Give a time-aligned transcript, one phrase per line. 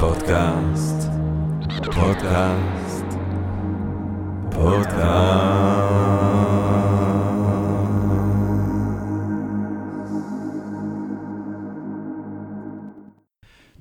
[0.00, 1.08] פודקאסט,
[1.84, 3.04] פודקאסט,
[4.50, 5.02] פודקאסט.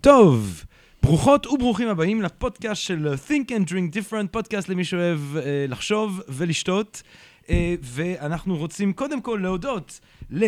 [0.01, 0.63] טוב,
[1.03, 7.03] ברוכות וברוכים הבאים לפודקאסט של Think and Drink Different, פודקאסט למי שאוהב אה, לחשוב ולשתות.
[7.49, 9.99] אה, ואנחנו רוצים קודם כל להודות
[10.29, 10.45] ל...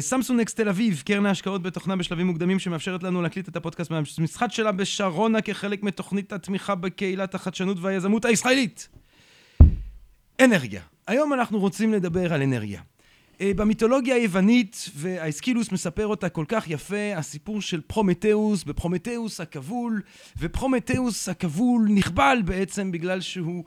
[0.00, 4.52] Samsung Next תל אביב, קרן ההשקעות בתוכנה בשלבים מוקדמים שמאפשרת לנו להקליט את הפודקאסט מהמשרד
[4.52, 8.88] שלה בשרונה כחלק מתוכנית התמיכה בקהילת החדשנות והיזמות הישראלית.
[10.40, 10.82] אנרגיה.
[11.06, 12.80] היום אנחנו רוצים לדבר על אנרגיה.
[13.42, 20.02] במיתולוגיה היוונית, ואייסכילוס מספר אותה כל כך יפה, הסיפור של פרומטאוס, בפרומטאוס הכבול,
[20.38, 23.64] ופרומטאוס הכבול נכבל בעצם בגלל שהוא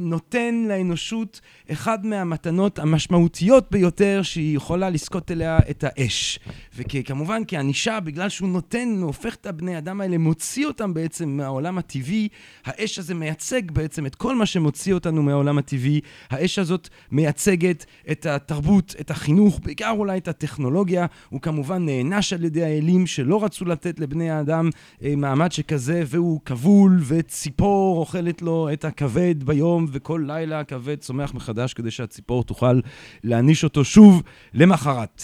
[0.00, 1.40] נותן לאנושות
[1.72, 6.38] אחד מהמתנות המשמעותיות ביותר שהיא יכולה לזכות אליה את האש.
[6.76, 11.78] וכמובן כענישה, בגלל שהוא נותן, הוא הופך את הבני אדם האלה, מוציא אותם בעצם מהעולם
[11.78, 12.28] הטבעי.
[12.64, 16.00] האש הזה מייצג בעצם את כל מה שמוציא אותנו מהעולם הטבעי.
[16.30, 21.06] האש הזאת מייצגת את התרבות, את החינוך, בעיקר אולי את הטכנולוגיה.
[21.28, 24.70] הוא כמובן נענש על ידי האלים שלא רצו לתת לבני האדם
[25.02, 29.63] מעמד שכזה, והוא כבול, וציפור אוכלת לו את הכבד ביום.
[29.64, 32.80] יום וכל לילה הכבד צומח מחדש כדי שהציפור תוכל
[33.24, 34.22] להעניש אותו שוב
[34.54, 35.22] למחרת.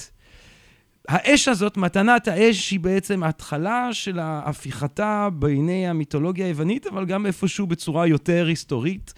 [1.08, 7.66] האש הזאת, מתנת האש, היא בעצם ההתחלה של ההפיכתה בעיני המיתולוגיה היוונית, אבל גם איפשהו
[7.66, 9.14] בצורה יותר היסטורית.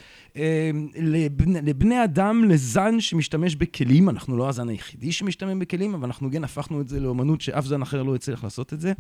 [0.97, 6.45] לבני, לבני אדם, לזן שמשתמש בכלים, אנחנו לא הזן היחידי שמשתמש בכלים, אבל אנחנו כן
[6.45, 8.93] הפכנו את זה לאומנות שאף זן אחר לא הצליח לעשות את זה.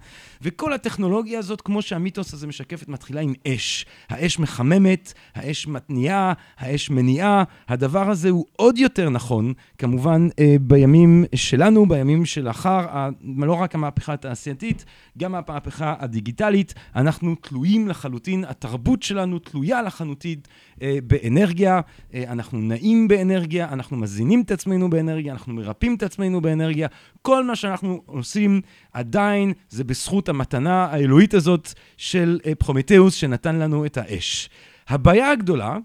[0.42, 3.86] וכל הטכנולוגיה הזאת, כמו שהמיתוס הזה משקפת, מתחילה עם אש.
[4.08, 7.44] האש מחממת, האש מתניעה, האש מניעה.
[7.68, 10.28] הדבר הזה הוא עוד יותר נכון, כמובן,
[10.60, 14.84] בימים שלנו, בימים שלאחר, לא רק המהפכה התעשייתית,
[15.18, 16.74] גם המהפכה הדיגיטלית.
[16.96, 20.38] אנחנו תלויים לחלוטין, התרבות שלנו תלויה לחלוטין
[21.04, 21.80] באנרגיה,
[22.14, 26.88] אנחנו נעים באנרגיה, אנחנו מזינים את עצמנו באנרגיה, אנחנו מרפאים את עצמנו באנרגיה.
[27.22, 28.60] כל מה שאנחנו עושים
[28.92, 34.50] עדיין זה בזכות המתנה האלוהית הזאת של פרומטאוס שנתן לנו את האש.
[34.88, 35.78] הבעיה הגדולה,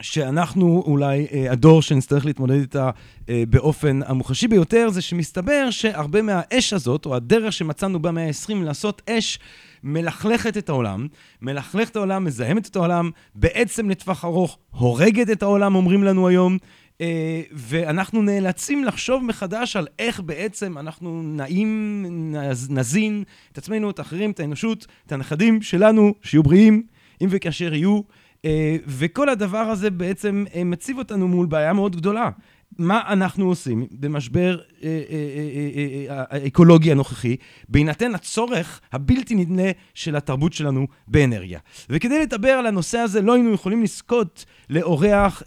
[0.00, 2.90] שאנחנו אולי הדור שנצטרך להתמודד איתה
[3.28, 9.38] באופן המוחשי ביותר, זה שמסתבר שהרבה מהאש הזאת, או הדרך שמצאנו במאה ה-20 לעשות אש,
[9.82, 11.06] מלכלכת את העולם,
[11.42, 16.58] מלכלכת את העולם, מזהמת את העולם, בעצם לטווח ארוך הורגת את העולם, אומרים לנו היום,
[17.52, 22.06] ואנחנו נאלצים לחשוב מחדש על איך בעצם אנחנו נעים,
[22.70, 26.82] נזין את עצמנו, את האחרים, את האנושות, את הנכדים שלנו, שיהיו בריאים,
[27.22, 28.00] אם וכאשר יהיו.
[28.86, 32.30] וכל הדבר הזה בעצם מציב אותנו מול בעיה מאוד גדולה.
[32.78, 34.58] מה אנחנו עושים במשבר
[36.08, 37.36] האקולוגי הנוכחי,
[37.68, 41.58] בהינתן הצורך הבלתי נדלה של התרבות שלנו באנרגיה.
[41.90, 45.42] וכדי לדבר על הנושא הזה, לא היינו יכולים לזכות לאורח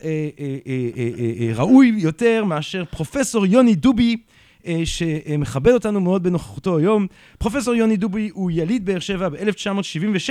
[1.55, 4.17] ראוי יותר מאשר פרופסור יוני דובי,
[4.85, 7.07] שמכבד אותנו מאוד בנוכחותו היום.
[7.37, 10.29] פרופסור יוני דובי הוא יליד באר שבע ב-1976.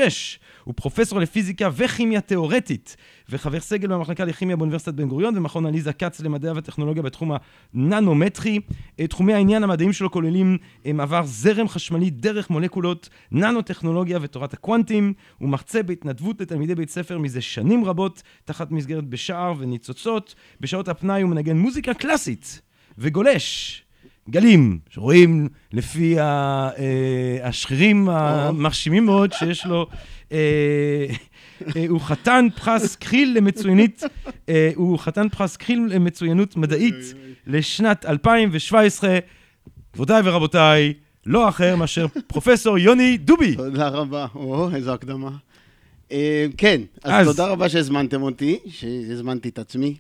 [0.65, 2.97] הוא פרופסור לפיזיקה וכימיה תיאורטית,
[3.29, 7.33] וחבר סגל במחלקה לכימיה באוניברסיטת בן גוריון ומכון עליזה כץ למדעי וטכנולוגיה בתחום
[7.75, 8.61] הננומטרי.
[9.09, 10.59] תחומי העניין המדעיים שלו כוללים
[10.95, 15.13] מעבר זרם חשמלי דרך מולקולות, ננו-טכנולוגיה ותורת הקוונטים.
[15.39, 20.35] הוא מרצה בהתנדבות לתלמידי בית ספר מזה שנים רבות, תחת מסגרת בשער וניצוצות.
[20.61, 22.61] בשעות הפנאי הוא מנגן מוזיקה קלאסית
[22.99, 23.86] וגולש.
[24.31, 26.17] גלים, שרואים לפי
[27.43, 29.87] השכירים המרשימים מאוד שיש לו.
[31.89, 34.03] הוא חתן פרס כחיל למצוינית,
[34.75, 37.15] הוא חתן פרס כחיל למצוינות מדעית
[37.47, 39.19] לשנת 2017.
[39.93, 40.93] גבירותיי ורבותיי,
[41.27, 43.57] לא אחר מאשר פרופסור יוני דובי.
[43.57, 44.27] תודה רבה.
[44.35, 45.31] או, איזו הקדמה.
[46.57, 49.97] כן, אז תודה רבה שהזמנתם אותי, שהזמנתי את עצמי.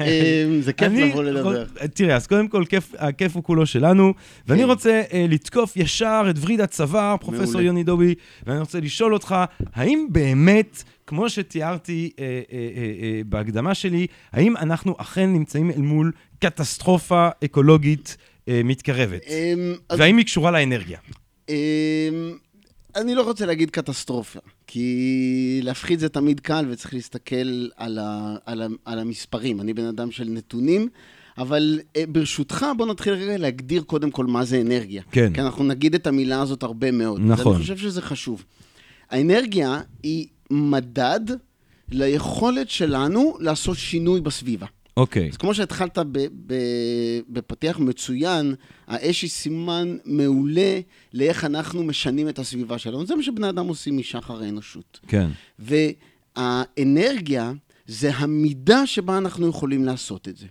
[0.60, 1.64] זה כיף לבוא לדבר.
[1.94, 2.64] תראה, אז קודם כל,
[2.98, 4.14] הכיף הוא כולו שלנו,
[4.46, 8.14] ואני רוצה לתקוף ישר את וריד הצוואר, פרופסור יוני דובי,
[8.46, 9.34] ואני רוצה לשאול אותך,
[9.74, 12.10] האם באמת, כמו שתיארתי
[13.26, 18.16] בהקדמה שלי, האם אנחנו אכן נמצאים אל מול קטסטרופה אקולוגית
[18.48, 19.22] מתקרבת?
[19.98, 20.98] והאם היא קשורה לאנרגיה?
[22.96, 28.62] אני לא רוצה להגיד קטסטרופה, כי להפחיד זה תמיד קל וצריך להסתכל על, ה, על,
[28.62, 29.60] ה, על המספרים.
[29.60, 30.88] אני בן אדם של נתונים,
[31.38, 35.02] אבל ברשותך בוא נתחיל רגע להגדיר קודם כל מה זה אנרגיה.
[35.10, 35.32] כן.
[35.34, 37.20] כי אנחנו נגיד את המילה הזאת הרבה מאוד.
[37.24, 37.52] נכון.
[37.54, 38.44] אני חושב שזה חשוב.
[39.10, 41.20] האנרגיה היא מדד
[41.90, 44.66] ליכולת שלנו לעשות שינוי בסביבה.
[45.00, 45.28] אוקיי.
[45.28, 48.54] אז כמו שהתחלת ב- ב- בפתיח מצוין,
[48.86, 50.80] האש היא סימן מעולה
[51.14, 53.06] לאיך אנחנו משנים את הסביבה שלנו.
[53.06, 55.00] זה מה שבני אדם עושים משחר האנושות.
[55.08, 55.28] כן.
[56.36, 57.52] והאנרגיה
[57.86, 60.46] זה המידה שבה אנחנו יכולים לעשות את זה,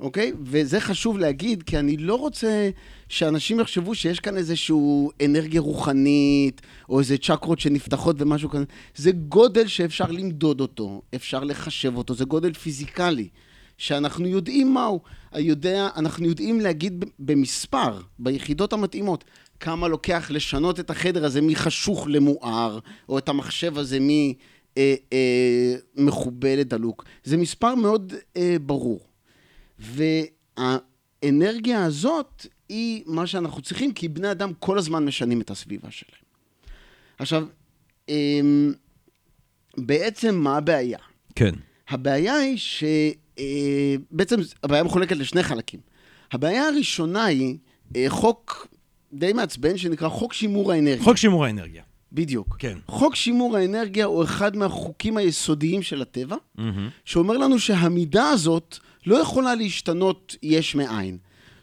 [0.00, 0.32] אוקיי?
[0.44, 2.70] וזה חשוב להגיד, כי אני לא רוצה
[3.08, 4.76] שאנשים יחשבו שיש כאן איזושהי
[5.24, 8.64] אנרגיה רוחנית, או איזה צ'קרות שנפתחות ומשהו כזה.
[8.96, 13.28] זה גודל שאפשר למדוד אותו, אפשר לחשב אותו, זה גודל פיזיקלי,
[13.78, 15.00] שאנחנו יודעים מהו.
[15.36, 19.24] יודע, אנחנו יודעים להגיד במספר, ביחידות המתאימות,
[19.60, 22.78] כמה לוקח לשנות את החדר הזה מחשוך למואר,
[23.08, 24.08] או את המחשב הזה מ...
[24.78, 25.74] אה, אה,
[26.56, 27.04] לדלוק.
[27.24, 29.00] זה מספר מאוד אה, ברור.
[30.58, 36.22] והאנרגיה הזאת היא מה שאנחנו צריכים, כי בני אדם כל הזמן משנים את הסביבה שלהם.
[37.18, 37.46] עכשיו,
[38.08, 38.40] אה,
[39.76, 40.98] בעצם מה הבעיה?
[41.34, 41.54] כן.
[41.88, 42.84] הבעיה היא ש...
[43.38, 45.80] אה, בעצם הבעיה מחולקת לשני חלקים.
[46.32, 47.56] הבעיה הראשונה היא
[47.96, 48.66] אה, חוק
[49.12, 51.04] די מעצבן שנקרא חוק שימור האנרגיה.
[51.04, 51.82] חוק שימור האנרגיה.
[52.12, 52.56] בדיוק.
[52.58, 52.78] כן.
[52.86, 56.88] חוק שימור האנרגיה הוא אחד מהחוקים היסודיים של הטבע, מהמם.
[57.04, 61.18] שאומר לנו שהמידה הזאת לא יכולה להשתנות יש מאין.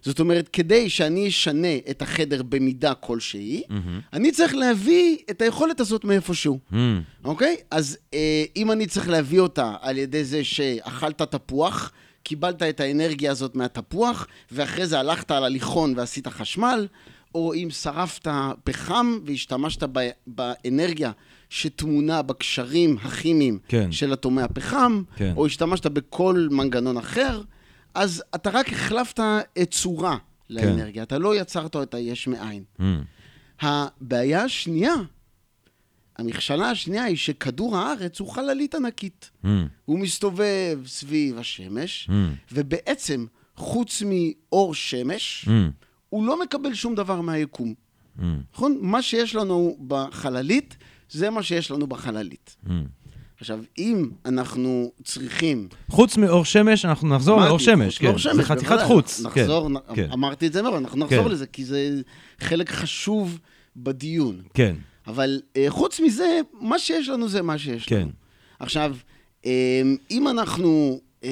[0.06, 4.00] זאת אומרת, כדי שאני אשנה את החדר במידה כלשהי, מהמם.
[4.13, 6.60] אני צריך להביא את היכולת הזאת מאיפשהו.
[6.72, 7.02] מהמם.
[7.24, 7.56] אוקיי?
[7.72, 11.92] אז אה, אם אני צריך להביא אותה על ידי זה שאכלת תפוח,
[12.24, 16.88] קיבלת את האנרגיה הזאת מהתפוח, ואחרי זה הלכת על הליכון ועשית חשמל,
[17.36, 18.28] או אם שרפת
[18.63, 21.12] פחם והשתמשת ב- באנרגיה
[21.50, 23.92] שטמונה בקשרים הכימיים כן.
[23.92, 25.34] של אטומי הפחם, כן.
[25.38, 27.42] או השתמשת בכל מנגנון אחר,
[27.95, 29.19] אז אתה רק החלפת
[29.62, 30.18] את צורה
[30.50, 32.63] לאנרגיה, אתה לא יצרת אותה יש מאין.
[32.80, 33.03] מהמם.
[33.62, 34.94] הבעיה השנייה,
[36.18, 39.31] המכשלה השנייה היא שכדור הארץ הוא חללית ענקית.
[39.44, 39.68] מהמם.
[39.86, 42.33] הוא מסתובב סביב השמש, מהמם.
[42.51, 43.25] ובעצם,
[43.56, 45.71] חוץ מאור שמש, מהמם.
[46.09, 47.74] הוא לא מקבל שום דבר מהיקום.
[48.15, 48.41] מהמם.
[48.53, 48.77] נכון?
[48.81, 50.77] מה שיש לנו בחללית,
[51.09, 52.56] זה מה שיש לנו בחללית.
[52.63, 52.86] מהמם.
[53.40, 55.68] עכשיו, אם אנחנו צריכים...
[55.90, 58.06] חוץ מאור שמש, אנחנו נחזור לאור שמש, כן.
[58.06, 58.78] מאור זה שמש, חתיכת.
[58.88, 59.22] חוץ.
[59.22, 60.12] נחזור, כן, נ- כן.
[60.12, 61.32] אמרתי את זה מראש, אנחנו נחזור כן.
[61.32, 62.02] לזה, כי זה
[62.40, 63.40] חלק חשוב
[63.78, 64.42] בדיון.
[64.54, 64.76] כן,
[65.08, 68.02] אבל אה, חוץ מזה, מה שיש לנו זה מה שיש כן.
[68.02, 68.12] לנו.
[68.60, 68.96] עכשיו,
[69.46, 71.30] אה, אם אנחנו אה,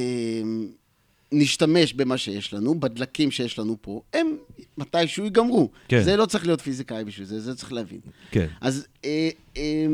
[1.31, 4.27] נשתמש במה שיש לנו, בדלקים שיש לנו פה, הם
[4.77, 5.69] מתישהו ייגמרו.
[5.87, 6.03] כן.
[6.03, 7.99] זה לא צריך להיות פיזיקאי בשביל זה, זה צריך להבין.
[8.31, 8.47] כן.
[8.61, 9.85] אז אה, אה,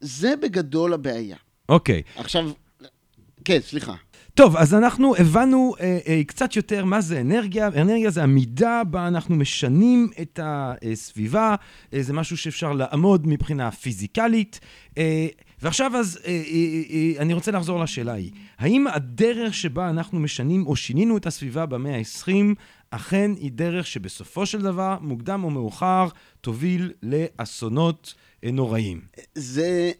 [0.00, 1.36] זה בגדול הבעיה.
[1.68, 2.02] אוקיי.
[2.16, 2.50] עכשיו,
[3.44, 3.94] כן, סליחה.
[4.34, 7.66] טוב, אז אנחנו הבנו אה, אה, קצת יותר מה זה אנרגיה.
[7.66, 11.54] אנרגיה זה המידה בה אנחנו משנים את הסביבה,
[11.94, 14.60] אה, זה משהו שאפשר לעמוד מבחינה פיזיקלית.
[14.98, 15.26] אה,
[15.62, 18.30] ועכשיו אז אה, אה, אה, אני רוצה לחזור לשאלה ההיא.
[18.58, 22.54] האם הדרך שבה אנחנו משנים או שינינו את הסביבה במאה ה-20,
[22.90, 26.08] אכן היא דרך שבסופו של דבר, מוקדם או מאוחר,
[26.40, 28.14] תוביל לאסונות
[28.44, 29.00] אה, נוראיים?
[29.34, 29.90] זה...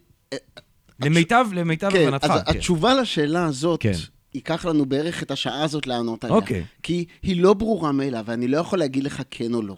[1.04, 2.30] למיטב, למיטב כן, הבנתך.
[2.30, 2.50] אז כן.
[2.50, 3.92] התשובה לשאלה הזאת, כן.
[4.34, 6.36] ייקח לנו בערך את השעה הזאת לענות עליה.
[6.36, 6.64] אוקיי.
[6.82, 9.76] כי היא לא ברורה מאליו, ואני לא יכול להגיד לך כן או לא.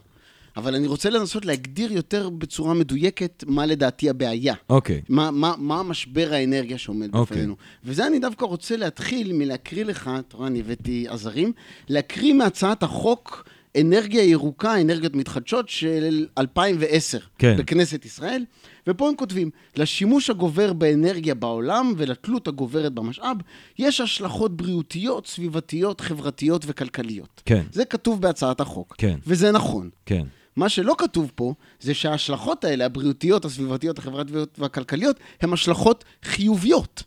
[0.57, 4.55] אבל אני רוצה לנסות להגדיר יותר בצורה מדויקת מה לדעתי הבעיה.
[4.71, 5.03] אוקיי.
[5.09, 7.37] מה, מה, מה המשבר האנרגיה שעומד אוקיי.
[7.37, 7.57] בפנינו.
[7.85, 11.53] וזה אני דווקא רוצה להתחיל מלהקריא לך, אתה רואה, אני הבאתי עזרים,
[11.89, 13.49] להקריא מהצעת החוק
[13.81, 17.57] אנרגיה ירוקה, אנרגיות מתחדשות של 2010, כן.
[17.57, 18.45] בכנסת ישראל,
[18.87, 23.37] ופה הם כותבים, לשימוש הגובר באנרגיה בעולם ולתלות הגוברת במשאב,
[23.79, 27.43] יש השלכות בריאותיות, סביבתיות, חברתיות וכלכליות.
[27.45, 27.63] כן.
[27.73, 28.95] זה כתוב בהצעת החוק.
[28.99, 29.19] כן.
[29.27, 29.91] וזה נכון.
[30.07, 30.25] כן.
[30.57, 37.03] מה שלא כתוב פה, זה שההשלכות האלה, הבריאותיות, הסביבתיות, החברתיות והכלכליות, הן השלכות חיוביות.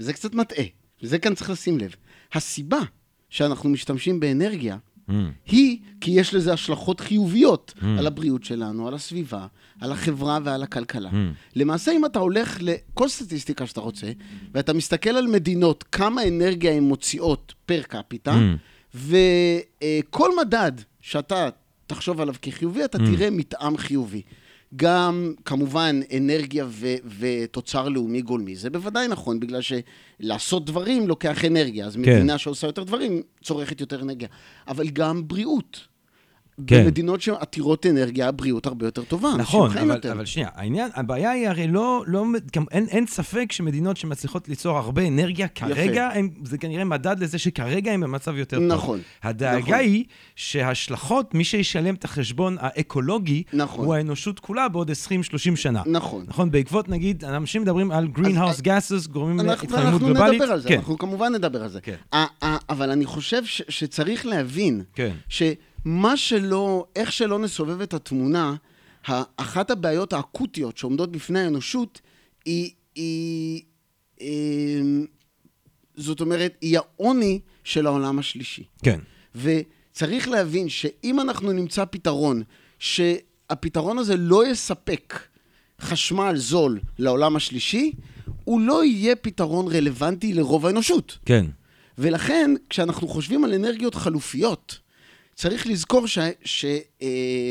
[0.00, 0.64] וזה קצת מטעה,
[1.02, 1.94] וזה כאן צריך לשים לב.
[2.32, 2.78] הסיבה
[3.30, 4.76] שאנחנו משתמשים באנרגיה,
[5.10, 5.12] Mm.
[5.46, 7.84] היא כי יש לזה השלכות חיוביות Mm.
[7.98, 9.46] על הבריאות שלנו, על הסביבה,
[9.80, 11.10] על החברה ועל הכלכלה.
[11.10, 11.14] Mm.
[11.56, 14.12] למעשה, אם אתה הולך לכל סטטיסטיקה שאתה רוצה,
[14.54, 18.96] ואתה מסתכל על מדינות, כמה אנרגיה הן מוציאות פר קפיטה, Mm.
[18.96, 21.48] וכל מדד שאתה
[21.86, 23.00] תחשוב עליו כחיובי, אתה Mm.
[23.00, 24.22] תראה מתאם חיובי.
[24.76, 28.56] גם, כמובן, אנרגיה ו- ותוצר לאומי גולמי.
[28.56, 31.86] זה בוודאי נכון, בגלל שלעשות דברים לוקח אנרגיה.
[31.86, 32.00] אז כן.
[32.00, 34.28] מדינה שעושה יותר דברים צורכת יותר אנרגיה.
[34.68, 35.95] אבל גם בריאות.
[36.66, 36.84] כן.
[36.84, 39.28] במדינות שעתירות אנרגיה, הבריאות הרבה יותר טובה.
[39.38, 40.12] נכון, אבל, יותר.
[40.12, 42.24] אבל שנייה, העניין, הבעיה היא הרי לא, לא
[42.56, 47.38] גם אין, אין ספק שמדינות שמצליחות ליצור הרבה אנרגיה, כרגע, הם, זה כנראה מדד לזה
[47.38, 48.66] שכרגע הם במצב יותר טוב.
[48.66, 49.00] נכון.
[49.22, 49.74] הדאגה נכון.
[49.74, 50.04] היא
[50.36, 53.84] שההשלכות, מי שישלם את החשבון האקולוגי, נכון.
[53.84, 55.82] הוא האנושות כולה בעוד 20-30 שנה.
[55.86, 56.24] נכון.
[56.28, 60.40] נכון, בעקבות, נגיד, אנשים מדברים על greenhouse gases, גורמים אנחנו, להתחממות אנחנו גלובלית.
[60.40, 61.80] נדבר על זה, כן, אנחנו כמובן נדבר על זה.
[61.80, 61.96] כן.
[62.12, 65.12] 아, 아, אבל אני חושב ש, שצריך להבין כן.
[65.86, 68.54] שמה שלא, איך שלא נסובב את התמונה,
[69.36, 72.00] אחת הבעיות האקוטיות שעומדות בפני האנושות
[72.44, 73.62] היא, היא
[74.20, 74.26] אה,
[75.96, 78.64] זאת אומרת, היא העוני של העולם השלישי.
[78.82, 79.00] כן.
[79.34, 82.42] וצריך להבין שאם אנחנו נמצא פתרון,
[82.78, 85.18] שהפתרון הזה לא יספק
[85.80, 87.92] חשמל זול לעולם השלישי,
[88.44, 91.18] הוא לא יהיה פתרון רלוונטי לרוב האנושות.
[91.24, 91.46] כן.
[91.98, 94.85] ולכן, כשאנחנו חושבים על אנרגיות חלופיות,
[95.36, 97.50] צריך לזכור שאנחנו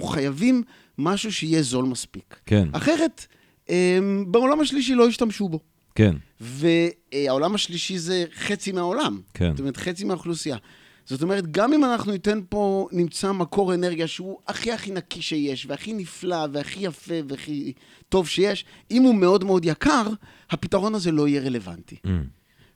[0.00, 0.62] אה, אה, חייבים
[0.98, 2.40] משהו שיהיה זול מספיק.
[2.46, 2.68] כן.
[2.72, 3.26] אחרת,
[3.70, 5.60] אה, בעולם השלישי לא ישתמשו בו.
[5.94, 6.16] כן.
[6.40, 9.20] והעולם השלישי זה חצי מהעולם.
[9.34, 9.50] כן.
[9.50, 10.56] זאת אומרת, חצי מהאוכלוסייה.
[11.04, 15.66] זאת אומרת, גם אם אנחנו ניתן פה, נמצא מקור אנרגיה שהוא הכי הכי נקי שיש,
[15.66, 17.72] והכי נפלא, והכי יפה, והכי
[18.08, 20.06] טוב שיש, אם הוא מאוד מאוד יקר,
[20.50, 21.96] הפתרון הזה לא יהיה רלוונטי.
[22.06, 22.08] Mm.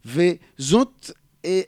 [0.04, 1.10] וזאת
[1.44, 1.60] אה,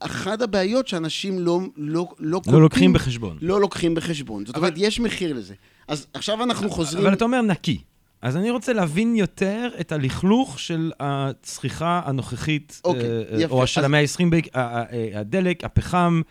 [0.00, 3.38] אחת הבעיות שאנשים לא, לא, לא, לא לוקחים בחשבון.
[3.40, 4.46] לא לוקחים בחשבון.
[4.46, 5.54] זאת אומרת, יש מחיר לזה.
[5.88, 7.06] אז עכשיו אנחנו חוזרים...
[7.06, 7.78] אבל אתה אומר נקי.
[8.22, 13.54] אז אני רוצה להבין יותר את הלכלוך של הצריכה הנוכחית, אוקיי, אה, יפה.
[13.54, 14.58] או של המאה ה-20,
[15.14, 16.22] הדלק, הפחם.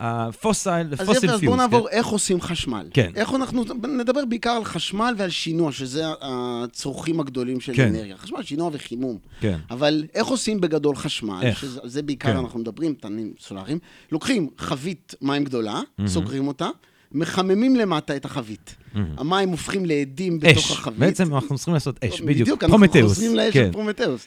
[0.00, 1.56] הפוסל, אז פוסיל יפה, אז בואו פיוס.
[1.56, 2.88] נעבור איך עושים חשמל.
[2.94, 3.10] כן.
[3.14, 7.94] איך אנחנו, נדבר בעיקר על חשמל ועל שינוע, שזה הצורכים הגדולים של כן.
[7.94, 8.16] אנרגיה.
[8.16, 9.18] חשמל, שינוע וחימום.
[9.40, 9.58] כן.
[9.70, 11.40] אבל איך עושים בגדול חשמל?
[11.42, 11.58] איך?
[11.60, 12.36] שזה, בעיקר כן.
[12.36, 13.78] אנחנו מדברים, טענים סולאריים.
[14.12, 16.68] לוקחים חבית מים גדולה, סוגרים אותה,
[17.12, 18.76] מחממים למטה את החבית.
[18.94, 20.70] המים הופכים לאדים בתוך אש.
[20.70, 20.98] החבית.
[20.98, 22.40] בעצם אנחנו צריכים לעשות אש, בדיוק.
[22.40, 23.12] בדיוק, אנחנו פרומטאוס.
[23.14, 23.66] חוזרים לאש כן.
[23.66, 24.26] של פרומטאוס.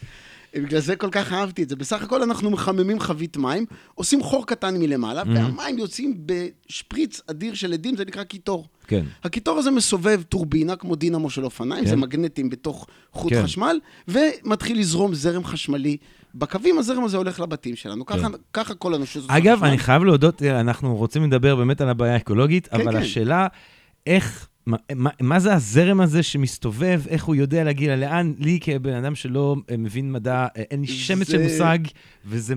[0.55, 1.75] בגלל זה כל כך אהבתי את זה.
[1.75, 3.65] בסך הכל אנחנו מחממים חבית מים,
[3.95, 8.67] עושים חור קטן מלמעלה, והמים יוצאים בשפריץ אדיר של אדים, זה נקרא קיטור.
[8.87, 9.05] כן.
[9.23, 11.89] הקיטור הזה מסובב טורבינה, כמו דינמו של אופניים, כן.
[11.89, 13.43] זה מגנטים בתוך חוט כן.
[13.43, 15.97] חשמל, ומתחיל לזרום זרם חשמלי.
[16.35, 18.05] בקווים הזרם הזה הולך לבתים שלנו.
[18.05, 19.23] ככה, ככה כל האנושות...
[19.23, 19.67] עושה אגב, חשמל.
[19.67, 22.97] אני חייב להודות, אה, אנחנו רוצים לדבר באמת על הבעיה האקולוגית, כן, אבל כן.
[22.97, 23.47] השאלה,
[24.07, 28.33] איך, מה, מה, מה זה הזרם הזה שמסתובב, איך הוא יודע להגיע לאן?
[28.39, 31.79] לי כבן אדם שלא אה, מבין מדע, אה, אין לי שמץ של מושג,
[32.25, 32.55] וזה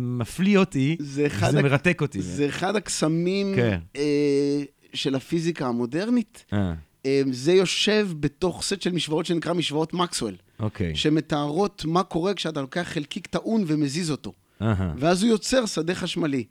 [0.00, 2.22] מפליא אותי, זה וזה הק- מרתק אותי.
[2.22, 3.78] זה אחד הקסמים כן.
[3.96, 4.62] אה,
[4.94, 6.44] של הפיזיקה המודרנית.
[6.52, 6.72] אה,
[7.06, 10.94] אה, זה יושב בתוך סט של משוואות שנקרא משוואות מקסואל, אוקיי.
[10.94, 14.32] שמתארות מה קורה כשאתה לוקח חלקיק טעון ומזיז אותו.
[14.62, 14.94] אהה.
[14.98, 16.44] ואז הוא יוצר שדה חשמלי.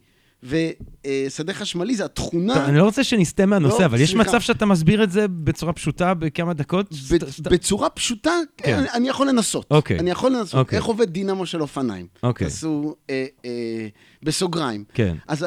[0.43, 2.53] ושדה חשמלי זה התכונה...
[2.53, 4.15] טוב, אני לא רוצה שנסטה מהנושא, לא, אבל יש.
[4.15, 6.93] מצב שאתה מסביר את זה בצורה פשוטה בכמה דקות?
[6.93, 8.77] ב- בצורה פשוטה, כן.
[8.77, 9.65] אני, אני יכול לנסות.
[9.71, 9.99] אוקיי.
[9.99, 10.55] אני יכול לנסות.
[10.59, 10.77] אוקיי.
[10.77, 12.07] איך עובד דינמו של אופניים?
[12.23, 12.47] אוקיי.
[12.47, 13.87] תעשו אה, אה,
[14.23, 14.83] בסוגריים.
[14.93, 15.17] כן.
[15.27, 15.45] אז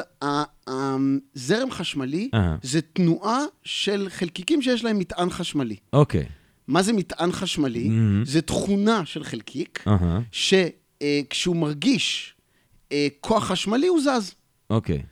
[0.66, 2.30] הזרם חשמלי.
[2.62, 5.76] זה תנועה של חלקיקים שיש להם מטען חשמלי.
[5.92, 6.24] אוקיי.
[6.68, 7.90] מה זה מטען חשמלי?
[8.24, 9.84] זה תכונה של חלקיק.
[10.32, 12.34] שכשהוא מרגיש
[12.92, 14.34] אה, כוח חשמלי, הוא זז.
[14.70, 15.02] אוקיי.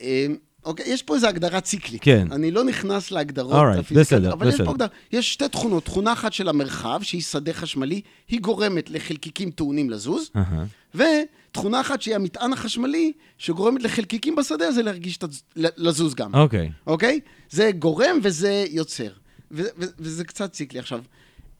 [0.00, 0.26] אה,
[0.64, 2.02] אוקיי, יש פה איזו הגדרה ציקלית.
[2.02, 2.28] כן.
[2.32, 4.64] אני לא נכנס להגדרות Alright, הפיזיקליות, בסדר, אבל יש בסדר.
[4.66, 4.88] פה הגדרה.
[5.12, 5.84] יש שתי תכונות.
[5.84, 10.64] תכונה אחת של המרחב, שהיא שדה חשמלי, היא גורמת לחלקיקים טעונים לזוז, אהה.
[10.94, 15.18] ותכונה אחת שהיא המטען החשמלי, שגורמת לחלקיקים בשדה הזה להרגיש,
[15.56, 16.34] ל- לזוז גם.
[16.34, 16.70] אוקיי.
[16.86, 17.20] אוקיי?
[17.50, 19.10] זה גורם וזה יוצר.
[19.52, 20.78] ו- ו- וזה קצת ציקלי.
[20.80, 21.02] עכשיו,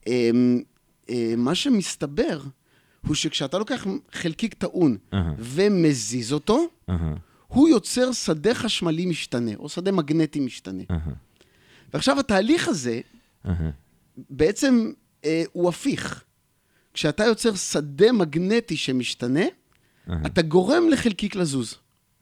[0.06, 0.60] אמ,
[1.10, 2.40] אה, מה שמסתבר
[3.06, 5.32] הוא שכשאתה לוקח חלקיק טעון אהה.
[5.38, 7.14] ומזיז אותו, אהה.
[7.46, 10.82] הוא יוצר שדה חשמלי משתנה, או שדה מגנטי משתנה.
[10.90, 11.12] אהה.
[11.94, 13.00] ועכשיו התהליך הזה,
[13.46, 13.70] אהה.
[14.30, 14.92] בעצם
[15.24, 16.24] אה, הוא הפיך.
[16.94, 19.44] כשאתה יוצר שדה מגנטי שמשתנה,
[20.10, 20.26] אהה.
[20.26, 21.74] אתה גורם לחלקיק לזוז.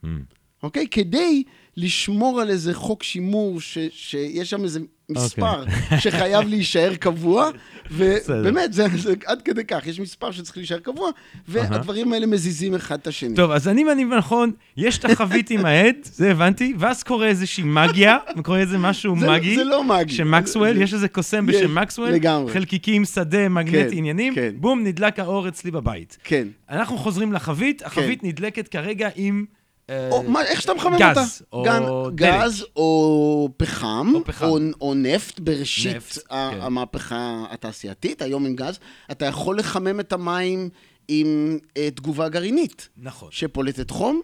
[0.05, 0.23] אמ.
[0.63, 0.87] אוקיי?
[0.91, 1.43] כדי
[1.83, 4.81] לשמור על איזה חוק שימור, ש, שיש שם איזה
[5.11, 5.65] מספר
[6.03, 7.51] שחייב להישאר קבוע.
[7.91, 11.11] ובאמת, זה, זה עד כדי כך, יש מספר שצריך להישאר קבוע,
[11.49, 13.35] והדברים האלה מזיזים אחד את השני.
[13.35, 17.65] טוב, אז אני מניב נכון, יש את החבית עם העד, זה הבנתי, ואז קורה איזושהי
[17.65, 19.57] מגיה, קורה איזה משהו זה- מגי.
[19.57, 20.13] זה לא מגי.
[20.15, 22.53] שמקסוול, זה- יש איזה קוסם בשם מקסוול, לגמרי.
[22.53, 24.55] חלקיקים, שדה, מגנטי, כן, עניינים, כן.
[24.57, 26.19] בום, נדלק האור אצלי בבית.
[26.25, 26.49] כן.
[26.71, 29.45] אנחנו חוזרים לחבית, החבית נדלקת כרגע עם...
[29.91, 31.79] אה, או, מה, איך שאתה מחמם גז, אותה.
[31.79, 32.43] או גן-.
[32.43, 34.45] גז או פחם, או פחם.
[34.47, 36.59] או, או נפט בראשית נפט, ה- כן.
[36.61, 38.79] המהפכה התעשייתית, היום עם גז.
[39.11, 40.69] אתה יכול לחמם את המים
[41.09, 42.89] עם אה, תגובה גרעינית.
[42.97, 43.29] נכון.
[43.33, 44.21] שפולטת חום,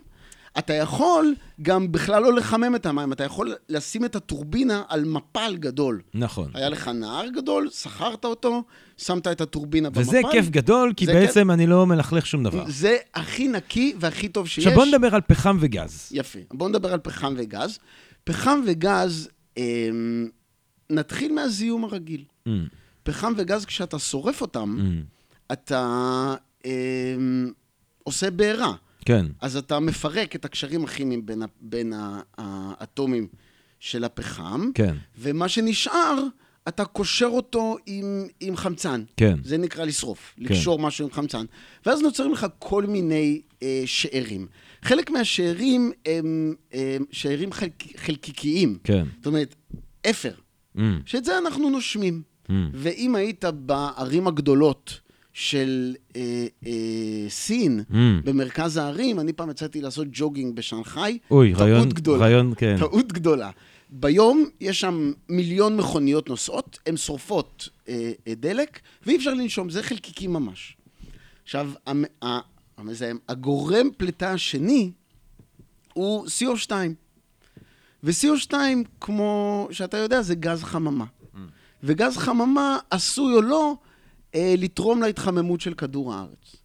[0.59, 5.57] אתה יכול גם בכלל לא לחמם את המים, אתה יכול לשים את הטורבינה על מפל
[5.59, 6.01] גדול.
[6.15, 6.51] נכון.
[6.55, 8.63] היה לך נהר גדול, שכרת אותו,
[8.97, 10.01] שמת את הטורבינה במפל.
[10.01, 12.65] וזה כיף גדול, כי בעצם אני לא מלכלך שום דבר.
[12.69, 14.67] זה הכי נקי והכי טוב שיש.
[14.67, 16.09] עכשיו בוא נדבר על פחם וגז.
[16.13, 16.39] יפה.
[16.53, 17.79] בואו נדבר על פחם וגז.
[18.25, 20.29] פחם וגז, אמ,
[20.91, 22.25] נתחיל מהזיהום הרגיל.
[22.49, 22.51] Mm,
[23.03, 25.53] פחם וגז, כשאתה שורף אותם, mm.
[25.53, 26.35] אתה
[26.65, 27.53] אמ,
[28.03, 28.73] עושה בעירה.
[29.05, 29.27] כן.
[29.41, 31.93] אז אתה מפרק את הקשרים הכימיים בין, ה- בין
[32.39, 33.29] האטומים
[33.81, 34.97] של הפחם, כן.
[35.19, 36.15] ומה שנשאר,
[36.69, 38.05] אתה קושר אותו עם,
[38.41, 39.03] עם חמצן.
[39.17, 39.35] כן.
[39.45, 41.45] זה נקרא לשרוף, לקשור משהו עם חמצן.
[41.87, 44.47] ואז נוצרים לך כל מיני אה, שארים.
[44.83, 48.79] חלק מהשארים הם, הם שארים חלק, חלקיקיים.
[48.85, 49.05] כן.
[49.19, 49.55] זאת אומרת,
[50.11, 50.33] אפר,
[50.77, 52.23] Mm, שאת זה אנחנו נושמים.
[52.49, 52.53] mm.
[52.73, 55.01] ואם היית בערים הגדולות
[55.35, 56.73] של אה, אה,
[57.29, 57.95] סין, Mm.
[58.25, 62.25] במרכז הערים, אני פעם יצאתי לעשות ג'וגינג בשנגחאי, אוי, טעות רעיון, גדולה.
[62.25, 62.77] רעיון, כן.
[62.79, 63.51] טעות גדולה.
[63.91, 69.83] ביום יש שם מיליון מכוניות נוסעות, הן שורפות אה, אה, דלק, ואי אפשר לנשום, זה
[69.83, 70.77] חלקיקים ממש.
[71.45, 72.27] עכשיו, המ, ה,
[72.77, 74.91] המזהם, הגורם פליטה השני
[75.93, 76.73] הוא CO2.
[78.05, 78.55] ו-CO2,
[79.01, 81.05] כמו שאתה יודע, זה גז חממה.
[81.83, 83.77] וגז חממה עשוי או לא
[84.37, 86.57] לתרום להתחממות של כדור הארץ.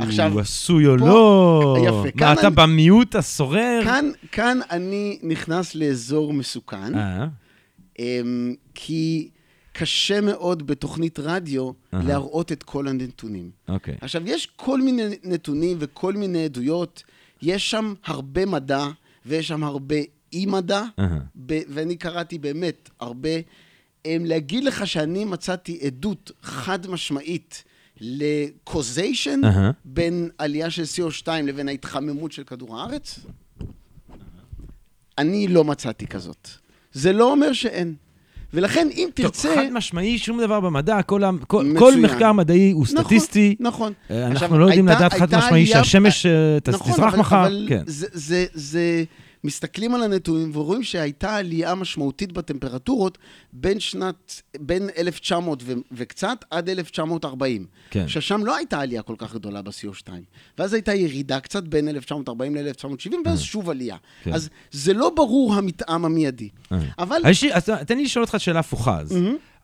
[0.00, 1.76] עכשיו, עשוי או לא.
[1.86, 1.92] יפה,
[2.24, 3.80] מה, אתה אני- במיעוט הסורר?
[3.84, 6.94] כאן, כאן אני נכנס לאזור מסוכן.
[6.98, 7.26] אה,
[7.98, 9.28] אמ, כי
[9.72, 12.02] קשה מאוד בתוכנית רדיו אהה.
[12.02, 13.50] להראות את כל הנתונים.
[13.68, 13.94] אוקיי.
[14.00, 17.02] עכשיו, יש כל מיני נתונים וכל מיני עדויות,
[17.42, 18.86] יש שם הרבה מדע
[19.26, 19.96] ויש שם הרבה
[20.32, 20.82] אי-מדע,
[21.46, 23.28] ואני קראתי באמת הרבה.
[24.06, 27.64] אמ, להגיד לך שאני מצאתי עדות חד משמעית
[28.00, 29.70] לקוזיישן אהה.
[29.84, 33.18] בין עלייה של CO2 לבין ההתחממות של כדור הארץ?
[35.18, 36.48] אני לא מצאתי כזאת.
[36.92, 37.94] זה לא אומר שאין.
[38.54, 39.54] ולכן, אם טוב, תרצה...
[39.56, 41.74] חד משמעי, שום דבר במדע, כל כל-.
[41.78, 43.56] כל מחקר מדעי הוא נכון, סטטיסטי.
[43.60, 43.92] נכון.
[44.08, 47.46] עכשיו, אנחנו לא יודעים הייתה- לדעת חד משמעי שהשמש אה, נכון, תזרח מחר.
[47.46, 47.82] אבל כן.
[47.86, 49.04] זה, זה, זה,
[49.44, 53.18] מסתכלים על הנתונים ורואים שהייתה עלייה משמעותית בטמפרטורות
[53.52, 57.66] בין שנת, בין 1900 ו- וקצת עד 1940.
[57.90, 58.08] כן.
[58.08, 60.08] ששם לא הייתה עלייה כל כך גדולה ב-CO2.
[60.58, 63.96] ואז הייתה ירידה קצת בין 1940 ל-1970, ואז שוב עלייה.
[64.22, 64.32] כן.
[64.32, 66.48] אז זה לא ברור המתאם המיידי.
[66.72, 66.78] אה.
[66.98, 67.16] אבל...
[67.24, 69.16] אז יש לי- אז תן לי לשאול אותך שאלה הפוכה אז.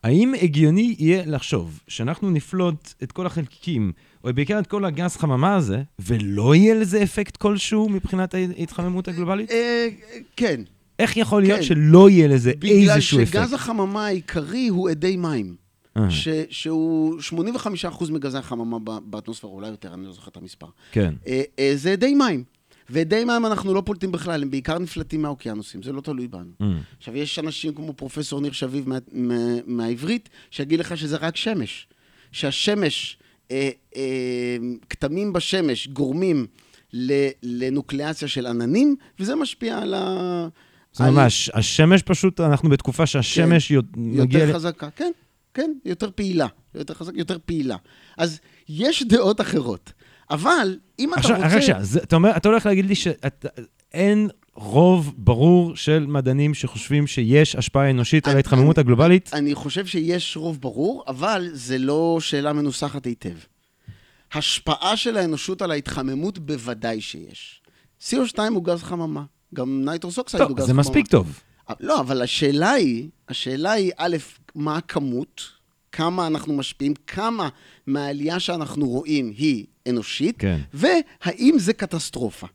[0.03, 3.91] האם הגיוני יהיה לחשוב שאנחנו נפלוט את כל החלקיקים,
[4.23, 9.51] או בעיקר את כל הגז חממה הזה, ולא יהיה לזה אפקט כלשהו מבחינת ההתחממות הגלובלית?
[9.51, 9.87] אה,
[10.35, 10.61] כן.
[10.99, 11.65] איך יכול להיות כן.
[11.65, 13.33] שלא יהיה לזה בגלל איזשהו אפקט?
[13.33, 15.55] שגז החממה העיקרי הוא אדי מים.
[15.97, 17.19] אה, ש, שהוא
[17.89, 20.67] 85% מגזי החממה באטמוספירה, אולי יותר, אני לא זוכר את המספר.
[20.91, 21.13] כן.
[21.27, 22.43] אה, אה, זה אדי מים.
[22.89, 26.51] ואדי מים אנחנו לא פולטים בכלל, הם בעיקר נפלטים מהאוקיינוסים, זה לא תלוי בנו.
[26.61, 26.65] Mm.
[26.97, 31.87] עכשיו, יש אנשים כמו פרופסור ניר שביב מה, מה, מהעברית, שיגיד לך שזה רק שמש.
[32.31, 33.17] שהשמש,
[34.89, 36.45] כתמים בשמש גורמים
[37.43, 40.47] לנוקלאציה של עננים, וזה משפיע על ה...
[40.93, 44.39] זה ממש, השמש פשוט, אנחנו בתקופה שהשמש י- מגיע...
[44.39, 45.11] יותר חזקה, כן,
[45.53, 46.47] כן, יותר פעילה.
[46.75, 47.75] יותר חזק, יותר פעילה.
[48.17, 49.93] אז יש דעות אחרות.
[50.29, 51.55] אבל אם אתה עכשיו, רוצה...
[51.55, 57.07] רק שנייה, זה- אתה אומר, אתה הולך להגיד לי שאין רוב ברור של מדענים שחושבים
[57.07, 59.29] שיש השפעה אנושית על אני- ההתחממות אני- הגלובלית?
[59.33, 63.35] אני חושב שיש רוב ברור, אבל זה לא שאלה מנוסחת היטב.
[64.33, 67.61] השפעה של האנושות על ההתחממות בוודאי שיש.
[68.01, 69.23] CO2 הוא גז חממה,
[69.55, 70.81] גם nitrous oxide הוא טוב, גז זה חממה.
[70.81, 71.39] מספיק טוב.
[71.79, 74.17] לא, אבל השאלה היא, השאלה היא, א',
[74.55, 75.41] מה הכמות,
[75.91, 77.49] כמה אנחנו משפיעים, כמה
[77.87, 80.59] מהעלייה שאנחנו רואים היא אנושית, כן.
[80.73, 82.47] והאם זה קטסטרופה.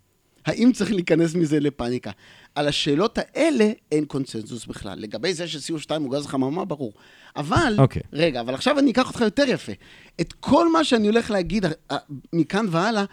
[0.46, 2.10] האם צריך להיכנס מזה לפאניקה?
[2.54, 4.98] על השאלות האלה אין קונצנזוס בכלל.
[4.98, 6.92] לגבי זה ש-CO2 הוא גז חממה, ברור.
[7.36, 8.02] אבל, אוקיי.
[8.12, 9.72] רגע, אבל עכשיו אני אקח אותך יותר יפה.
[10.20, 11.96] את כל מה שאני הולך להגיד אה,
[12.32, 13.04] מכאן והלאה,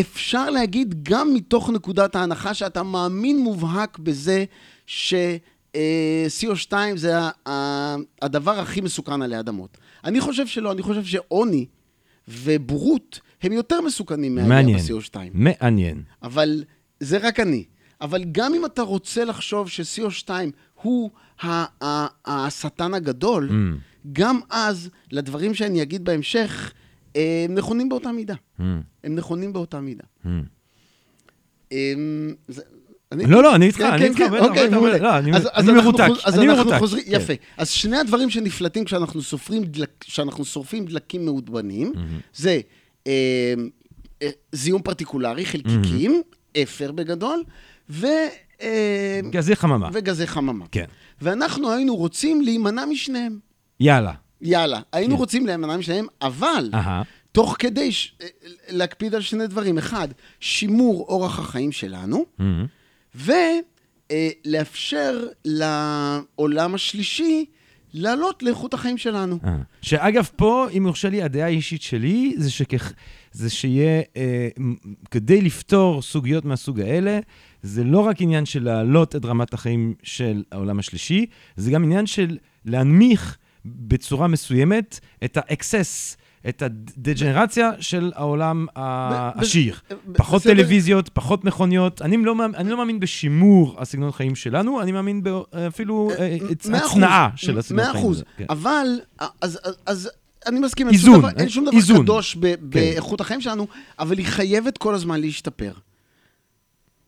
[0.00, 4.44] אפשר להגיד גם מתוך נקודת ההנחה שאתה מאמין מובהק בזה
[4.86, 5.14] ש...
[5.74, 9.78] אה, CO2 זה ה- ה- הדבר הכי מסוכן עלי אדמות.
[10.04, 11.66] אני חושב שלא, אני חושב שעוני
[12.28, 14.78] ובורות הם יותר מסוכנים מעניין.
[14.78, 15.16] ב-CO2.
[15.34, 16.02] מעניין.
[16.22, 16.64] אבל
[17.00, 17.64] זה רק אני.
[18.00, 20.30] אבל גם אם אתה רוצה לחשוב ש-CO2
[20.82, 21.10] הוא
[22.26, 23.78] השטן הגדול, Mm.
[24.12, 26.72] גם אז, לדברים שאני אגיד בהמשך,
[27.16, 28.34] אה, הם נכונים באותה מידה.
[28.34, 28.62] Mm.
[29.04, 30.04] הם נכונים באותה מידה.
[30.24, 30.28] Mm.
[31.72, 32.62] אמ, זה-
[33.12, 34.76] אני- לא, לא, אני איתך, כן, אני כן, איתך, כן, בטח, אוקיי, בטח.
[34.78, 37.10] בטח, לא, אני- אז- אני מרותק, אז אני אנחנו מרותק, חוזרים, כן.
[37.12, 37.32] יפה.
[37.56, 41.92] אז שני הדברים שנפלטים כשאנחנו סופרים דלק- כשאנחנו שורפים דלקים מאודבנים,
[42.34, 42.60] זה
[43.06, 43.54] אה,
[44.22, 46.22] אה, זיהום פרטיקולרי, חלקיקים,
[46.62, 47.42] אפר בגדול,
[47.90, 48.06] ו...
[48.62, 49.88] אה, גזי חממה.
[49.92, 50.64] וגזי חממה.
[50.72, 50.84] כן.
[51.20, 53.38] ואנחנו היינו רוצים להימנע משניהם.
[53.80, 54.12] יאללה.
[54.42, 55.18] יאללה, היינו כן.
[55.18, 57.02] רוצים להימנע משניהם, אבל אהה.
[57.32, 58.14] תוך כדי ש...
[58.68, 59.78] להקפיד על שני דברים.
[59.78, 60.08] אחד,
[60.40, 62.66] שימור אורח החיים שלנו, מהמם.
[63.14, 67.44] ולאפשר לעולם השלישי
[67.92, 69.38] לעלות לאיכות החיים שלנו.
[69.44, 69.56] אה.
[69.82, 72.92] שאגב, פה, אם יורשה לי, הדעה האישית שלי, זה, שכך,
[73.32, 74.48] זה שיהיה, אה,
[75.10, 77.20] כדי לפתור סוגיות מהסוג האלה,
[77.62, 82.06] זה לא רק עניין של להעלות את רמת החיים של העולם השלישי, זה גם עניין
[82.06, 86.16] של להנמיך בצורה מסוימת את האקסס,
[86.48, 89.74] את הדג'נרציה של העולם העשיר.
[90.16, 90.54] פחות בסדר.
[90.54, 92.02] טלוויזיות, פחות מכוניות.
[92.02, 95.22] אני לא, מאמין- אני לא מאמין בשימור הסגנון חיים שלנו, אני מאמין
[95.68, 98.16] אפילו מאה אחוז, הצנעה של הסגנון מאה חיים אחוז.
[98.16, 98.24] הזה.
[98.36, 98.44] כן.
[98.50, 98.86] אבל,
[99.40, 100.10] אז, אז,
[100.46, 101.80] אני מסכים, אין איזון, שום דבר, אין שום דבר.
[101.80, 102.02] כן.
[102.02, 103.66] קדוש ב, באיכות החיים שלנו,
[103.98, 105.72] אבל היא חייבת כל הזמן להשתפר.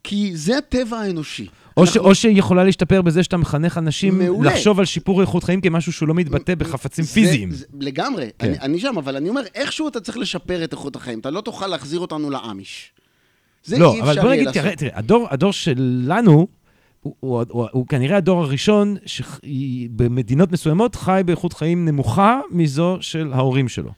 [0.04, 1.46] כי זה הטבע האנושי.
[1.76, 4.50] או, ש, אנחנו- או שהיא יכולה להשתפר בזה שאתה מחנך אנשים מעולה.
[4.50, 7.50] לחשוב על שיפור איכות חיים כמשהו שהוא לא מתבטא בחפצים זה- פיזיים.
[7.50, 8.48] זה, לגמרי, כן.
[8.48, 11.40] אני, אני שם, אבל אני אומר, איכשהו אתה צריך לשפר את איכות החיים, אתה לא
[11.40, 12.92] תוכל להחזיר אותנו לאמיש.
[13.64, 14.62] זה לא, אי אבל אפשר בוא יהיה נגיד, לעשות.
[14.62, 16.46] תראה, תראה, הדור, הדור שלנו,
[17.00, 23.32] הוא, הוא, הוא, הוא כנראה הדור הראשון שבמדינות מסוימות חי באיכות חיים נמוכה מזו של
[23.32, 23.90] ההורים שלו.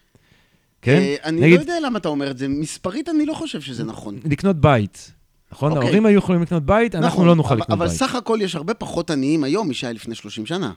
[0.82, 0.96] כן?
[0.98, 3.84] אה, אני נגיד, לא יודע למה אתה אומר את זה, מספרית אני לא חושב שזה
[3.84, 4.18] נכון.
[4.30, 5.12] לקנות בית.
[5.52, 5.72] נכון?
[5.72, 5.84] אוקיי.
[5.84, 7.96] ההורים היו יכולים לקנות בית, אנחנו נכון, לא נוכל אבל- לקנות אבל בית.
[7.96, 10.72] סך הכל יש הרבה פחות עניים היום משהיה לפני 30 שנה.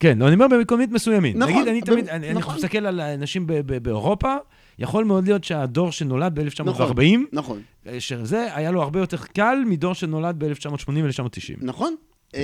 [0.00, 1.38] כן, לא, אני אומר במקומות מסוימים.
[1.38, 2.54] נכון, נגיד, אני אבל- תמיד, אני, אני נכון.
[2.54, 4.34] מסתכל על אנשים ב- ב- באירופה,
[4.78, 7.62] יכול מאוד להיות שהדור שנולד ב-1940, נכון, נכון.
[7.98, 11.58] שזה היה לו הרבה יותר קל מדור שנולד ב-1980 ו-1990.
[11.60, 11.94] נכון.
[12.34, 12.40] אמ,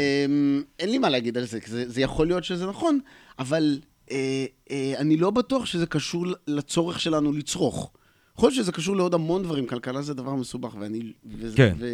[0.78, 2.98] אין לי מה להגיד על זה, כי זה, זה יכול להיות שזה נכון,
[3.38, 3.78] אבל
[4.10, 4.16] אה,
[4.70, 7.90] אה, אני לא בטוח שזה קשור לצורך שלנו לצרוך.
[8.36, 11.00] יכול להיות שזה קשור לעוד המון דברים, כלכלה זה דבר מסובך, ואני...
[11.38, 11.74] וזה, כן.
[11.78, 11.86] ו,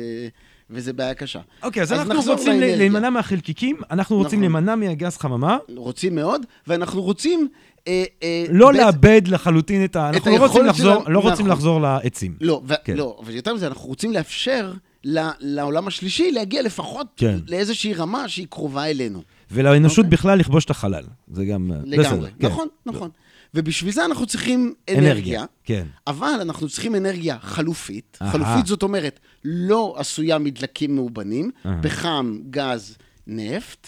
[0.71, 1.41] וזה בעיה קשה.
[1.63, 2.61] אוקיי, אז אז אנחנו רוצים.
[2.61, 4.53] להימנע מהחלקיקים, אנחנו רוצים נכון.
[4.53, 7.49] להימנע מהגז חממה, רוצים מאוד, ואנחנו רוצים...
[7.89, 10.09] אה, אה, לא בעצם- לאבד לחלוטין את ה...
[10.11, 11.51] אנחנו לא רוצים לחזור- שלנו- לא רוצים נכון.
[11.51, 12.35] לחזור לעצים.
[12.41, 12.97] לא, ו- כן.
[12.97, 14.73] לא, אבל יותר מזה, אנחנו רוצים לאפשר
[15.05, 17.39] ל- לעולם השלישי להגיע לפחות כן.
[17.49, 19.23] לאיזושהי רמה שהיא קרובה אלינו.
[19.51, 20.11] ולאנושות אוקיי.
[20.11, 21.05] בכלל לכבוש את החלל.
[21.33, 21.71] זה גם...
[21.85, 21.99] לגמרי.
[21.99, 22.47] בסדר, כן.
[22.47, 23.11] נכון, נכון.
[23.55, 25.45] ובשביל זה אנחנו צריכים אנרגיה.
[25.65, 25.87] כן.
[26.07, 28.19] אבל אנחנו צריכים אנרגיה חלופית.
[28.23, 28.33] אהה.
[28.33, 31.83] חלופית זאת אומרת, לא עשויה מדלקים מאובנים, אהה.
[31.83, 33.87] פחם, גז, נפט,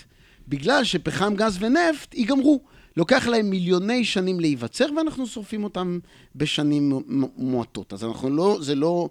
[0.49, 2.61] בגלל שפחם, גז ונפט ייגמרו.
[2.97, 5.99] לוקח להם מיליוני שנים להיווצר, ואנחנו שורפים אותם
[6.37, 7.03] בשנים
[7.37, 7.93] מועטות.
[7.93, 9.09] אז אנחנו לא, זה לא...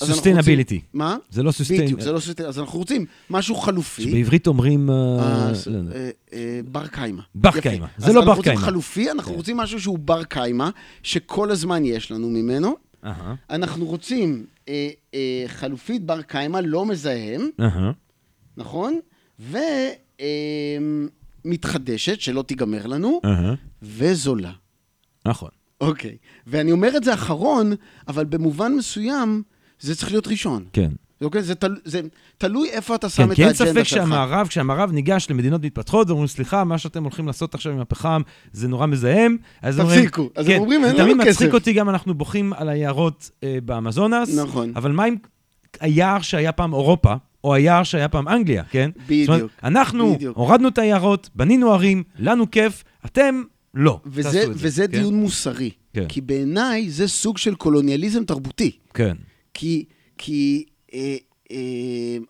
[0.00, 0.80] אז Sustainability.
[0.92, 1.16] מה?
[1.30, 2.02] זה לא בדיוק, sustain...
[2.02, 2.48] זה לא סוסטיין.
[2.48, 4.02] אז אנחנו רוצים משהו חלופי.
[4.02, 4.90] שבעברית אומרים...
[4.90, 5.80] אה, אה, לא.
[6.32, 7.22] אה, בר קיימא.
[7.34, 7.60] בר.
[7.60, 7.86] קיימא.
[7.98, 8.66] זה אז לא בר אנחנו רוצים קיימא.
[8.66, 9.36] חלופי, אנחנו כן.
[9.36, 10.68] רוצים משהו שהוא בר קיימא,
[11.02, 12.76] שכל הזמן יש לנו ממנו.
[13.50, 14.46] אנחנו רוצים
[15.46, 17.48] חלופית בר קיימא, לא מזהם.
[18.56, 19.00] נכון?
[21.44, 23.20] ומתחדשת, שלא תיגמר לנו.
[23.82, 24.52] וזולה.
[25.26, 25.50] נכון.
[25.80, 26.16] אוקיי.
[26.46, 27.72] ואני אומר את זה אחרון,
[28.08, 29.42] אבל במובן מסוים,
[29.84, 30.64] זה צריך להיות ראשון.
[30.72, 30.90] כן.
[31.22, 31.42] אוקיי?
[31.42, 32.00] זה, תל, זה
[32.38, 33.98] תלוי איפה אתה שם כן, את כי אין האג'נדה ספק שלך.
[33.98, 38.68] שהמערב, כשהמערב ניגש למדינות מתפתחות, ואומרים, סליחה, מה שאתם הולכים לעשות עכשיו עם הפחם, זה
[38.68, 39.36] נורא מזהם.
[39.62, 40.30] אז הם אומרים- תפסיקו.
[40.36, 41.54] אז כן, הם אומרים, אין לנו תמיד מצחיק כסף.
[41.54, 44.72] אותי גם, אנחנו בוכים על היערות אה, באמזונס, נכון.
[44.76, 45.16] אבל מה עם
[45.80, 48.90] היער שהיה פעם אירופה, או היער שהיה פעם אנגליה, כן?
[49.06, 49.28] בדיוק.
[49.30, 50.36] אומרת, אנחנו בדיוק.
[50.36, 53.42] הורדנו את היערות, בנינו ערים, לנו כיף, אתם
[53.74, 54.00] לא.
[54.06, 54.98] וזה, וזה כן?
[54.98, 55.70] דיון מוסרי.
[55.94, 56.04] כן.
[56.08, 58.70] כי בעיניי זה סוג של קולוניאליזם תרבותי.
[58.94, 59.16] כן.
[59.54, 59.84] כי,
[60.18, 60.64] כי
[60.94, 61.16] אה,
[61.50, 61.56] אה,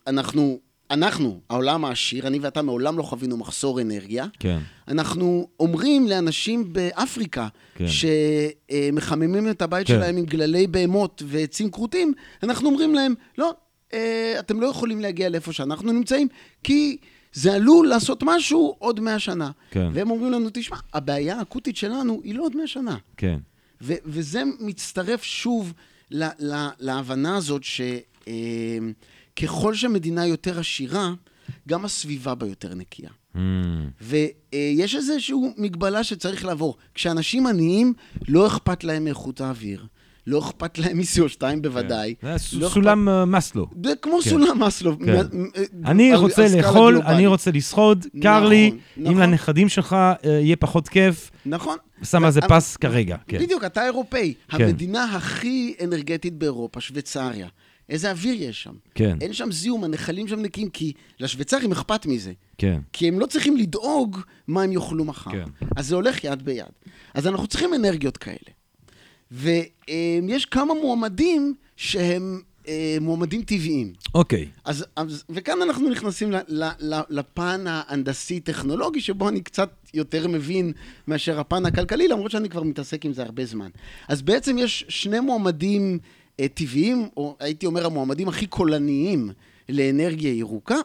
[0.07, 0.59] אנחנו,
[0.91, 4.25] אנחנו, העולם העשיר, אני ואתה מעולם לא חווינו מחסור אנרגיה.
[4.39, 4.59] כן.
[4.87, 7.85] אנחנו אומרים לאנשים באפריקה, כן.
[7.87, 9.93] שמחממים את הבית כן.
[9.93, 13.53] שלהם עם גללי בהמות ועצים כרותים, אנחנו אומרים להם, לא,
[13.93, 16.27] אה, אתם לא יכולים להגיע לאיפה שאנחנו נמצאים,
[16.63, 16.97] כי
[17.33, 19.51] זה עלול לעשות משהו עוד מאה שנה.
[19.71, 19.89] כן.
[19.93, 22.97] והם אומרים לנו, תשמע, הבעיה האקוטית שלנו היא לא עוד מאה שנה.
[23.17, 23.37] כן.
[23.81, 25.73] ו- וזה מצטרף שוב
[26.11, 27.61] ל- ל- להבנה הזאת
[29.33, 31.13] שככל שהמדינה יותר עשירה,
[31.67, 33.09] גם הסביבה בה יותר נקייה.
[33.35, 33.37] Mm,
[34.01, 36.77] ויש איזושהי מגבלה שצריך לעבור.
[36.93, 37.93] כשאנשים עניים,
[38.27, 39.85] לא אכפת להם מאיכות האוויר,
[40.27, 42.15] לא אכפת להם מ-CO2 בוודאי.
[42.21, 43.67] זה ס- לא סולם אה, מאסלו.
[44.01, 44.29] כמו כן.
[44.29, 44.97] סולם מאסלו.
[44.99, 45.19] כן.
[45.37, 45.49] מ-
[45.85, 47.15] אני רוצה לאכול, גלובלית.
[47.15, 49.17] אני רוצה לשחוד, קר נכון, לי, אם נכון.
[49.21, 51.77] לנכדים שלך אה, יהיה פחות כיף, נכון.
[52.03, 53.17] שם על זה פס כרגע.
[53.27, 53.39] כן.
[53.39, 54.33] בדיוק, אתה אירופאי.
[54.47, 54.63] כן.
[54.63, 57.47] המדינה הכי אנרגטית באירופה, שוויצריה.
[57.89, 58.73] איזה אוויר יש שם.
[58.95, 62.31] כן, אין שם זיהום, הנחלים שם נקיים, כי לשוויצרים אכפת מזה.
[62.57, 62.79] כן.
[62.93, 65.31] כי הם לא צריכים לדאוג מה הם יאכלו מחר.
[65.31, 65.43] כן.
[65.75, 66.65] אז זה הולך יד ביד.
[67.13, 68.37] אז אנחנו צריכים אנרגיות כאלה.
[69.31, 73.93] ויש כמה מועמדים שהם אה, מועמדים טבעיים.
[74.15, 74.47] אוקיי.
[74.65, 80.71] אז, אז, וכאן אנחנו נכנסים ל, ל, ל, לפן ההנדסי-טכנולוגי, שבו אני קצת יותר מבין
[81.07, 83.69] מאשר הפן הכלכלי, למרות שאני כבר מתעסק עם זה הרבה זמן.
[84.07, 85.99] אז בעצם יש שני מועמדים
[86.39, 89.29] אה, טבעיים, או הייתי אומר המועמדים הכי קולניים
[89.69, 90.77] לאנרגיה ירוקה,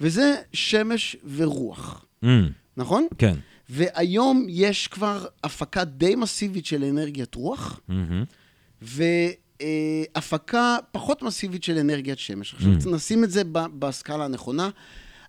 [0.00, 2.26] וזה שמש ורוח, Mm,
[2.76, 3.06] נכון?
[3.18, 3.34] כן.
[3.68, 8.24] והיום יש כבר הפקה די מסיבית של אנרגיית רוח, מהמם.
[9.60, 12.54] והפקה פחות מסיבית של אנרגיית שמש.
[12.54, 12.88] עכשיו, Mm.
[12.94, 14.70] נשים את זה בסקאלה הנכונה.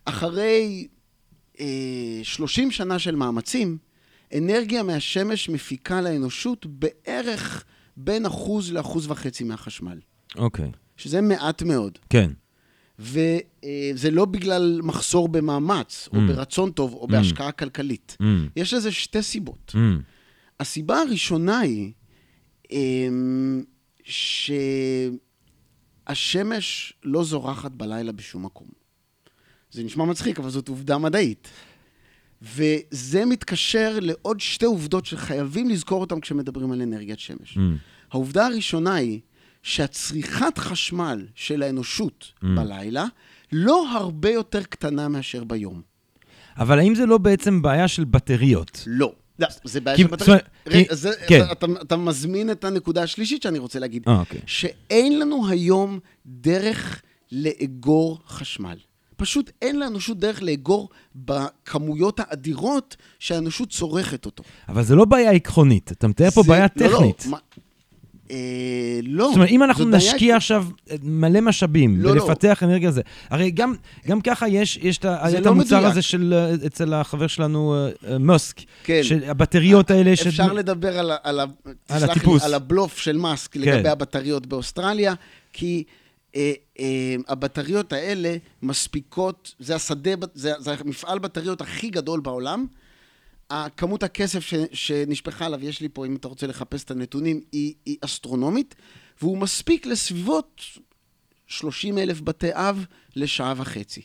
[0.06, 0.88] אחרי
[1.60, 1.66] אה,
[2.24, 3.78] 30 שנה של מאמצים,
[4.38, 7.64] אנרגיה מהשמש מפיקה לאנושות בערך
[7.98, 10.00] בין אחוז לאחוז וחצי מהחשמל,
[10.36, 10.72] אוקיי.
[10.98, 11.98] שזה מעט מאוד.
[12.10, 12.32] כן.
[13.00, 16.22] וזה לא בגלל מחסור במאמץ, או Mm.
[16.28, 18.18] ברצון טוב, או בהשקעה כלכלית.
[18.22, 19.72] Mm, יש לזה שתי סיבות.
[19.76, 19.78] mm,
[20.60, 21.92] הסיבה הראשונה היא
[22.72, 23.64] אמ,
[26.10, 28.68] שהשמש לא זורחת בלילה בשום מקום.
[29.72, 31.48] זה נשמע מצחיק, אבל זאת עובדה מדעית.
[32.42, 37.58] וזה מתקשר לעוד שתי עובדות שחייבים לזכור אותן כשמדברים על אנרגיית שמש.
[37.58, 37.60] mm.
[38.12, 39.20] העובדה הראשונה היא
[39.64, 42.46] שהצריכת חשמל של האנושות Mm.
[42.56, 43.06] בלילה
[43.52, 45.82] לא הרבה יותר קטנה מאשר ביום.
[46.58, 48.84] אבל האם זה לא בעצם בעיה של בטריות?
[48.88, 49.14] לא.
[49.40, 50.08] לא, זה בעיה של
[50.92, 51.42] זה- כן.
[51.52, 54.04] אתה, אתה מזמין את הנקודה השלישית שאני רוצה להגיד.
[54.08, 54.40] אה, אוקיי.
[54.46, 58.78] שאין לנו היום דרך לאגור חשמל.
[59.18, 64.44] פשוט אין לאנושות דרך לאגור בכמויות האדירות שהאנושות צורכת אותו.
[64.70, 67.26] אבל זה לא בעיה עקרונית, אתה מתאר פה זה- בעיה לא, לא, טכנית.
[67.30, 67.38] מה-
[68.32, 68.36] אה,
[69.04, 69.26] לא.
[69.28, 70.66] זאת אומרת, אם אנחנו נשקיע עכשיו
[71.04, 72.26] מלא משאבים לא, לא.
[72.28, 73.74] בלפתח אנרגיה זה, הרי גם,
[74.08, 75.92] גם ככה יש, יש את לא המוצר מדויק.
[75.92, 79.04] הזה של, אה, אצל החבר שלנו, אה, אה, מוסק, כן.
[79.04, 81.46] שהבטריות האלה, ש- אפשר לדבר על, על, ה-
[81.86, 82.44] תסלח לי, הטיפוס.
[82.44, 83.60] על הבלוף של מאסק כן.
[83.62, 85.14] לגבי הבטריות באוסטרליה,
[85.54, 85.84] כי
[86.36, 86.86] אה, אה,
[87.28, 92.66] הבטריות האלה מספיקות, זה השדה, זה, זה המפעל בטריות הכי גדול בעולם.
[93.78, 97.74] כמות הכסף ש, שנשפכה עליו, יש לי פה, אם אתה רוצה לחפש את הנתונים, היא,
[97.86, 98.76] היא אסטרונומית,
[99.22, 100.62] והוא מספיק לסביבות
[101.48, 102.86] 30 אלף בתי אב
[103.16, 104.02] לשעה וחצי.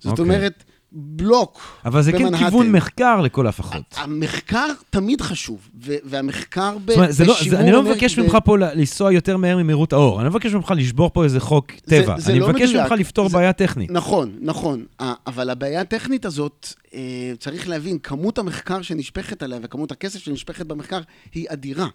[0.00, 0.24] זאת אוקיי.
[0.24, 0.64] אומרת,
[0.96, 2.44] בלוק אבל זה כן במנהטן.
[2.44, 3.82] כיוון מחקר לכל הפחות.
[3.96, 8.38] המחקר תמיד חשוב, והמחקר ב- זאת אומרת, זה לא, בשימור זה, אני לא מבקש ממך
[8.44, 12.16] פה לנסוע יותר מהר ממהירות האור, אני לא מבקש ממך לשבור פה איזה חוק טבע,
[12.26, 12.74] אני לא מבקש.
[12.74, 13.90] ממך לפתור בעיה טכנית.
[13.90, 14.84] נכון, נכון.
[15.26, 21.00] אבל הבעיה הטכנית הזאת, אה, צריך להבין, כמות המחקר שנשפכת עליה וכמות הכסף שנשפכת במחקר
[21.34, 21.88] היא אדירה.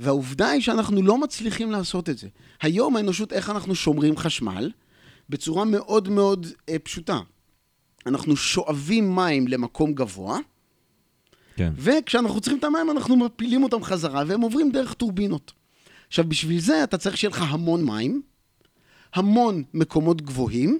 [0.00, 2.28] והעובדה היא שאנחנו לא מצליחים לעשות את זה.
[2.62, 4.70] היום האנושות, איך אנחנו שומרים חשמל?
[5.30, 7.18] בצורה מאוד מאוד אה, פשוטה.
[8.06, 10.38] אנחנו שואבים מים למקום גבוה,
[11.56, 11.72] כן.
[11.76, 15.52] וכשאנחנו צריכים את המים, אנחנו מפילים אותם חזרה, והם עוברים דרך טורבינות.
[16.08, 18.22] עכשיו, בשביל זה אתה צריך שיהיה לך המון מים,
[19.14, 20.78] המון מקומות גבוהים,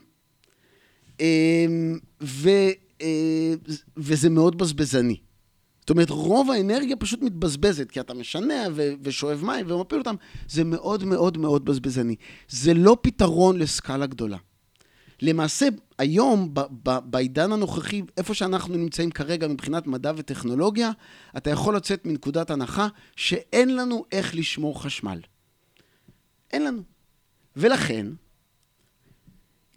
[1.21, 2.49] אמ, ו,
[3.03, 3.55] אה,
[3.97, 5.17] וזה מאוד בזבזני.
[5.81, 10.15] זאת אומרת, רוב האנרגיה פשוט מתבזבזת, כי אתה משנע ו- ושואב מים ומפיל אותם,
[10.49, 12.17] זה מאוד מאוד מאוד בזבזני.
[12.49, 14.37] זה לא פתרון לסקאלה גדולה.
[15.23, 15.67] למעשה,
[15.99, 20.91] היום, ב- ב- בעידן הנוכחי, איפה שאנחנו נמצאים כרגע מבחינת מדע וטכנולוגיה,
[21.37, 25.21] אתה יכול לצאת מנקודת הנחה שאין לנו איך לשמור חשמל.
[26.53, 26.83] אין לנו.
[27.57, 28.07] ולכן,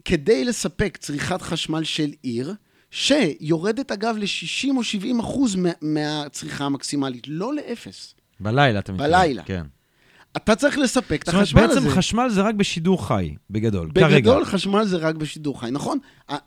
[0.05, 2.53] כדי לספק צריכת חשמל של עיר,
[2.91, 8.15] שיורדת אגב ל-60 או 70 אחוז מה- מהצריכה המקסימלית, לא לאפס.
[8.39, 9.11] בלילה אתה מתכוון.
[9.11, 9.43] בלילה.
[9.43, 9.65] כן.
[10.37, 11.79] אתה צריך לספק את זאת אומרת, החשמל הזה.
[11.79, 14.07] בעצם חשמל זה רק בשידור חי, בגדול, כרגע.
[14.17, 15.97] בגדול, חשמל זה רק בשידור חי, נכון?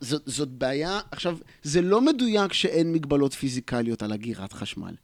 [0.01, 4.95] זאת, זאת בעיה, עכשיו, זה לא מדויק שאין מגבלות פיזיקליות על אגירת חשמל.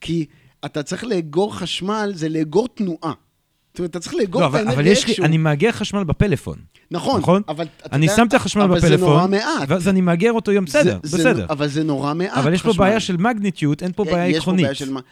[0.00, 0.26] כי
[0.64, 3.12] אתה צריך לאגור חשמל, זה לאגור תנועה.
[3.72, 5.24] זאת אומרת, אתה צריך לאגור לא, את אבל, האנרגיה אבל יש לי, איכשהו.
[5.24, 6.56] אני מאגר חשמל בפלאפון.
[6.90, 7.42] נכון, נכון?
[7.48, 9.68] אבל אתה אני יודע- שם את החשמל אבל בפלאפון, זה נורא מעט.
[9.68, 11.34] ואז אני מאגר אותו יום, בסדר, זה, בסדר.
[11.34, 12.84] זה, אבל זה נורא מעט אבל יש פה חשמל.
[12.84, 14.62] בעיה של מגניטיוט, אין פה בעיה יש עקרונית.
[14.64, 14.84] פה בעיה של.
[14.84, 15.04] זאת אומרת,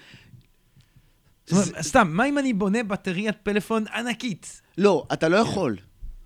[1.83, 4.61] סתם, מה אם אני בונה בטריית פלאפון ענקית?
[4.79, 5.77] לא, אתה לא יכול.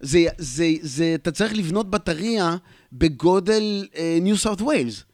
[0.01, 2.57] זה, זה, זה, אתה צריך לבנות בטריה
[2.93, 3.87] בגודל
[4.21, 5.05] ניו סאות' ויילס.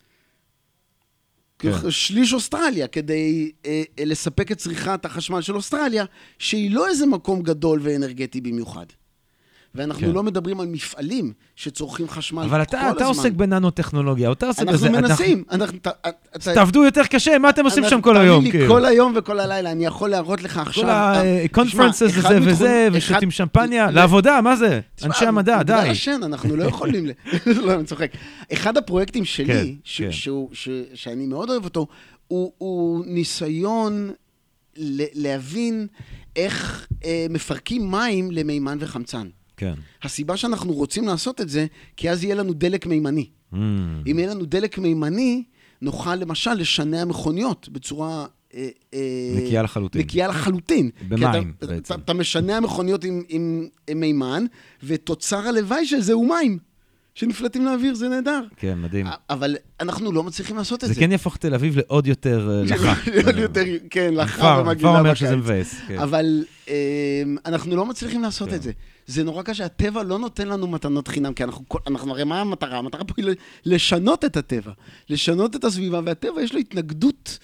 [1.58, 1.90] כן.
[1.90, 6.04] שליש אוסטרליה, כדי אה, אה, לספק את צריכת החשמל של אוסטרליה,
[6.38, 8.86] שהיא לא איזה מקום גדול ואנרגטי במיוחד.
[9.74, 10.12] ואנחנו כן.
[10.12, 12.78] לא מדברים על מפעלים שצורכים חשמל כל אבל הזמן.
[12.80, 14.90] אתה, אתה עוסק בננו-טכנולוגיה, אתה עוסק אנחנו בזה.
[14.90, 15.44] מנסים.
[15.50, 15.90] אנחנו, אתה,
[16.36, 18.44] אתה, תעבדו יותר קשה, מה אתם עושים שם כל תאמין היום?
[18.44, 18.68] לי, כאילו?
[18.74, 20.84] כל היום וכל הלילה, אני יכול להראות לך עכשיו...
[20.84, 22.06] כל ה-conferences תשמע, הזה
[22.40, 24.80] מתכון- וזה, ושותים שמפניה, ל- לעבודה, מה זה?
[24.94, 25.72] תשמע, אנשי המדע, די.
[25.72, 27.06] בגלל השן, אנחנו לא יכולים...
[27.46, 28.10] לא, אני צוחק.
[28.52, 30.12] אחד הפרויקטים כן, שלי, כן.
[30.12, 31.86] ש- שאני מאוד אוהב אותו,
[32.28, 32.52] הוא-
[33.06, 34.10] ניסיון
[35.14, 35.86] להבין
[36.36, 39.26] איך אה, מפרקים מים למימן וחמצן.
[39.56, 39.74] כן.
[40.02, 43.26] הסיבה שאנחנו רוצים לעשות את זה, כי אז יהיה לנו דלק מימני.
[43.52, 43.56] Mm.
[44.06, 45.44] אם יהיה לנו דלק מימני,
[45.82, 48.26] נוכל למשל לשנע מכוניות בצורה...
[48.54, 49.00] אה, אה,
[49.36, 50.00] נקייה לחלוטין.
[50.00, 50.90] נקייה לחלוטין.
[51.08, 51.94] במים, אתה, בעצם.
[51.94, 54.44] אתה, אתה משנע מכוניות עם, עם, עם מימן,
[54.82, 56.58] ותוצר הלוואי של זה הוא מים,
[57.14, 58.40] שנפלטים לאוויר, זה נהדר.
[58.56, 59.06] כן, מדהים.
[59.30, 61.00] אבל אנחנו לא מצליחים לעשות את זה זה.
[61.00, 62.94] כן יהפוך תל אביב לעוד יותר אה, לחה.
[63.26, 65.18] עוד יותר, כן, לחה ומגעילה כבר אומר בקיץ.
[65.18, 65.74] שזה מבאס.
[65.88, 65.98] כן.
[65.98, 68.54] אבל אה, אנחנו לא מצליחים לעשות כן.
[68.54, 68.72] את זה.
[69.06, 72.78] זה נורא קשה, הטבע לא נותן לנו מתנות חינם, כי אנחנו, אנחנו הרי מה המטרה?
[72.78, 73.26] המטרה פה היא
[73.64, 74.72] לשנות את הטבע,
[75.08, 77.38] לשנות את הסביבה, והטבע יש לו התנגדות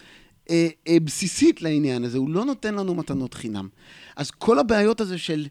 [0.50, 3.68] אה, אה, בסיסית לעניין הזה, הוא לא נותן לנו מתנות חינם.
[4.16, 5.46] אז כל הבעיות הזה של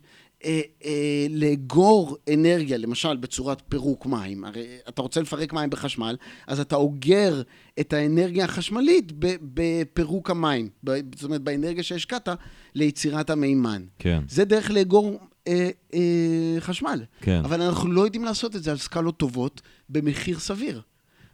[0.46, 6.16] אה, אה, לאגור אנרגיה, למשל בצורת פירוק מים, הרי אתה רוצה לפרק מים בחשמל,
[6.48, 7.42] אז אתה אוגר
[7.80, 10.70] את האנרגיה החשמלית ב- בפרוק המים,
[11.16, 12.30] זאת אומרת באנרגיה שהשקעת
[12.76, 13.86] ליצירת המימן.
[14.00, 16.00] כן, זה דרך לאגור אה, אה,
[16.60, 17.04] חשמל.
[17.22, 17.42] כן.
[17.44, 20.82] אבל אנחנו לא יודעים לעשות את זה על סקלות טובות במחיר סביר.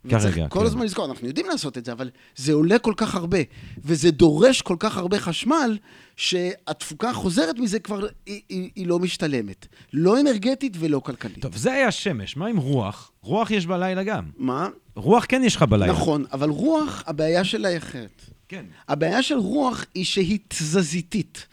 [0.09, 0.49] כרגע, כן.
[0.49, 3.37] כל הזמן לזכור, אנחנו יודעים לעשות את זה, אבל זה עולה כל כך הרבה,
[3.83, 5.77] וזה דורש כל כך הרבה חשמל,
[6.15, 9.67] שהתפוקה החוזרת מזה כבר, היא, היא, היא לא משתלמת.
[9.93, 11.41] לא אנרגטית ולא כלכלית.
[11.41, 12.37] טוב, זה היה שמש.
[12.37, 13.11] מה עם רוח?
[13.21, 14.23] רוח יש בלילה גם.
[14.37, 14.69] מה?
[14.95, 15.93] רוח כן יש לך בלילה.
[15.93, 18.21] נכון, אבל רוח, הבעיה שלה היא אחרת.
[18.47, 18.65] כן.
[18.87, 21.47] הבעיה של רוח היא שהיא תזזיתית.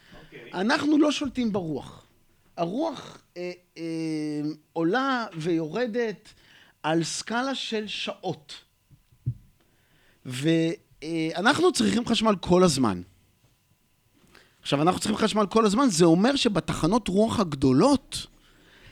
[0.54, 2.01] אנחנו לא שולטים ברוח.
[2.56, 3.82] הרוח אה, אה,
[4.72, 6.28] עולה ויורדת
[6.82, 8.54] על סקאלה של שעות.
[10.26, 13.02] ואנחנו צריכים חשמל כל הזמן.
[14.62, 18.26] עכשיו, אנחנו צריכים חשמל כל הזמן, זה אומר שבתחנות רוח הגדולות,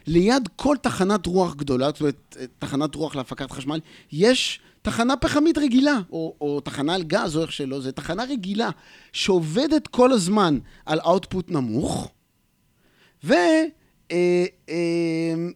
[0.06, 3.80] ליד כל תחנת רוח גדולה, זאת אומרת, תחנת רוח להפקת חשמל,
[4.12, 8.70] יש תחנה פחמית רגילה, או, או תחנה על גז, או איך שלא, זה תחנה רגילה,
[9.12, 12.10] שעובדת כל הזמן על אאוטפוט נמוך,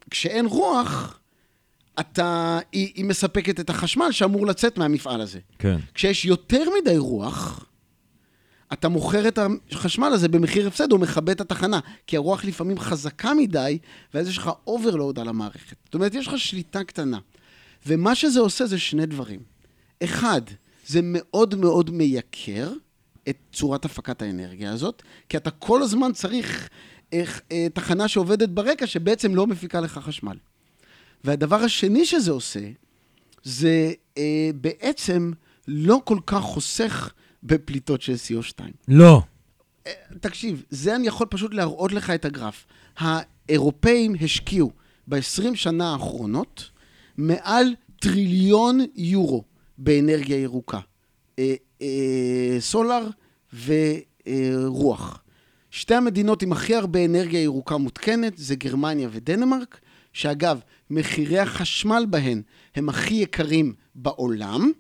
[0.09, 1.21] וכשאין רוח,
[2.01, 5.39] אתה, היא, היא מספקת את החשמל שאמור לצאת מהמפעל הזה.
[5.59, 5.79] כן.
[5.95, 7.67] כשיש יותר מדי רוח,
[8.73, 9.39] אתה מוכר את
[9.73, 13.79] החשמל הזה במחיר הפסד או מכבה את התחנה, כי הרוח לפעמים חזקה מדי,
[14.15, 15.77] ואז יש לך overload על המערכת.
[15.85, 17.19] זאת אומרת, יש לך שליטה קטנה.
[17.87, 19.41] ומה שזה עושה זה שני דברים.
[20.05, 20.43] אחד,
[20.87, 22.73] זה מאוד מאוד מייקר
[23.29, 26.69] את צורת הפקת האנרגיה הזאת, כי אתה כל הזמן צריך אה,
[27.75, 30.37] תחנה שעובדת ברקע, שבעצם לא מפיקה לך חשמל.
[31.25, 32.61] והדבר השני שזה עושה,
[33.43, 35.33] זה אה, בעצם
[35.69, 38.61] לא כל כך חוסך בפליטות של CO2.
[38.89, 39.23] לא.
[39.87, 42.67] אה, תקשיב, זה אני יכול פשוט להראות לך את הגרף.
[42.97, 44.71] האירופאים השקיעו
[45.09, 46.71] ב-20 שנה האחרונות
[47.17, 49.45] מעל טריליון יורו
[49.79, 50.81] באנרגיה ירוקה.
[51.39, 53.09] אה, אה, סולר
[53.67, 55.24] ורוח.
[55.75, 59.81] שתי המדינות עם הכי הרבה אנרגיה ירוקה מותקנת זה גרמניה ודנמרק,
[60.13, 60.61] שאגב,
[60.91, 62.43] מחירי החשמל בהן
[62.75, 64.73] הם הכי יקרים בעולם,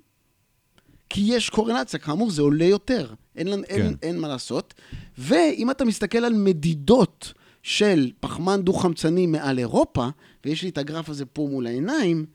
[1.09, 3.63] כי יש קורלציה, כאמור, זה עולה יותר, אין, כן.
[3.69, 4.75] אין, אין מה לעשות.
[5.19, 10.09] ואם אתה מסתכל על מדידות של פחמן דו-חמצני מעל אירופה,
[10.45, 12.27] ויש לי את הגרף הזה פה מול העיניים,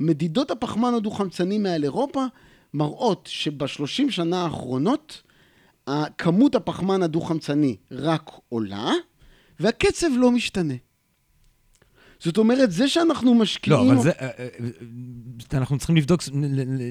[0.00, 2.24] מדידות הפחמן הדו-חמצני מעל אירופה
[2.74, 5.22] מראות שבשלושים שנה האחרונות,
[6.18, 8.92] כמות הפחמן הדו-חמצני רק עולה,
[9.60, 10.74] והקצב לא משתנה.
[12.20, 13.86] זאת אומרת, זה שאנחנו משקיעים...
[13.86, 14.28] לא, אבל זה, אה,
[15.52, 16.22] אה, אנחנו צריכים לבדוק,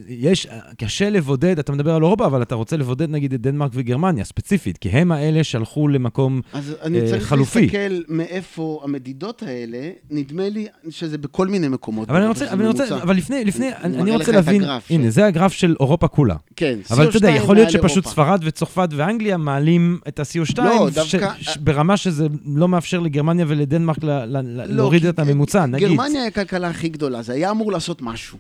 [0.08, 4.24] יש, קשה לבודד, אתה מדבר על אירופה, אבל אתה רוצה לבודד נגיד את דנמרק וגרמניה,
[4.26, 6.58] ספציפית, כי הם האלה שהלכו למקום חלופי.
[6.58, 9.78] אז אני צריך להסתכל מאיפה המדידות האלה,
[10.12, 12.10] נדמה לי שזה בכל מיני מקומות.
[12.10, 15.10] אבל אני רוצה, אבל, אני רוצה, אבל לפני, לפני, אני, אני רוצה להבין, הגרף, הנה,
[15.10, 16.36] זה הגרף של אירופה כולה.
[16.56, 18.10] כן, אבל אתה יודע, יכול להיות שפשוט אירופה.
[18.12, 23.46] ספרד וצרפת ואנגליה מעלים את ה-CO2, לא, ש- דווקא- ש- ברמה שזה לא מאפשר לגרמניה
[23.48, 25.88] ולדנמרק ל- ל- ל- להוריד כי את הממוצע, נגיד.
[25.88, 28.38] גרמניה היא הכלכלה הכי גדולה, זה היה אמור לעשות משהו.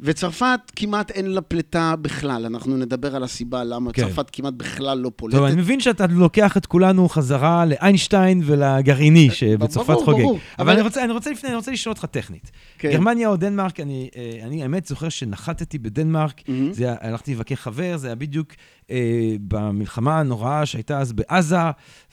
[0.00, 4.02] וצרפת כמעט אין לה פליטה בכלל, אנחנו נדבר על הסיבה למה כן.
[4.02, 5.36] צרפת כמעט בכלל לא פולטת.
[5.36, 10.22] טוב, אני מבין שאתה לוקח את כולנו חזרה לאיינשטיין ולגרעיני שבצרפת ברור, חוגג.
[10.22, 10.38] ברור.
[10.58, 12.50] אבל אבל- אני רוצה, אני רוצה לפני, אני רוצה לשאול אותך טכנית.
[12.78, 12.90] כן.
[12.92, 16.72] גרמניה או דנמרק, אני, אה, אני האמת זוכר שנחתתי בדנמרק, מהמם.
[16.72, 18.48] זה, הלכתי לבקר חבר, זה היה בדיוק
[18.90, 18.96] אה,
[19.40, 21.56] במלחמה הנוראה שהייתה אז בעזה,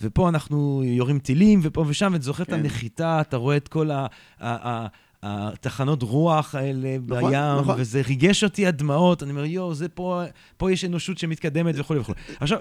[0.02, 2.54] ופה אנחנו יורים טילים, ופה ושם, ואתה זוכר את כן.
[2.54, 4.06] הנחיתה, אתה רואה את כל ה...
[4.40, 4.88] ה, ה
[5.24, 7.76] התחנות רוח האלה נכון, בים, נכון.
[7.78, 9.24] וזה ריגש אותי עד דמעות.
[9.24, 10.24] אני אומר, יואו, זה פה,
[10.58, 12.18] פה יש אנושות שמתקדמת וכולי וכולי.
[12.40, 12.60] עכשיו,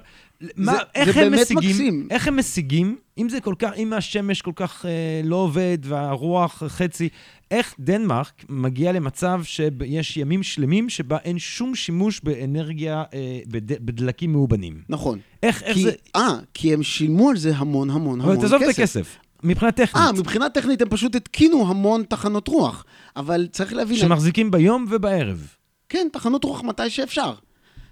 [0.57, 2.09] מה, איך זה הם משיגים, מקסים.
[2.11, 6.63] איך הם משיגים, אם זה כל כך, אם השמש כל כך אה, לא עובד והרוח
[6.67, 7.09] חצי,
[7.51, 14.33] איך דנמרק מגיע למצב שיש ימים שלמים שבה אין שום שימוש באנרגיה, אה, בד, בדלקים
[14.33, 14.83] מאובנים?
[14.89, 15.19] נכון.
[15.43, 15.93] איך, איך כי, זה...
[16.17, 18.79] אה, כי הם שילמו על זה המון המון המון תעזוב את כסף.
[18.79, 20.05] הכסף, מבחינה טכנית.
[20.05, 22.85] אה, מבחינה טכנית הם פשוט התקינו המון תחנות רוח.
[23.17, 23.97] אבל צריך להבין...
[23.97, 25.49] שמחזיקים ביום ובערב.
[25.89, 27.35] כן, תחנות רוח מתי שאפשר.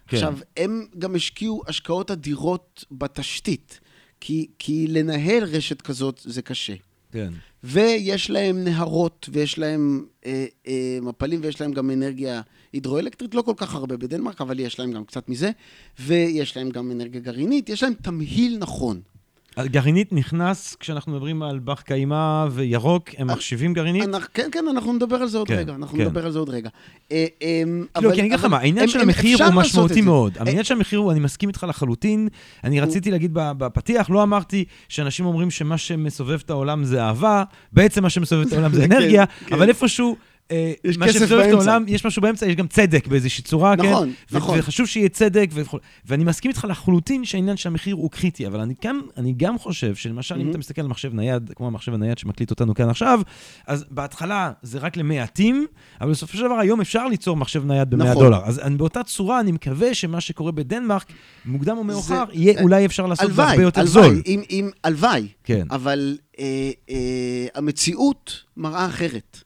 [0.09, 0.16] כן.
[0.16, 3.80] עכשיו, הם גם השקיעו השקעות אדירות בתשתית,
[4.20, 6.74] כי, כי לנהל רשת כזאת זה קשה.
[7.12, 7.32] כן.
[7.64, 12.40] ויש להם נהרות, ויש להם אה, אה, מפלים, ויש להם גם אנרגיה
[12.72, 15.51] הידרואלקטרית, לא כל כך הרבה בדנמרק, אבל יש להם גם קצת מזה,
[15.98, 19.01] ויש להם גם אנרגיה גרעינית, יש להם תמהיל נכון.
[19.57, 24.05] הגרעינית נכנס, כשאנחנו מדברים על בר קיימא וירוק, הם מחשיבים גרעינית?
[24.34, 26.05] כן, כן, אנחנו נדבר על זה עוד כן, רגע, אנחנו כן.
[26.05, 26.68] נדבר על זה עוד רגע.
[27.12, 30.01] אה, אה, כאילו, אבל- כי אני אגיד לך מה, העניין של המחיר הוא משמעותי.
[30.01, 30.36] מאוד.
[30.36, 32.28] אה, העניין של המחיר הוא, אני מסכים איתך לחלוטין.
[32.64, 37.42] אני רציתי להגיד בפתיח, לא אמרתי שאנשים אומרים שמה שמסובב את העולם זה אהבה,
[37.72, 39.24] בעצם מה שמסובב את העולם זה כן, אנרגיה.
[39.53, 40.16] אבל איפשהו...
[40.51, 41.51] אה, יש מה כסף באמצע.
[41.57, 43.82] העולם, יש משהו באמצע, יש גם צדק באיזושהי צורה, כן?
[43.90, 44.59] נכון, נכון.
[44.59, 45.78] וחשוב שיהיה צדק, וכו'.
[46.07, 49.94] ואני מסכים איתך לחלוטין שהעניין של המחיר הוא קריטי, אבל אני גם, אני גם חושב
[49.94, 50.51] שלמשל, אם Mhm.
[50.51, 53.20] אתה מסתכל על מחשב נייד, כמו המחשב הנייד שמקליט אותנו כאן עכשיו,
[53.66, 55.66] אז בהתחלה זה רק למעטים,
[56.01, 58.24] אבל בסופו של דבר היום אפשר ליצור מחשב נייד ב-100 נכון.
[58.24, 58.40] דולר.
[58.44, 61.05] אז אני, באותה צורה אני מקווה שמה שקורה בדנמרק,
[61.44, 64.22] מוקדם או מאוחר, זה- יהיה, אולי אפשר לעשות הלוואי, בהרבה יותר הלוואי, זול.
[64.26, 65.66] אם- אם- הלוואי, כן.
[65.70, 66.44] אבל אה,
[66.90, 66.96] אה,
[67.55, 69.40] המציאות מראה אחרת.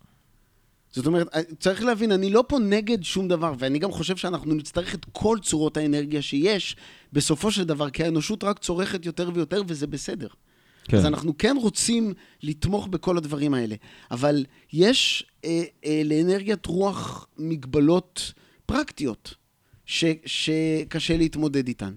[0.94, 4.54] זאת אומרת, אה, צריך להבין, אני לא פה נגד שום דבר, ואני גם חושב שאנחנו
[4.54, 6.76] נצטרך את כל צורות האנרגיה שיש,
[7.12, 10.28] בסופו של דבר, כי האנושות רק צורכת יותר ויותר, וזה בסדר.
[10.84, 10.96] כן.
[10.96, 13.74] אז אנחנו כן רוצים לתמוך בכל הדברים האלה.
[14.10, 18.32] אבל יש אה, אה, לאנרגיית רוח מגבלות
[18.66, 19.34] פרקטיות
[19.86, 21.94] ש, שקשה להתמודד איתן.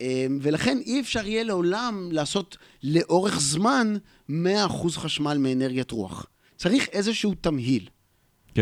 [0.00, 3.96] אה, ולכן אי אפשר יהיה לעולם לעשות לאורך זמן
[4.30, 4.32] 100%
[4.90, 6.26] חשמל מאנרגיית רוח.
[6.56, 7.88] צריך איזשהו תמהיל.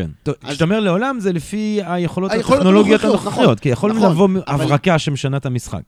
[0.02, 0.10] כן.
[0.48, 5.46] כשאתה אומר לעולם, זה לפי היכולות הטכנולוגיות הנוכחיות, כי יכולים נכון, לבוא הברקה שמשנה את
[5.46, 5.82] המשחק.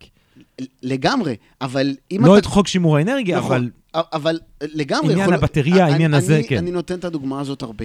[0.82, 2.38] לגמרי, אבל אם לא אתה...
[2.38, 3.70] את חוק שימור האנרגיה, נכון, אבל...
[4.12, 5.34] אבל לגמרי עניין יכול...
[5.34, 6.56] הבטריה, אני- העניין הזה, כן.
[6.56, 7.84] אני נותן את הדוגמה הזאת הרבה.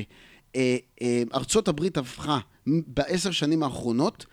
[0.55, 4.25] אה, אה, ארצות הברית הפכה בעשר שנים האחרונות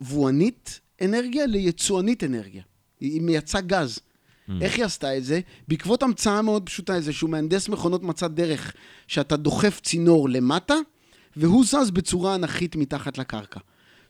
[0.00, 2.62] מיבואנית אנרגיה ליצואנית אנרגיה.
[3.00, 3.98] היא מייצאה גז.
[4.50, 4.62] Mm.
[4.62, 5.40] איך היא עשתה את זה?
[5.68, 8.72] בעקבות המצאה מאוד פשוטה, איזשהו מהנדס מכונות מצא דרך
[9.06, 10.74] שאתה דוחף צינור למטה,
[11.36, 13.60] והוא זז בצורה אנכית מתחת לקרקע.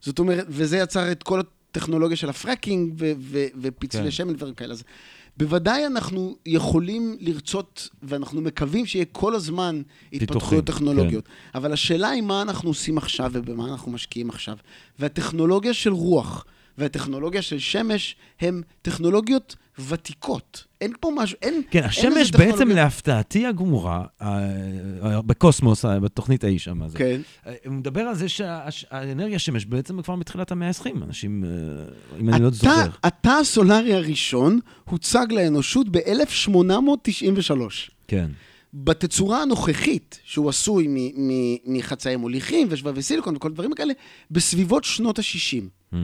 [0.01, 4.11] זאת אומרת, וזה יצר את כל הטכנולוגיה של הפרקינג ו- ו- ופצלי כן.
[4.11, 4.73] שמן ודברים כאלה.
[4.73, 4.85] אז
[5.37, 9.83] בוודאי אנחנו יכולים לרצות, ואנחנו מקווים שיהיה כל הזמן
[10.13, 10.73] התפתחויות כן.
[10.73, 11.25] טכנולוגיות.
[11.55, 14.57] אבל השאלה היא מה אנחנו עושים עכשיו ובמה אנחנו משקיעים עכשיו.
[14.99, 16.45] והטכנולוגיה של רוח
[16.79, 19.57] והטכנולוגיה של שמש הן טכנולוגיות
[19.89, 20.65] ותיקות.
[20.81, 21.63] אין פה משהו, אין...
[21.71, 24.39] כן, אין השמש איזה בעצם להפתעתי הגמורה, אה,
[25.03, 26.99] אה, בקוסמוס, אה, בתוכנית ההיא שם, זה.
[26.99, 27.21] כן.
[27.67, 31.45] הוא מדבר על זה שהאנרגיה שמש בעצם כבר מתחילת המאה ה-20, אנשים,
[32.21, 32.87] אם אני לא זוכר.
[33.05, 37.61] התא- הסולארי הראשון הוצג לאנושות ב-1893.
[38.09, 38.31] כן.
[38.75, 41.13] בתצורה הנוכחית, שהוא עשוי
[41.67, 43.93] מחצאי מוליכים ושבבי סיליקון וכל הדברים כאלה,
[44.31, 45.95] בסביבות שנות ה-60.
[45.95, 45.97] Mm.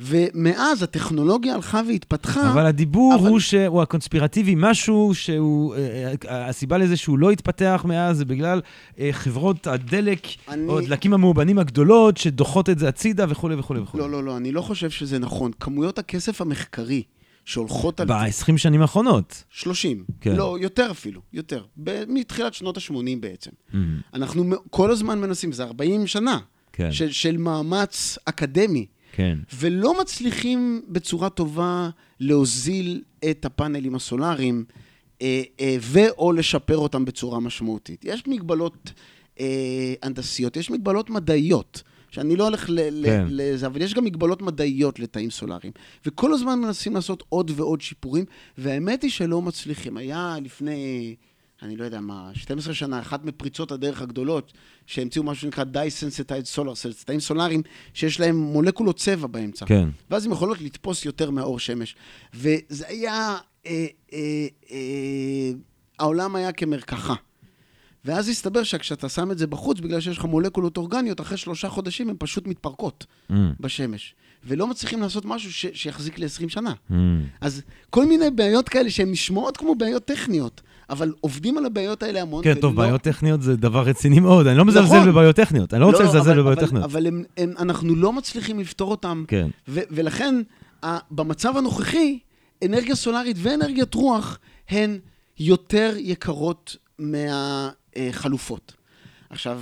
[0.00, 2.52] ומאז הטכנולוגיה הלכה והתפתחה.
[2.52, 5.80] אבל הדיבור אבל- הוא שהוא הקונספירטיבי, משהו שהוא, אה,
[6.28, 8.60] אה, הסיבה לזה שהוא לא התפתח מאז זה בגלל
[8.98, 14.02] אה, חברות הדלק, אני- או הדלקים המאובנים הגדולות, שדוחות את זה הצידה וכולי וכולי וכולי.
[14.02, 15.50] לא, לא, לא, אני לא חושב שזה נכון.
[15.60, 17.02] כמויות הכסף המחקרי
[17.44, 18.06] שהולכות על...
[18.08, 19.44] ב-20 שנים האחרונות.
[19.50, 20.04] 30.
[20.20, 20.36] כן.
[20.36, 21.64] לא, יותר אפילו, יותר.
[21.76, 23.50] ב- מתחילת שנות ה-80 בעצם.
[23.72, 23.76] Mm.
[24.14, 26.38] אנחנו כל הזמן מנסים, זה 40 שנה,
[26.72, 29.38] כן, של, של מאמץ אקדמי, כן.
[29.54, 31.90] ולא מצליחים בצורה טובה
[32.20, 34.64] להוזיל את הפאנלים הסולאריים,
[35.22, 38.04] אה, אה, ו/או לשפר אותם בצורה משמעותית.
[38.04, 38.92] יש מגבלות
[39.40, 41.82] אה, הנדסיות, יש מגבלות מדעיות.
[42.12, 43.24] שאני לא הולך ל- כן.
[43.28, 45.72] לזה, אבל יש גם מגבלות מדעיות לתאים סולאריים.
[46.06, 48.24] וכל הזמן מנסים לעשות עוד ועוד שיפורים,
[48.58, 49.96] והאמת היא שלא מצליחים.
[49.96, 51.14] היה לפני,
[51.62, 54.52] אני לא יודע מה, 12 שנה, אחת מפריצות הדרך הגדולות,
[54.86, 57.62] שהמציאו משהו שנקרא Dye-Sensitized Solar Cells, תאים סולאריים
[57.94, 59.66] שיש להם מולקולות צבע באמצע.
[59.66, 59.88] כן.
[60.10, 61.96] ואז הן יכולות לתפוס יותר מהאור שמש.
[62.34, 63.36] וזה היה,
[63.66, 64.18] אה, אה,
[64.70, 65.50] אה,
[65.98, 67.14] העולם היה כמרקחה.
[68.04, 72.08] ואז הסתבר שכשאתה שם את זה בחוץ, בגלל שיש לך מולקולות אורגניות, אחרי שלושה חודשים
[72.10, 73.34] הן פשוט מתפרקות Mm.
[73.60, 74.14] בשמש.
[74.44, 76.72] ולא מצליחים לעשות משהו ש- שיחזיק ל-20 שנה.
[76.90, 76.94] Mm.
[77.40, 80.60] אז כל מיני בעיות כאלה שהן נשמעות כמו בעיות טכניות,
[80.90, 82.44] אבל עובדים על הבעיות האלה המון.
[82.44, 84.46] כן, טוב, ולא- בעיות טכניות זה דבר רציני מאוד.
[84.46, 85.08] אני לא מזלזל נכון.
[85.08, 86.84] בבעיות טכניות, אני לא רוצה לא, לזלזל בבעיות אבל- טכניות.
[86.84, 89.24] אבל הם- הם- אנחנו לא מצליחים לפתור אותם.
[89.28, 89.48] כן.
[89.68, 90.34] ו- ולכן,
[90.84, 92.18] ה- במצב הנוכחי,
[92.64, 94.38] אנרגיה סולארית ואנרגיית רוח
[94.68, 94.98] הן
[95.38, 96.76] יותר יקרות
[97.96, 98.72] מהחלופות.
[99.30, 99.60] עכשיו,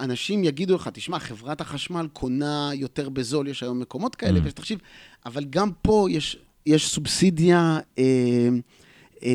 [0.00, 4.42] אנשים יגידו לך, תשמע, חברת החשמל קונה יותר בזול, יש היום מקומות כאלה, Mm.
[4.44, 4.78] ויש תחשיב,
[5.26, 8.04] אבל גם פה יש, יש סובסידיה אה,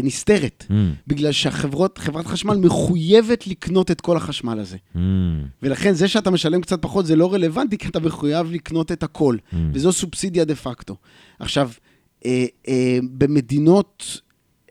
[0.04, 0.74] נסתרת, Mm,
[1.08, 4.78] בגלל שהחברת חברת חשמל מחויבת לקנות את כל החשמל הזה.
[4.96, 5.00] mm,
[5.64, 9.38] ולכן זה שאתה משלם קצת פחות זה לא רלוונטי, כי אתה מחויב לקנות את הכל.
[9.52, 9.56] mm.
[9.74, 10.96] וזו סובסידיה דה פקטו.
[11.40, 11.70] עכשיו,
[12.26, 14.22] אה, אה, במדינות,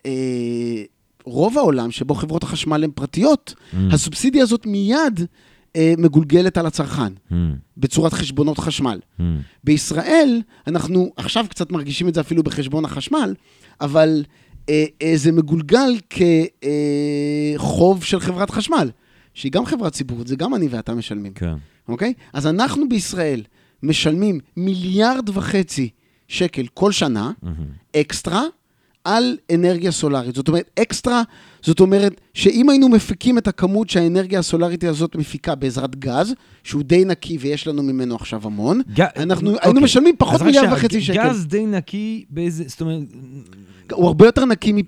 [0.06, 0.82] אה,
[1.24, 3.76] רוב העולם שבו חברות החשמל הן פרטיות, Mm.
[3.92, 5.20] הסובסידיה הזאת מיד
[5.76, 7.34] אה, מגולגלת על הצרכן, Mm,
[7.76, 8.98] בצורת חשבונות חשמל.
[9.18, 9.22] mm.
[9.64, 13.34] בישראל, אנחנו עכשיו קצת מרגישים את זה אפילו בחשבון החשמל,
[13.80, 14.41] אבל אה, אה,
[15.14, 15.98] זה מגולגל
[17.56, 18.90] כחוב של חברת חשמל,
[19.34, 21.32] שהיא גם חברה ציבורית, זה גם אני ואתה משלמים.
[21.32, 21.54] כן.
[21.88, 22.12] אוקיי?
[22.32, 23.42] אז אנחנו בישראל
[23.82, 25.88] משלמים מיליארד וחצי
[26.28, 27.56] שקל כל שנה, מהמם.
[27.96, 28.42] אקסטרה,
[29.04, 30.34] על אנרגיה סולארית.
[30.34, 31.22] זאת אומרת, אקסטרה,
[31.62, 36.34] זאת אומרת שאם היינו מפיקים את הכמות שהאנרגיה הסולארית הזאת מפיקה בעזרת גז,
[36.64, 39.66] שהוא די נקי ויש לנו ממנו עכשיו המון, ג- אנחנו אוקיי.
[39.68, 41.28] היינו משלמים פחות מיליארד וחצי שקל.
[41.28, 43.02] גז די נקי באיזה, זאת אומרת,
[43.92, 44.82] הוא הרבה יותר נקי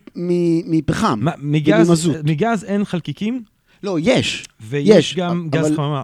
[0.67, 1.21] מפחם.
[1.39, 2.17] מגז, וממזוט.
[2.25, 3.43] מגז אין חלקיקים,
[3.83, 4.45] לא, יש.
[4.61, 6.03] ויש יש, גם אבל- גז חממה.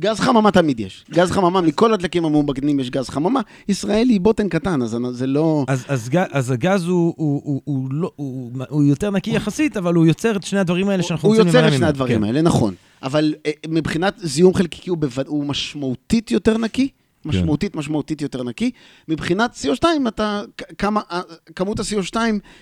[0.00, 1.04] גז חממה תמיד יש.
[1.10, 3.40] גז חממה, מכל הדלקים המאובגנים יש גז חממה.
[3.68, 5.64] ישראל היא בוטן קטן, אז זה לא...
[5.68, 9.94] אז, אז, אז הגז הוא, הוא, הוא, הוא, לא, הוא, הוא יותר נקי יחסית, אבל
[9.94, 11.88] הוא יוצר את שני הדברים האלה שאנחנו הוא רוצים יוצר להימנע את שני ממנו.
[11.88, 12.24] הדברים כן.
[12.24, 12.74] האלה, נכון.
[13.02, 15.26] אבל אה, מבחינת זיהום חלקיקי הוא, בווד...
[15.26, 16.88] הוא משמעותית יותר נקי.
[16.88, 17.28] כן.
[17.28, 18.70] משמעותית, משמעותית יותר נקי.
[19.08, 20.42] מבחינת CO2, אתה,
[20.78, 21.20] כמה, אה,
[21.56, 22.16] כמות ה-CO2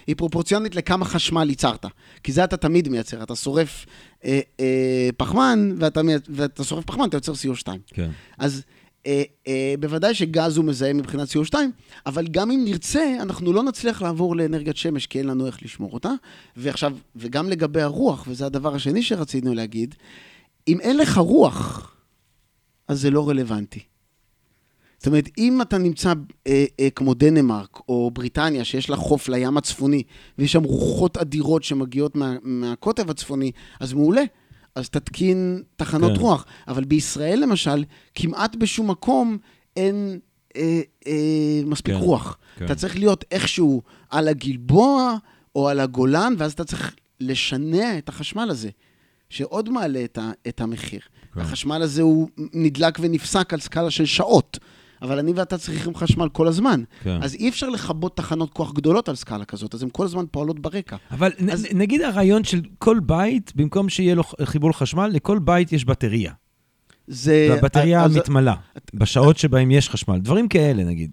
[0.07, 1.87] היא פרופורציונית לכמה חשמל ייצרת.
[2.23, 3.87] כי זה אתה תמיד מייצר, אתה שורף
[4.25, 7.67] אה, אה, פחמן, ואתה, ואתה שורף פחמן, אתה יוצר CO2.
[7.87, 8.11] כן.
[8.39, 8.63] אז
[9.07, 11.55] אה, אה, בוודאי שגז הוא מזהם מבחינת CO2,
[12.07, 15.93] אבל גם אם נרצה, אנחנו לא נצליח לעבור לאנרגיית שמש, כי אין לנו איך לשמור
[15.93, 16.11] אותה.
[16.57, 19.95] ועכשיו, וגם לגבי הרוח, וזה הדבר השני שרצינו להגיד,
[20.69, 21.95] אם אין לך רוח,
[22.89, 23.81] אז זה לא רלוונטי.
[25.03, 26.13] זאת אומרת, אם אתה נמצא
[26.47, 30.03] אה, אה, כמו דנמרק או בריטניה, שיש לה חוף לים הצפוני,
[30.39, 34.23] ויש שם רוחות אדירות שמגיעות מה, מהקוטב הצפוני, אז מעולה.
[34.75, 36.21] אז תתקין תחנות כן.
[36.21, 36.47] רוח.
[36.69, 37.85] אבל בישראל, למשל,
[38.15, 39.39] כמעט בשום מקום
[39.77, 40.19] אין
[40.57, 42.01] אה, אה, מספיק כן.
[42.01, 42.39] רוח.
[42.57, 42.65] כן.
[42.65, 45.17] אתה צריך להיות איכשהו על הגלבוע
[45.57, 48.71] או על הגולן, ואז אתה צריך לשנע את החשמל הזה,
[49.31, 51.01] שעוד מעלה את, ה, את המחיר.
[51.35, 51.41] כן.
[51.41, 54.59] החשמל הזה הוא נדלק ונפסק על סקאלה של שעות.
[55.03, 56.83] אבל אני ואתה צריכים חשמל כל הזמן.
[57.03, 57.23] כן.
[57.23, 60.61] אז אי אפשר לכבות תחנות כוח גדולות על סקאלה כזאת, אז הן כל הזמן פועלות
[60.61, 60.97] ברקע.
[61.11, 65.73] אבל נ, אז- נגיד הרעיון של כל בית, במקום שיהיה לו חיבור לחשמל, לכל בית
[65.73, 66.33] יש בטריה.
[67.07, 67.47] זה...
[67.51, 68.55] והבטריה אז- מתמלאה,
[68.95, 70.19] בשעות שבהם יש חשמל.
[70.19, 71.13] דברים כאלה, נגיד.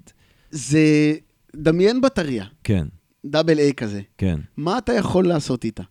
[0.52, 1.14] זה...
[1.56, 2.88] דמיין בטריה, כן,
[3.26, 4.02] דאבל איי כזה.
[4.18, 4.40] כן.
[4.58, 5.84] מה אתה יכול לעשות איתה?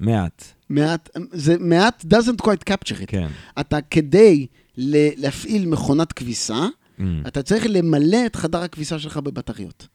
[0.00, 0.44] מעט.
[0.70, 3.06] מעט, זה מעט doesn't quite capture it.
[3.06, 3.28] כן.
[3.60, 4.46] אתה כדי
[5.16, 6.66] להפעיל מכונת כביסה,
[6.98, 9.88] Mm, אתה צריך למלא את חדר הכביסה שלך בבטריות.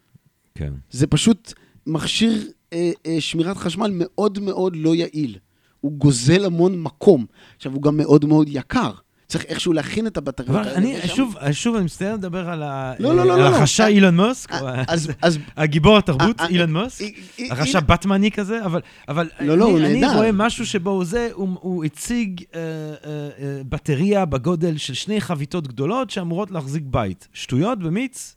[0.56, 0.74] כן.
[0.92, 1.54] זה פשוט
[1.88, 5.38] מכשיר אה, אה, שמירת חשמל מאוד מאוד לא יעיל.
[5.82, 7.26] הוא גוזל המון מקום.
[7.56, 8.92] עכשיו, הוא גם מאוד מאוד יקר.
[9.34, 10.78] צריך איכשהו להכין את הבטריות אבל האלה.
[10.78, 12.60] אני, ושם- שוב, שוב, אני מצטער לדבר על
[13.00, 13.48] לא, לא, לא.
[13.56, 14.84] החשע אה, אילון מוסק, אה,
[15.58, 17.06] הגיבור התרבות, אה, אילון מוסק.
[17.40, 19.48] הנה- בטמני כזה, אבל, אבל אני,
[19.86, 20.16] אני.
[20.16, 22.42] רואה משהו שבו זה, הוא, הציג
[23.70, 27.28] בטריה בגודל של שני חביתות גדולות שאמורות להחזיק בית.
[27.34, 28.36] שטויות במיץ?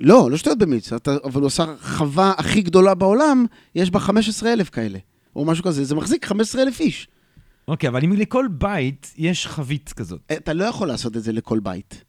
[0.00, 4.68] לא, לא שטויות במיץ, אתה, אבל הוא עשה חווה הכי גדולה בעולם, יש בה 15,000
[4.70, 4.98] כאלה,
[5.36, 7.08] או משהו כזה, זה מחזיק 15,000 איש.
[7.70, 10.20] אוקיי, אבל אם לכל בית יש חבית כזאת.
[10.32, 12.04] אתה לא יכול לעשות את זה לכל בית.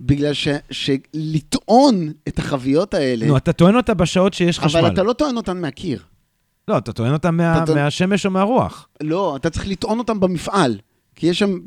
[0.00, 4.80] בגלל ש, שלטעון את החביות האלה, נו, אתה טוען אותה בשעות שיש חשמל.
[4.80, 6.02] אבל אתה לא טוען אותן מהקיר.
[6.68, 8.88] לא, אתה טוען אותה מה, אתה מהשמש או מהרוח.
[9.02, 10.78] לא, אתה צריך לטעון אותן במפעל.
[11.14, 11.58] כי יש שם,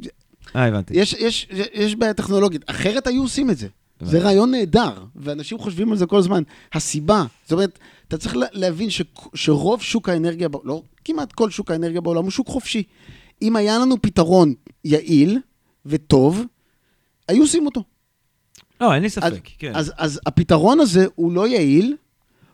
[0.55, 0.93] אה, הבנתי.
[0.97, 2.61] יש, יש, יש בעיה טכנולוגית.
[2.69, 3.67] אחרת היו עושים את זה.
[3.99, 4.25] זה הבנתי.
[4.25, 6.43] רעיון נהדר, ואנשים חושבים על זה כל הזמן.
[6.73, 9.01] הסיבה, זאת אומרת, אתה צריך לה- להבין ש,
[9.35, 12.83] שרוב שוק האנרגיה, לא כמעט כל שוק האנרגיה בעולם הוא שוק חופשי.
[13.41, 14.53] אם היה לנו פתרון
[14.83, 15.39] יעיל
[15.85, 16.41] וטוב,
[17.27, 17.83] היו עושים אותו.
[18.81, 19.71] לא, אין לי אז, ספק, כן.
[19.75, 21.95] אז, אז הפתרון הזה הוא לא יעיל,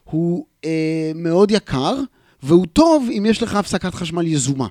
[0.04, 1.96] הוא אה, מאוד יקר,
[2.44, 4.68] והוא טוב אם יש לך הפסקת חשמל יזומה.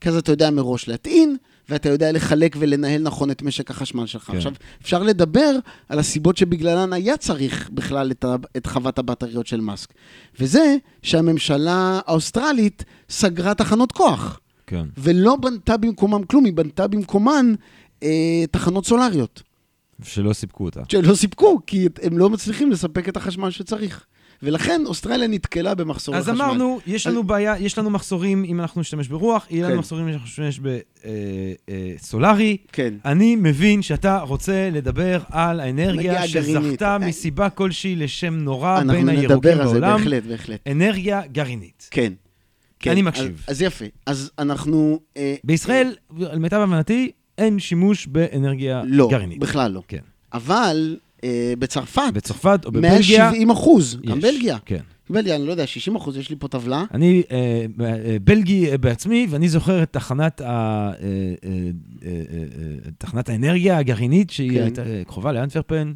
[0.00, 1.36] כי אז אתה יודע מראש להטעין,
[1.70, 4.24] ואתה יודע לחלק ולנהל נכון את משק החשמל שלך.
[4.24, 4.36] כן.
[4.36, 4.52] עכשיו,
[4.82, 5.56] אפשר לדבר
[5.88, 9.88] על הסיבות שבגללן היה צריך בכלל את, ה, את חוות הבטריות של מאסק.
[10.40, 14.84] וזה שהממשלה האוסטרלית סגרה תחנות כוח, כן.
[14.98, 17.54] ולא בנתה במקומם כלום, היא בנתה במקומן
[18.02, 19.42] אה, תחנות סולריות,
[20.02, 20.80] שלא סיפקו אותה.
[20.88, 24.04] שלא סיפקו, כי הם לא מצליחים לספק את החשמל שצריך.
[24.42, 26.44] ולכן אוסטרליה נתקלה במחסור אז בחשמל.
[26.44, 29.78] אמרנו, יש לנו בעיה, יש לנו מחסורים אם אנחנו נשתמש ברוח, יהיה לנו כן.
[29.78, 30.60] מחסורים אם אנחנו נשתמש
[32.00, 32.56] בסולארי.
[32.72, 32.94] כן.
[33.04, 36.28] אני מבין שאתה רוצה לדבר על האנרגיה.
[36.28, 39.98] שזכתה אה, מסיבה כלשהי לשם נורא אנחנו בין הירוקים נדבר על זה, בעולם.
[39.98, 40.60] בהחלט, בהחלט.
[40.66, 41.88] אנרגיה גרעינית.
[41.90, 42.12] כן.
[42.80, 42.90] כן.
[42.90, 43.44] אני מקשיב.
[43.46, 43.84] אז, אז יפה.
[44.06, 45.00] אז אנחנו...
[45.16, 45.94] אה, בישראל,
[46.30, 49.38] על מיטב הבנתי, אין שימוש באנרגיה לא, גרעינית.
[49.38, 49.82] בכלל לא.
[49.88, 50.00] כן.
[50.32, 51.09] אבל אה,
[51.58, 54.20] בצרפת, בצרפת או בבלגיה, 170 אחוז, גם.
[54.20, 54.58] בלגיה.
[54.64, 54.80] כן.
[55.10, 56.84] בלגיה, אני לא יודע, 60 אחוז, יש לי פה טבלה.
[56.94, 61.10] אני אה, אה, בלגי אה, בעצמי, ואני זוכר את תחנת, ה, אה, אה,
[61.44, 64.62] אה, אה, אה, תחנת האנרגיה הגרעינית, שהיא כן.
[64.62, 65.92] הייתה אה, קרובה לאנטוורפן.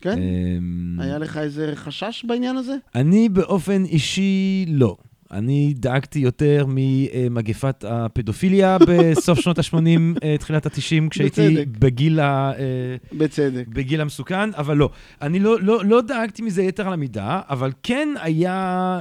[0.00, 0.18] כן?
[0.18, 2.76] אה, היה לך איזה חשש בעניין הזה?
[2.94, 4.96] אני באופן אישי לא.
[5.32, 11.66] אני דאגתי יותר ממגפת הפדופיליה בסוף שנות ה-80, תחילת ה-90, כשהייתי בצדק.
[11.78, 13.66] בגיל, ה, אה, בצדק.
[13.68, 14.90] בגיל המסוכן, אבל לא.
[15.22, 19.00] אני לא, לא, לא דאגתי מזה יתר על המידה, אבל כן היה...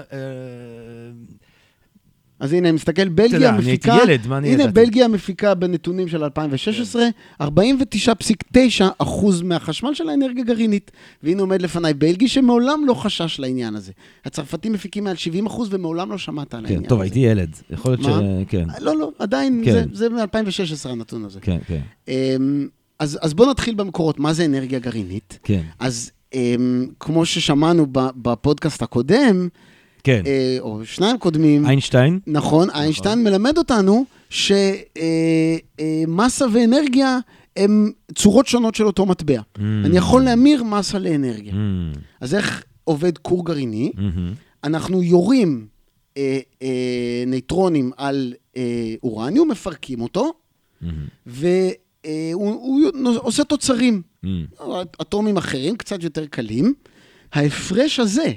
[2.40, 4.04] אז הנה, אני מסתכל, בלגיה יודע, אני הייתי מפיקה...
[4.04, 4.74] ילד, מה אני הנה, ידעתי?
[4.74, 7.04] בלגיה מפיקה בנתונים של 2016,
[7.42, 7.48] 49.9
[8.98, 10.92] אחוז מהחשמל של האנרגיה גרעינית.
[11.24, 13.92] והנה עומד לפניי בלגי, שמעולם לא חשש לעניין הזה.
[14.26, 16.90] הצרפתים מפיקים מעל 70 אחוז, ומעולם לא שמעת על העניין כן, הזה.
[16.90, 17.56] טוב, הייתי ילד.
[17.70, 18.08] יכול להיות ש...
[18.48, 19.72] כן, לא, לא, עדיין, כן.
[19.72, 21.40] זה, זה מ-2016 הנתון הזה.
[21.40, 22.68] כן, כן, אמ,
[23.00, 25.40] אז, אז בואו נתחיל במקורות, מה זה אנרגיה גרעינית?
[25.44, 29.48] כן, אז אמ, כמו ששמענו בפודקאסט הקודם,
[30.08, 30.24] כן.
[30.26, 34.86] אה, או שניים קודמים, איינשטיין, נכון, איינשטיין מלמד אותנו שמסה
[36.54, 37.20] ואנרגיה
[37.58, 39.40] הם צורות שונות של אותו מטבע.
[39.40, 39.62] Mm.
[39.86, 41.54] אני יכול להמיר מסה לאנרגיה.
[41.54, 41.56] Mm,
[42.22, 43.92] אז איך עובד כור גרעיני?
[43.96, 44.34] מהמם,
[44.64, 45.68] אנחנו יורים
[46.18, 50.34] אה, אה, נייטרונים על אה, אורניום, מפרקים אותו,
[50.82, 52.82] מהמם, והוא הוא
[53.22, 54.46] עושה תוצרים, מהמם.
[55.02, 56.74] אטומים אחרים, קצת יותר קלים.
[57.34, 58.34] ההפרש הזה,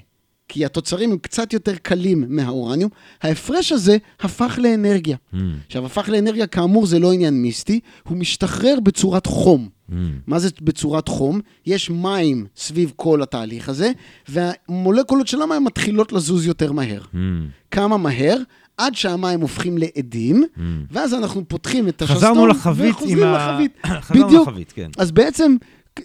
[0.53, 2.91] כי התוצרים הם קצת יותר קלים מהאורניום,
[3.23, 5.17] ההפרש הזה הפך לאנרגיה.
[5.33, 9.69] מהמם, עכשיו, הפך לאנרגיה, כאמור, זה לא עניין מיסטי, הוא משתחרר בצורת חום.
[9.89, 10.19] מהמם.
[10.27, 11.41] מה זה בצורת חום?
[11.67, 13.93] יש מים סביב כל התהליך הזה,
[14.29, 17.03] והמולקולות של המים מתחילות לזוז יותר מהר.
[17.13, 18.37] מהמם, כמה מהר?
[18.77, 20.85] עד שהמים הופכים לעדים, מהמם.
[20.91, 23.59] ואז אנחנו פותחים את השסתום, חזרנו לחבית עם ה...
[24.01, 24.49] חזרנו בדיוק.
[24.49, 24.91] לחבית, כן.
[24.99, 25.57] אז בעצם,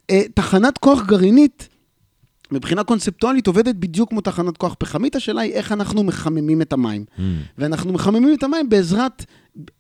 [0.10, 1.70] אה, תחנת כוח גרעינית,
[2.56, 5.16] מבחינה קונספטואלית, עובדת בדיוק כמו תחנת כוח פחמית.
[5.16, 7.06] השאלה היא איך אנחנו מחממים את המים.
[7.18, 9.26] מהמם, ואנחנו מחממים את המים בעזרת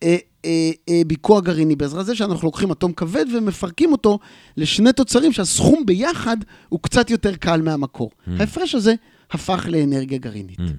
[0.03, 0.15] אה,
[0.45, 4.19] אה, אה, ביקוע גרעיני, בעזרת זה שאנחנו לוקחים אטום כבד ומפרקים אותו
[4.57, 6.37] לשני תוצרים שהסכום ביחד
[6.69, 8.11] הוא קצת יותר קל מהמקור.
[8.11, 8.31] Mm.
[8.39, 8.93] ההפרש הזה
[9.31, 10.59] הפך לאנרגיה גרעינית.
[10.59, 10.71] מהמם.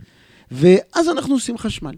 [0.50, 1.94] ואז אנחנו עושים חשמל.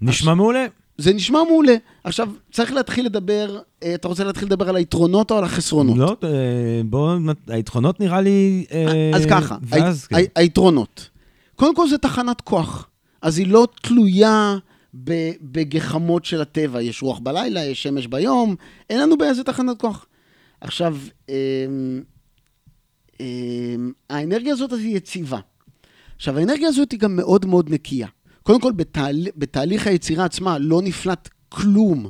[0.00, 0.66] נשמע מעולה.
[1.00, 1.74] זה נשמע מעולה.
[2.04, 5.98] עכשיו, צריך להתחיל לדבר, אה, אתה רוצה להתחיל לדבר על היתרונות או על החסרונות?
[5.98, 8.64] לא, אה, בואו, היתרונות נראה לי...
[8.72, 11.08] אה, אז ככה, ואז, ה- ה- היתרונות.
[11.56, 12.88] קודם כל זה תחנת כוח,
[13.22, 14.56] אז היא לא תלויה
[15.42, 16.82] בגחמות של הטבע.
[16.82, 18.56] יש רוח בלילה, יש שמש ביום,
[18.90, 20.06] אין לנו באיזה תחנת כוח.
[20.60, 20.96] עכשיו,
[21.28, 21.34] אמ,
[23.20, 25.38] אמ, האנרגיה הזאת היא יציבה.
[26.16, 28.08] עכשיו, האנרגיה הזאת היא גם מאוד מאוד נקייה.
[28.42, 29.26] קודם כל, בתהל...
[29.36, 32.08] בתהליך היצירה עצמה לא נפלט כלום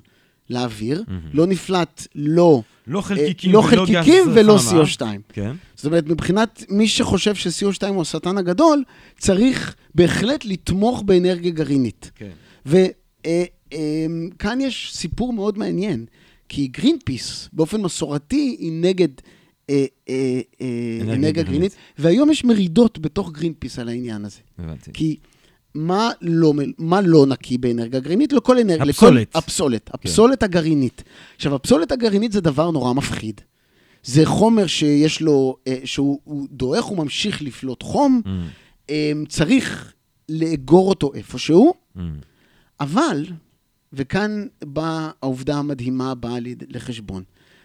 [0.50, 4.82] לאוויר, לא נפלט לא, לא אה, חלקיקים לא ולא חלקיקים ולא חממה.
[4.82, 5.02] CO2.
[5.28, 5.52] כן.
[5.74, 8.84] זאת אומרת, מבחינת מי שחושב ש-CO2 הוא השטן הגדול,
[9.18, 12.10] צריך בהחלט לתמוך באנרגיה גרעינית.
[12.14, 12.30] כן.
[12.66, 16.06] וכאן יש סיפור מאוד מעניין,
[16.48, 19.08] כי גרינפיס, באופן מסורתי, היא נגד
[19.70, 21.42] אה, אה, אה, אנרגיה.
[21.42, 24.40] גרעינית, והיום יש מרידות בתוך גרינפיס על העניין הזה.
[24.58, 24.90] הבנתי.
[24.94, 25.16] כי
[25.74, 28.32] מה לא, מה לא נקי באנרגיה גרעינית?
[28.32, 28.84] לכל אנרגיה...
[28.84, 29.28] הפסולת.
[29.28, 29.90] לכל, הפסולת.
[29.94, 31.02] הפסולת הגרעינית.
[31.36, 33.40] עכשיו, הפסולת הגרעינית זה דבר נורא מפחיד.
[34.02, 38.46] זה חומר שיש לו, אה, שהוא הוא דועך, הוא ממשיך לפלוט חום, מהמם,
[38.90, 39.92] אה, צריך
[40.28, 42.16] לאגור אותו איפשהו, מהמם.
[42.80, 43.24] אבל,
[43.92, 46.36] וכאן באה העובדה המדהימה הבאה
[46.68, 47.22] לחשבון,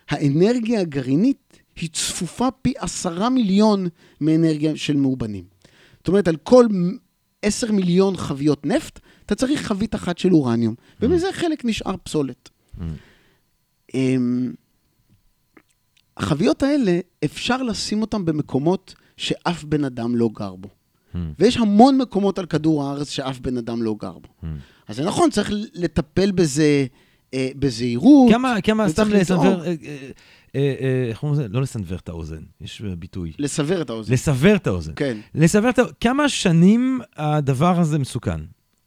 [0.09, 3.87] האנרגיה הגרעינית היא צפופה פי עשרה מיליון
[4.21, 5.43] מאנרגיה של מאובנים.
[5.97, 6.67] זאת אומרת, על כל
[7.45, 12.49] מ- עשר מיליון חביות נפט, אתה צריך חבית אחת של אורניום, ומזה חלק נשאר פסולת.
[13.93, 14.53] אמ,
[16.17, 20.69] החביות האלה, אפשר לשים אותן במקומות שאף בן אדם לא גר בו.
[21.13, 24.47] מהמם, ויש המון מקומות על כדור הארץ שאף בן אדם לא גר בו.
[24.87, 26.85] אז זה נכון, צריך לטפל בזה
[27.59, 28.31] בזהירות.
[28.31, 29.09] כמה, כמה, סתם.
[29.09, 29.73] לסנוור, אה, אה,
[30.55, 31.47] אה, אה, איך קוראים לזה?
[31.49, 33.31] לא לסנוור את האוזן, יש אה, ביטוי.
[33.39, 34.13] לסבר את האוזן.
[34.13, 34.93] לסבר את האוזן.
[34.95, 35.17] כן.
[35.35, 35.93] לסבר את האוזן.
[35.99, 38.39] כמה שנים הדבר הזה מסוכן,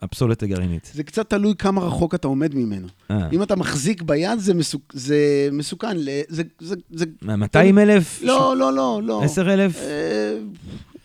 [0.03, 0.91] הפסולת הגרעינית?
[0.95, 2.87] זה קצת תלוי כמה רחוק אתה עומד ממנו.
[3.11, 4.83] אה, אם אתה מחזיק ביד, זה, מסוכ...
[4.93, 5.97] זה מסוכן.
[6.29, 7.05] זה, זה, זה...
[7.23, 8.23] מה, 200 אלף?
[8.23, 9.23] לא, לא, לא, לא.
[9.25, 9.77] 10 אלף?
[9.77, 10.39] אה,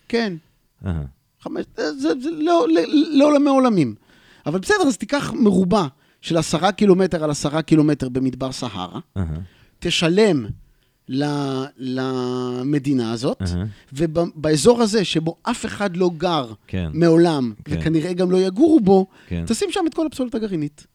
[0.07, 0.33] כן.
[0.85, 1.01] אה,
[1.41, 1.65] חמש...
[1.77, 2.81] זה, זה, זה לא, לא,
[3.11, 3.95] לא עולמי עולמים.
[4.45, 5.87] אבל בסדר, אז תיקח מרובע
[6.23, 9.23] של עשרה קילומטר על עשרה קילומטר במדבר סהרה, אה,
[9.79, 10.45] תשלם
[11.09, 11.23] ל...
[11.77, 13.63] למדינה הזאת, אה,
[13.93, 17.75] ובאזור הזה, שבו אף אחד לא גר כן, מעולם, כן.
[17.79, 19.43] וכנראה גם לא יגורו בו, כן.
[19.47, 20.87] תשים שם את כל הפסולת הגרעינית.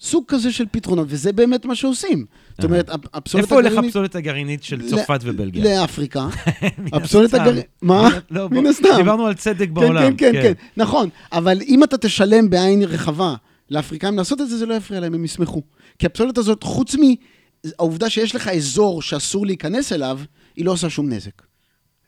[0.00, 2.26] סוג כזה של פתרונות, וזה באמת מה שעושים.
[2.56, 3.88] זאת אומרת, הפ- הפסולת איפה הולך הגרעינית...
[3.90, 5.80] הפסולת הגרעינית של צרפת ובלגיה?
[5.80, 6.28] לאפריקה.
[6.92, 7.34] הפסולת.
[7.34, 7.66] הגרעינית...
[7.82, 8.08] מה?
[8.30, 8.88] לא, מן הסתם.
[8.96, 10.16] דיברנו על צדק כן, בעולם.
[10.16, 11.08] כן, כן, כן, נכון.
[11.32, 13.34] אבל אם אתה תשלם בעין רחבה
[13.70, 15.62] לאפריקאים לעשות את זה, זה לא יפריע להם, הם ישמחו.
[15.98, 16.94] כי הפסולת הזאת, חוץ
[17.64, 20.20] מהעובדה שיש לך אזור שאסור להיכנס אליו,
[20.56, 21.42] היא לא עושה שום נזק.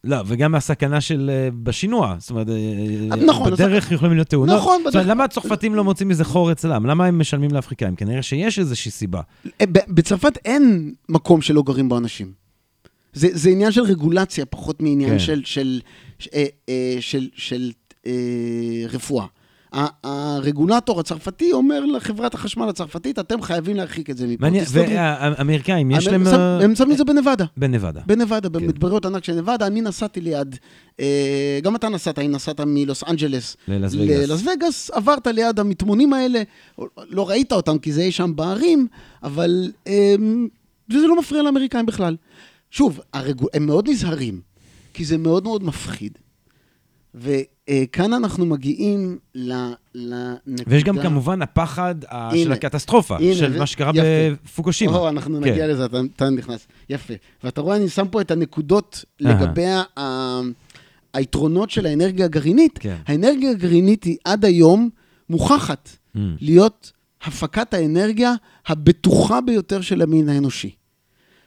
[0.05, 2.17] לא, וגם הסכנה של אה, בשינוע.
[2.19, 4.57] זאת אומרת, אה, נכון, בדרך יכולים להיות תאונות.
[4.57, 6.87] נכון, זאת אומרת, בדרך- למה הצרפתים לא מוצאים מזה חור אצלם?
[6.87, 7.97] למה הם משלמים לאפריקאים?
[7.97, 9.21] כנראה שיש איזושהי סיבה.
[9.61, 12.33] אה, בצרפת אין מקום שלא גרים בו אנשים.
[13.13, 15.19] זה, זה עניין של רגולציה, פחות מעניין כן.
[15.19, 15.81] של, של,
[16.19, 17.71] ש- אה, אה, של, של
[18.07, 18.13] אה,
[18.89, 19.27] רפואה.
[19.73, 24.37] הרגולטור הצרפתי אומר לחברת החשמל הצרפתית, אתם חייבים להרחיק את זה מפה.
[24.41, 26.27] מעניין, תסתדרו." והאמריקאים, יש הם להם...
[26.27, 27.45] אה, הם שמים את זה בנבדה.
[27.57, 28.01] בנבדה.
[28.07, 28.53] בנבדה, כן.
[28.53, 30.57] במדבריות ענק של נבדה, אני נסעתי ליד,
[31.01, 34.29] אה, גם אתה נסעת, אם נסעת מלוס אנג'לס ללאס וגאס.
[34.29, 36.43] ללאס וגאס, עברת ליד המטמונים האלה,
[37.09, 38.87] לא ראית אותם כי זה אי שם בערים,
[39.23, 40.15] אבל אה,
[40.91, 42.17] וזה לא מפריע לאמריקאים בכלל.
[42.71, 43.01] שוב,
[43.55, 44.41] הם מאוד נזהרים,
[44.95, 46.19] כי זה מאוד מאוד מפחיד.
[47.73, 50.35] וכאן אנחנו מגיעים לנקודה...
[50.67, 52.55] ויש גם כמובן הפחד אה, של הנה.
[52.55, 54.37] הקטסטרופה, הנה, של ו- מה שקרה יפה.
[54.45, 54.97] בפוקושימה.
[54.97, 55.51] או, אנחנו כן.
[55.51, 56.67] נגיע לזה, אתה, אתה נכנס.
[56.91, 57.15] יפה.
[57.45, 59.43] ואתה רואה, אני שם פה את הנקודות אהה.
[59.43, 59.67] לגבי
[59.99, 60.41] ה-
[61.15, 62.79] היתרונות של האנרגיה הגרעינית.
[62.79, 62.97] כן.
[63.07, 64.89] האנרגיה הגרעינית היא עד היום
[65.31, 66.19] מוכחת Mm.
[66.41, 66.93] להיות
[67.23, 68.33] הפקת האנרגיה
[68.67, 70.71] הבטוחה ביותר של המין האנושי.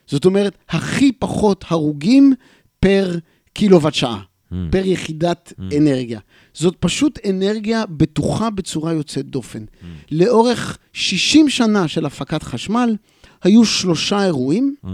[0.06, 2.32] זאת אומרת, הכי פחות הרוגים
[2.80, 3.18] פר
[3.52, 4.20] קילוואט שעה,
[4.52, 4.54] Mm.
[4.70, 5.76] פר יחידת Mm.
[5.76, 6.20] אנרגיה.
[6.54, 9.64] זאת פשוט אנרגיה בטוחה בצורה יוצאת דופן.
[10.12, 12.96] לאורך 60 שנה של הפקת חשמל,
[13.42, 14.74] היו שלושה אירועים.
[14.84, 14.88] Mm.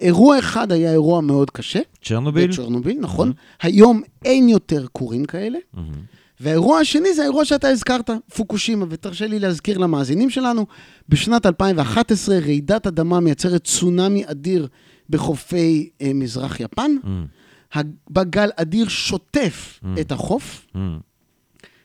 [0.00, 2.50] אירוע אחד היה אירוע מאוד קשה, צ'רנוביל?
[2.50, 3.32] בצ'רנוביל, נכון.
[3.62, 5.58] היום אין יותר כורים כאלה.
[5.74, 5.78] Mhm.
[6.40, 10.66] והאירוע השני זה האירוע שאתה הזכרת, פוקושימה, ותרשה לי להזכיר למאזינים שלנו,
[11.08, 14.68] בשנת 2011 רעידת אדמה מייצרת צונאמי אדיר
[15.10, 16.90] בחופי אה, מזרח יפן.
[17.04, 17.08] Mm.
[18.10, 20.00] בא גל אדיר שוטף Mm.
[20.00, 20.78] את החוף, Mm.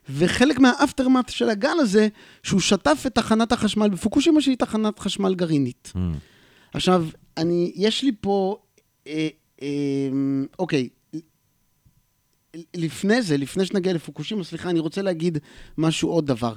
[0.09, 2.07] וחלק מהאפטרמט של הגל הזה,
[2.43, 5.93] שהוא שטף את תחנת החשמל בפוקושימה, שהיא תחנת חשמל גרעינית.
[5.95, 5.99] Mm.
[6.73, 7.05] עכשיו,
[7.37, 8.57] אני, יש לי פה,
[9.07, 9.27] אה,
[9.61, 9.67] אה,
[10.59, 10.89] אוקיי,
[12.75, 15.37] לפני זה, לפני שנגיע לפוקושימה, סליחה, אני רוצה להגיד
[15.77, 16.53] משהו, עוד דבר.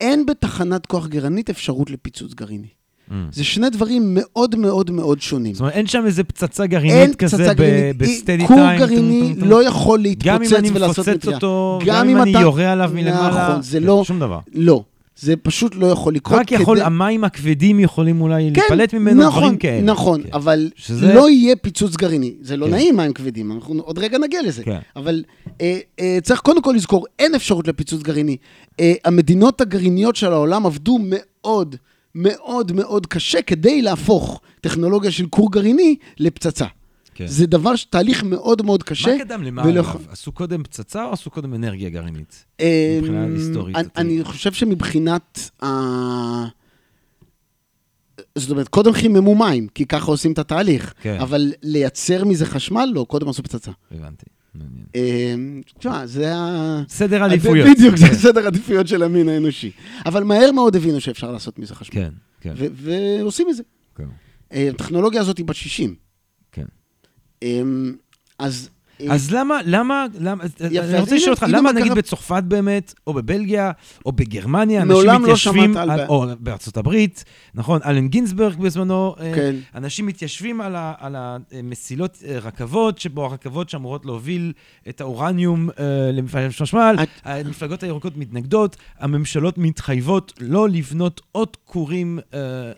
[0.00, 2.68] אין בתחנת כוח גרעינית אפשרות לפיצוץ גרעיני.
[3.10, 3.14] Mm.
[3.32, 5.54] זה שני דברים מאוד מאוד מאוד שונים.
[5.54, 7.52] זאת אומרת, אין שם איזה פצצה גרעינית כזה.
[7.96, 8.78] בסטדי כור טיים.
[8.78, 10.02] גרעיני לא יכול גם
[10.42, 11.34] להתפוצץ אם אני ולעשות מפוצץ נטייה.
[11.34, 14.38] אותו, גם אם אני יורה עליו מלמעלה, נכון, זה לא, שום דבר.
[14.54, 14.82] לא.
[15.16, 16.40] זה פשוט לא יכול לקרות.
[16.40, 19.82] רק יכול, כדי- המים הכבדים יכולים אולי כן, להיפלט ממנו, נכון, דברים כאלה.
[19.82, 20.28] נכון, כן.
[20.32, 22.34] אבל שזה- לא יהיה פיצוץ גרעיני.
[22.40, 22.72] זה לא כן.
[22.72, 24.62] נעים מים כבדים, אנחנו עוד רגע נגיע לזה.
[24.64, 24.78] כן.
[24.96, 25.22] אבל
[25.60, 28.36] אה, אה, צריך קודם כל לזכור, אין אפשרות לפיצוץ גרעיני.
[28.80, 31.76] אה, המדינות הגרעיניות של העולם עבדו מאוד,
[32.14, 36.66] מאוד מאוד קשה כדי להפוך טכנולוגיה של כור גרעיני לפצצה.
[37.14, 37.26] כן.
[37.26, 39.16] זה דבר, תהליך מאוד מאוד קשה.
[39.16, 40.06] מה קדם למה אגב?
[40.10, 42.44] עשו קודם פצצה או עשו קודם אנרגיה גרעינית?
[42.60, 45.66] אה, מבחינה היסטורית, אני- אני חושב שמבחינת ה...
[48.38, 50.94] זאת אומרת, קודם חיממו מים, כי ככה עושים את התהליך.
[51.02, 51.18] כן.
[51.20, 53.70] אבל לייצר מזה חשמל, לא, קודם עשו פצצה.
[53.90, 54.26] הבנתי.
[54.96, 55.34] אה,
[55.78, 56.82] תשמע, זה ה...
[56.88, 57.68] סדר עדיפויות.
[57.70, 58.14] בדיוק, זה כן.
[58.14, 59.70] סדר עדיפויות של המין האנושי.
[60.06, 61.94] אבל מהר מאוד הבינו שאפשר לעשות מזה חשמל.
[61.94, 62.54] כן, כן.
[62.72, 63.62] ועושים את זה.
[63.94, 64.04] כן.
[64.52, 65.94] אה, הטכנולוגיה הזאת היא בת 60.
[66.52, 66.66] כן.
[67.42, 67.62] אה,
[68.38, 68.70] אז...
[69.08, 73.14] אה, אז למה, למה, למה, אני רוצה לשאול אותך, למה מה נגיד בצרפת באמת, או
[73.14, 73.70] בבלגיה,
[74.06, 75.76] או בגרמניה, אנשים לא מתיישבים,
[76.08, 77.24] או בארצות הברית,
[77.54, 79.56] נכון, אלן גינזברג בזמנו, אה, כן.
[79.74, 81.16] אנשים מתיישבים על
[81.52, 84.52] המסילות אה, רכבות, שבו הרכבות שאמורות להוביל
[84.88, 85.68] את האורניום
[86.12, 92.18] למפעלי חשמל, המפלגות הירוקות מתנגדות, הממשלות מתחייבות לא לבנות עוד כורים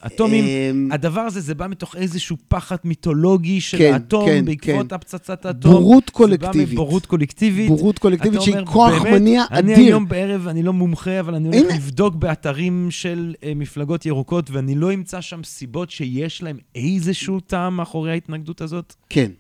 [0.06, 0.88] אטומיים.
[0.90, 4.92] אה, הדבר הזה, זה בא מתוך איזשהו פחד מיתולוגי של כן, האטום, כן, בעקבות.
[4.92, 5.72] הפצצת האטום.
[5.72, 6.68] בורות קולקטיבית.
[6.68, 7.68] זה בא מבורות קולקטיבית.
[7.68, 9.86] בורות קולקטיבית שהיא כוח באמת, מניע אני אדיר.
[9.86, 11.74] היום בערב, אני לא מומחה, אבל אני הולך הנה.
[11.76, 17.76] לבדוק באתרים של אה, מפלגות ירוקות, ואני לא אמצא שם סיבות שיש להם איזשהו טעם
[17.76, 18.94] מאחורי ההתנגדות הזאת?
[19.08, 19.30] כן.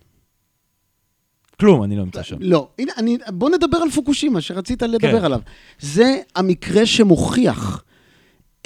[1.60, 2.36] כלום, אני לא אמצא שם.
[2.40, 5.24] לא, הנה, אני, בוא נדבר על פוקושימה, שרצית לדבר כן.
[5.24, 5.40] עליו.
[5.80, 7.84] זה המקרה שמוכיח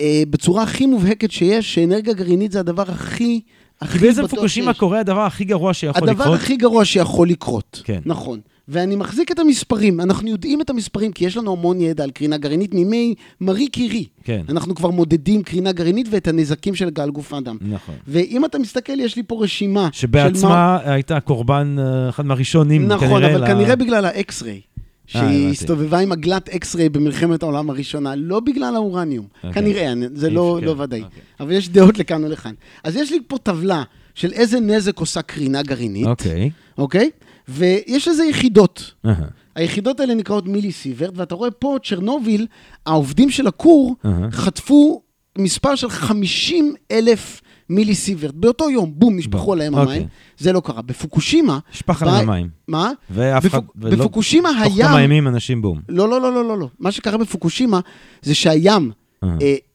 [0.01, 3.41] אה, בצורה הכי מובהקת שיש, שאנרגיה גרעינית זה הדבר הכי,
[3.81, 4.81] הכי כי בעצם בטוח פוקושימה שיש.
[4.81, 6.41] קורה הדבר הכי גרוע שיכול הדבר לקרות.
[6.41, 7.81] הכי גרוע שיכול לקרות.
[7.85, 8.01] כן.
[8.07, 8.41] נכון.
[8.69, 12.37] ואני מחזיק את המספרים, אנחנו יודעים את המספרים, כי יש לנו המון ידע על קרינה
[12.37, 14.05] גרעינית מימי מארי קירי.
[14.25, 17.57] כן, אנחנו כבר מודדים קרינה גרעינית ואת הנזקים של גל גוף האדם.
[17.61, 17.95] נכון.
[18.09, 19.89] ואם אתה מסתכל, יש לי פה רשימה.
[19.93, 23.35] שבעצמה הייתה קורבן, אה, אחד מהראשונים, נכון, כנראה.
[23.37, 24.61] אבל ל- כנראה בגלל ה X-ray.
[25.07, 25.51] שהיא הבנתי.
[25.51, 29.27] הסתובבה עם עגלת X-ray במלחמת העולם הראשונה, לא בגלל האורניום.
[29.37, 29.53] אוקיי.
[29.53, 31.03] כנראה, זה לא כן, לא ודאי.
[31.03, 31.21] אוקיי.
[31.41, 32.55] אבל יש דעות לכאן ולכאן.
[32.85, 33.83] אז יש לי פה טבלה
[34.15, 36.51] של איזה נזק עושה קרינה גרעינית, אוקיי.
[36.79, 37.11] אוקיי?
[37.49, 38.93] ויש לזה יחידות.
[39.07, 39.15] אהה,
[39.55, 42.47] היחידות האלה נקראות מיליסיברט, ואתה רואה פה, צ'רנוביל,
[42.87, 44.31] העובדים של הכור אהה.
[44.31, 45.03] חטפו
[45.39, 47.41] מספר של 50 אלף
[47.71, 48.35] מיליסיברט.
[48.35, 49.97] באותו יום, בום, נשפכו עליהם אוקיי.
[49.97, 50.09] המים.
[50.39, 50.83] זה לא קרה.
[50.83, 51.59] בפוקושימה...
[51.73, 52.49] נשפך עליהם המים.
[52.69, 52.91] מה?
[53.11, 53.59] ואף אחד...
[53.59, 54.87] בפוק- בפוקושימה תוך הים...
[54.87, 55.81] כמה ימים אנשים בום.
[55.89, 56.69] לא, לא, לא, לא, לא, לא.
[56.79, 57.81] מה שקרה בפוקושימה
[58.23, 58.91] זה שהים...
[59.25, 59.29] אה,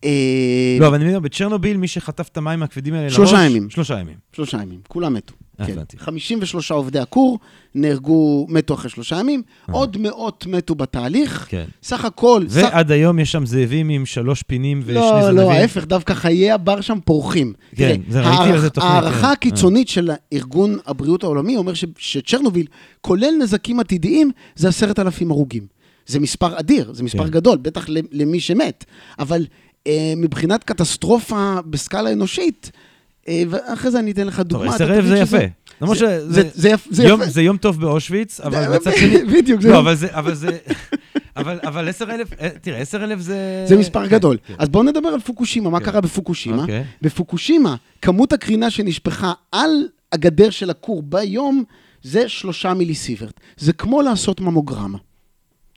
[0.03, 3.51] אה, לא, אבל אני אומר, בצ'רנוביל, מי שחטף את המים הכבדים האלה שלושה לראש...
[3.51, 3.69] ימים.
[3.69, 4.15] שלושה ימים.
[4.35, 5.33] שלושה ימים, כולם מתו.
[5.65, 5.71] כן.
[5.73, 5.97] הבנתי.
[5.97, 7.39] 53 עובדי הכור
[7.75, 9.41] נהרגו, מתו אחרי שלושה ימים,
[9.71, 11.45] עוד מאות מתו בתהליך.
[11.49, 11.65] כן.
[11.83, 12.43] סך הכל...
[12.49, 15.35] סך- ועד היום יש שם זאבים עם שלוש פינים ושני לא, זנבים.
[15.37, 17.53] לא, ההפך, דווקא חיי הבר שם פורחים.
[17.75, 19.27] כן, זה ראיתי על זה תוכנית, ההערכה כן.
[19.27, 22.65] הקיצונית של ארגון הבריאות העולמי אומר שצ'רנוביל,
[23.01, 25.65] כולל נזקים עתידיים, זה עשרת אלפים הרוגים.
[26.07, 27.29] זה מספר אדיר, זה מספר כן.
[27.31, 28.85] גדול, בטח למי שמת.
[29.19, 29.45] אבל
[29.87, 32.90] אה, מבחינת קטסטרופה בסקאלה אנושית, אה,
[33.29, 34.71] ואחרי זה אני אתן לך טוב, דוגמה.
[34.71, 35.37] אלף תבין זה יפה.
[35.81, 36.49] למרות זה- שזה...
[36.53, 37.31] זה- זה יום- יפה.
[37.31, 39.17] זה יום טוב באושוויץ, אבל מצד שני...
[39.25, 40.07] בדיוק, זה לא, יום- אבל זה...
[40.11, 40.57] אבל זה...
[41.37, 43.65] אבל, אבל עשר אלף, אה, תראה, עשר אלף זה...
[43.67, 44.37] זה מספר כן, גדול.
[44.47, 44.53] כן.
[44.57, 45.85] אז בואו נדבר על פוקושימה, מה כן.
[45.85, 46.61] קרה בפוקושימה?
[46.61, 46.83] אוקיי.
[47.01, 49.69] בפוקושימה, כמות הקרינה שנשפכה על
[50.11, 51.63] הגדר של הכור ביום,
[52.03, 53.39] זה שלושה מיליסיברט.
[53.57, 54.97] זה כמו לעשות ממוגרמה.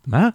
[0.07, 0.29] מה?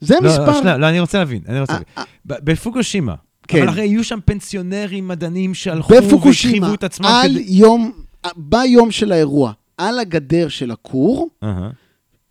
[0.00, 0.46] זה לא, מספר...
[0.46, 2.04] לא, שנייה, לא, אני רוצה להבין, אני רוצה אה, להבין.
[2.30, 2.36] אה.
[2.44, 3.14] בפוקושימה.
[3.48, 3.58] כן.
[3.58, 7.44] אבל הרי יהיו שם פנסיונרים מדענים שהלכו והקריבו את עצמם על כדי...
[7.48, 7.92] יום,
[8.36, 11.70] ביום של האירוע, על הגדר של הכור, אהה.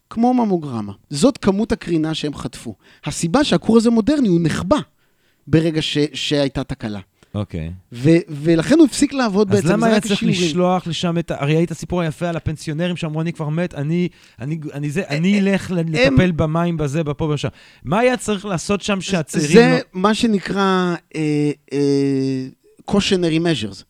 [0.09, 0.93] כמו ממוגרמה.
[1.09, 2.75] זאת כמות הקרינה שהם חטפו.
[3.05, 4.77] הסיבה שהכור הזה מודרני, הוא נחבא
[5.47, 6.99] ברגע ש, שהייתה תקלה.
[7.39, 7.71] אוקיי.
[7.93, 10.41] ו, ולכן הוא הפסיק לעבוד אז בעצם, למה זה היה רק צריך שיעורים.
[10.41, 11.35] לשלוח לשם את ה...
[11.39, 14.07] הרי היית סיפור היפה על הפנסיונרים שאמרו, אני כבר מת, אני,
[14.39, 17.47] אני, אני זה, אני אלך ל- לטפל במים בזה, בפה ושם.
[17.83, 19.51] מה היה צריך לעשות שם שהצעירים...
[19.51, 21.21] זה לא- מה שנקרא אה,
[21.73, 22.47] אה,
[22.91, 23.83] cautionary measures.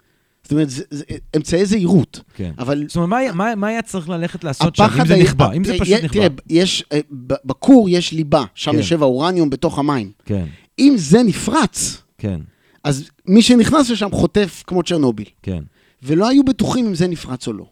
[0.43, 1.04] זאת אומרת, זה, זה,
[1.36, 2.20] אמצעי זהירות.
[2.34, 2.52] כן.
[2.60, 5.06] אבל זאת אומרת, מה היה- מה- מה היה צריך ללכת לעשות שם, אם.
[5.08, 5.52] זה היה- נכבה?
[5.54, 6.14] אם זה אה, פשוט אה, נכבה.
[6.14, 7.00] תראה, יש, אה,
[7.45, 8.78] בכור יש ליבה, שם כן.
[8.78, 10.12] יושב האורניום בתוך המים.
[10.26, 10.45] כן,
[10.80, 12.39] אם זה נפרץ, כן,
[12.88, 15.26] אז מי שנכנס לשם חוטף כמו צ'רנוביל.
[15.44, 15.64] כן.
[16.04, 17.66] ולא היו בטוחים אם זה נפרץ או לא.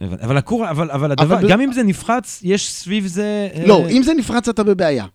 [0.00, 0.24] הבנתי.
[0.24, 3.48] אבל הכור, אבל, אבל הדבר, אבל- גם אם זה נפרץ, יש סביב זה...
[3.54, 5.06] אה, לא, אם זה נפרץ אתה בבעיה.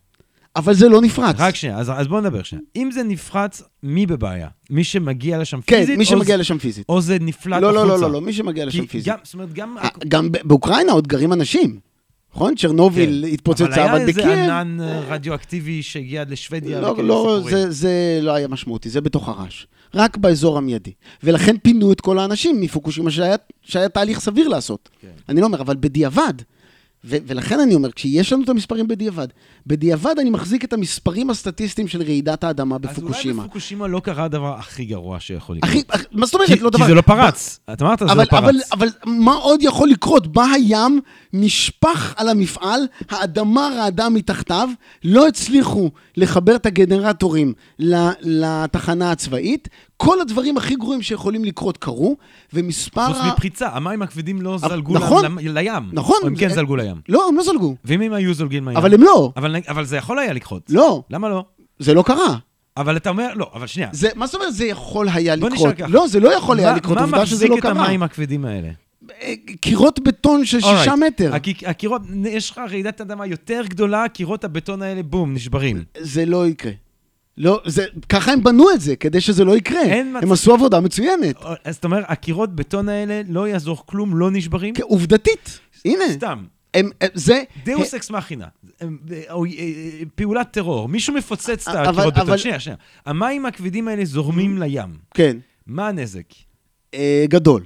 [0.56, 1.36] אבל זה לא נפרץ.
[1.40, 2.62] רק שנייה, אז, אז בואו נדבר שנייה.
[2.76, 4.48] אם זה נפרץ, מי בבעיה?
[4.70, 5.98] מי שמגיע לשם כן, פיזית?
[5.98, 6.86] מי או שמגיע זה- לשם פיזית.
[6.90, 7.84] או זה נפלט לא, החוצה?
[7.86, 9.08] לא, לא, לא, לא, מי שמגיע לשם פיזית.
[9.08, 9.78] גם, זאת אומרת, גם...
[9.78, 11.80] אה, גם באוקראינה עוד גרים אנשים.
[12.36, 12.56] נכון?
[12.56, 13.34] צ'רנוביל כן.
[13.34, 14.50] התפוצצה, אבל אבל היה איזה בקייב...
[14.50, 16.82] ענן אה, רדיואקטיבי שהגיע עד לשוודיה.
[16.82, 17.40] לא, לא.
[17.50, 19.66] זה, זה לא היה משמעותי, זה בתוך הרעש.
[19.94, 20.92] רק באזור המיידי.
[21.24, 24.90] ולכן פינו את כל האנשים מפוקושימה שהיה, שהיה תהליך סביר לעשות.
[25.02, 25.08] כן.
[25.30, 26.34] אני לא אומר, אבל בדיעבד,
[27.06, 29.28] ו- ולכן אני אומר, כשיש לנו את המספרים בדיעבד,
[29.68, 33.44] בדיעבד אני מחזיק את המספרים הסטטיסטיים של רעידת האדמה אז אולי בפוקושימה.
[33.44, 35.70] בפוקושימה לא קרה הדבר הכי גרוע שיכול לקרות.
[35.70, 36.48] הכי, מה זאת אומרת?
[36.48, 36.88] כי, לא כי דבר...
[36.88, 37.60] זה לא פרץ.
[37.74, 38.56] אתה אמרת, זה לא פרץ.
[38.72, 40.28] אבל, מה עוד יכול לקרות?
[40.28, 41.02] בא הים,
[41.34, 44.70] נשפך על המפעל, האדמה רעדה מתחתיו,
[45.04, 47.54] לא הצליחו לחבר את הגנרטורים
[48.22, 49.68] לתחנה הצבאית.
[49.98, 52.18] כל הדברים הכי גרועים שיכולים לקרות קרו,
[52.54, 53.14] ומספר...
[53.14, 55.26] חוץ מפריצה, המים הכבדים לא זלגו נכון.
[55.26, 55.90] ל- לים.
[55.94, 56.96] נכון, או הם כן זלגו לים.
[57.10, 57.76] לא, הם לא זלגו.
[57.86, 58.78] ואם הם היו זולגים לים?
[58.78, 59.32] אבל הם לא.
[59.38, 60.62] אבל, אבל זה יכול היה לקרות.
[60.70, 61.46] לא, למה לא?
[61.80, 62.38] זה לא קרה.
[62.78, 63.90] אבל אתה אומר, לא, אבל שנייה.
[63.92, 65.68] זה, מה זאת אומרת זה יכול היה בוא לקרות?
[65.68, 65.88] נשאר ככה.
[65.88, 67.82] לא, זה לא יכול היה לקרות, עובדה שזה לא מה מחזיק קרה.
[67.82, 68.70] את המים הכבדים האלה?
[69.22, 70.96] אה, קירות בטון של שישה Alright.
[70.96, 71.36] מטר.
[71.36, 75.84] הק- הקירות, יש לך רעידת אדמה יותר גדולה, קירות הבטון האלה, בום, נשברים.
[76.00, 76.72] זה לא יקרה.
[77.38, 79.82] לא, זה, ככה הם בנו את זה, כדי שזה לא יקרה.
[80.22, 81.36] הם עשו עבודה מצוינת.
[81.64, 84.74] אז אתה אומר, הקירות בטון האלה לא יעזור כלום, לא נשברים?
[84.74, 86.46] כן, עובדתית, הנה, סתם.
[86.74, 87.44] הם, הם, זה...
[87.66, 88.48] דאוס אקס מכינה,
[88.82, 88.88] אה,
[89.20, 92.38] אה, פעולת טרור, מישהו מפוצץ את הקירות בטון.
[92.38, 92.78] שנייה, שנייה.
[93.06, 94.98] המים הכבדים האלה זורמים לים.
[95.14, 96.34] כן, מה הנזק?
[96.94, 97.62] אה, גדול.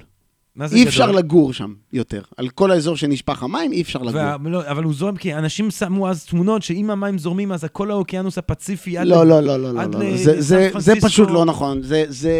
[0.59, 1.17] מה זה אי אפשר גדול?
[1.17, 2.21] לגור שם יותר.
[2.37, 4.21] על כל האזור שנשפך המים, אי אפשר לגור.
[4.51, 8.37] לא, אבל הוא זורם, כי אנשים שמו אז תמונות שאם המים זורמים, אז כל האוקיינוס
[8.37, 9.07] הפציפי עד...
[9.07, 9.99] לא, לא, לא, לא, לא, לא.
[9.99, 10.93] ל- זה- זה- זה.
[11.01, 12.31] פשוט לא נכון, זה- זה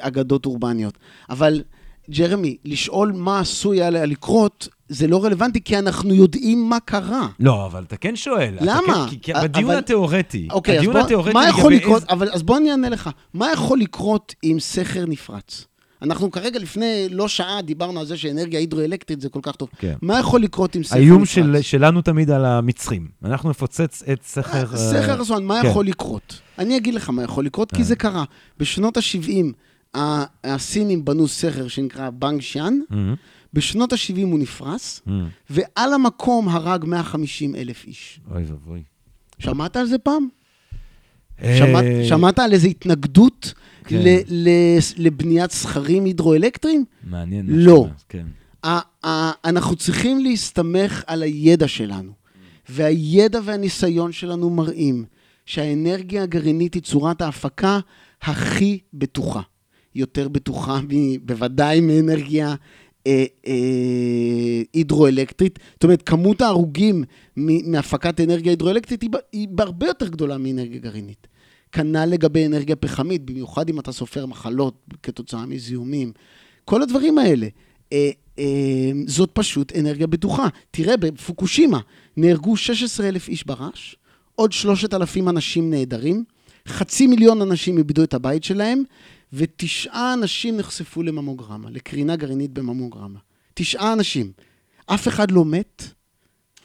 [0.00, 0.98] אגדות אורבניות.
[1.30, 1.62] אבל
[2.10, 7.28] ג'רמי, לשאול מה עשוי היה לקרות, זה לא רלוונטי, כי אנחנו יודעים מה קרה.
[7.40, 8.54] לא, אבל אתה כן שואל.
[8.60, 8.80] למה?
[8.86, 12.12] כן, כי, כי אבל- בדיון התיאורטי, אוקיי, אז הדיון בוא, התיאורטי מה יכול לקרות, איזה-
[12.12, 15.64] אבל אז בוא אני אענה לך, מה יכול לקרות אם סכר נפרץ?
[16.02, 19.68] אנחנו כרגע לפני לא שעה דיברנו על זה שאנרגיה הידרואלקטרית זה כל כך טוב.
[19.78, 19.94] כן.
[20.02, 21.02] מה יכול לקרות אם סכר נפרץ?
[21.02, 23.08] האיום של, שלנו תמיד על המצרים.
[23.24, 24.72] אנחנו נפוצץ את סכר...
[24.72, 25.68] אה, סכר אה, אסואן, מה כן.
[25.68, 26.40] יכול לקרות?
[26.58, 27.84] אני אגיד לך מה יכול לקרות, כי אה.
[27.84, 28.24] זה קרה.
[28.58, 29.98] בשנות ה-70,
[30.44, 33.14] הסינים בנו סכר שנקרא בנג שיאן, מהמם,
[33.52, 35.28] בשנות ה-70 הוא נפרס, מהמם.
[35.50, 38.20] ועל המקום הרג 150 אלף איש.
[38.30, 38.82] אוי ואבוי.
[39.38, 40.28] שמעת על זה פעם?
[41.42, 43.96] אה, שמעת, על איזו התנגדות כן.
[43.96, 44.48] ל, ל,
[44.96, 46.84] לבניית סכרים הידרואלקטריים?
[47.04, 47.46] מעניין.
[47.48, 47.86] לא.
[48.08, 48.26] כן.
[49.44, 52.12] אנחנו צריכים להסתמך על הידע שלנו.
[52.68, 55.04] והידע והניסיון שלנו מראים
[55.46, 57.80] שהאנרגיה הגרעינית היא צורת ההפקה
[58.22, 59.40] הכי בטוחה.
[59.94, 60.80] יותר בטוחה
[61.22, 62.54] בוודאי מאנרגיה
[64.74, 65.58] הידרואלקטרית.
[65.72, 67.04] זאת אומרת, כמות ההרוגים
[67.36, 69.02] מהפקת אנרגיה הידרואלקטרית
[69.32, 71.26] היא, בהרבה יותר גדולה מאנרגיה גרעינית.
[71.72, 76.12] כנ"ל לגבי אנרגיה פחמית, במיוחד אם אתה סופר מחלות כתוצאה מזיהומים.
[76.64, 77.46] כל הדברים האלה.
[77.92, 80.48] אה, אה, זאת פשוט אנרגיה בטוחה.
[80.70, 81.80] תראה, בפוקושימה
[82.16, 83.94] נהרגו 16,000 איש ברעש,
[84.34, 86.24] עוד 3,000 אנשים נעדרים,
[86.68, 88.82] חצי מיליון אנשים איבדו את הבית שלהם,
[89.32, 93.18] ותשעה אנשים נחשפו לממוגרמה, לקרינה גרעינית בממוגרמה.
[93.54, 94.32] תשעה אנשים.
[94.86, 95.82] אף אחד לא מת,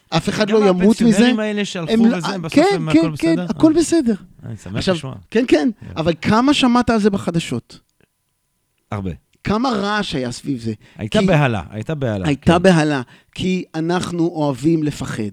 [0.09, 1.03] אף אחד לא ימות מזה.
[1.03, 3.45] גם הפנסיונרים האלה שהלכו הם- וזה, בסוף כן, הם כן, הכל כן, בסדר?
[3.49, 4.13] הכל בסדר.
[4.43, 5.15] אה, אני שמח לשמוע.
[5.31, 7.79] כן, כן, אבל כמה שמעת על זה בחדשות?
[8.91, 9.11] הרבה.
[9.43, 10.73] כמה רעש היה סביב זה?
[10.97, 12.27] הייתה כי- בהלה, הייתה בהלה.
[12.27, 12.61] הייתה כן.
[12.63, 13.01] בהלה,
[13.35, 15.23] כי אנחנו אוהבים לפחד.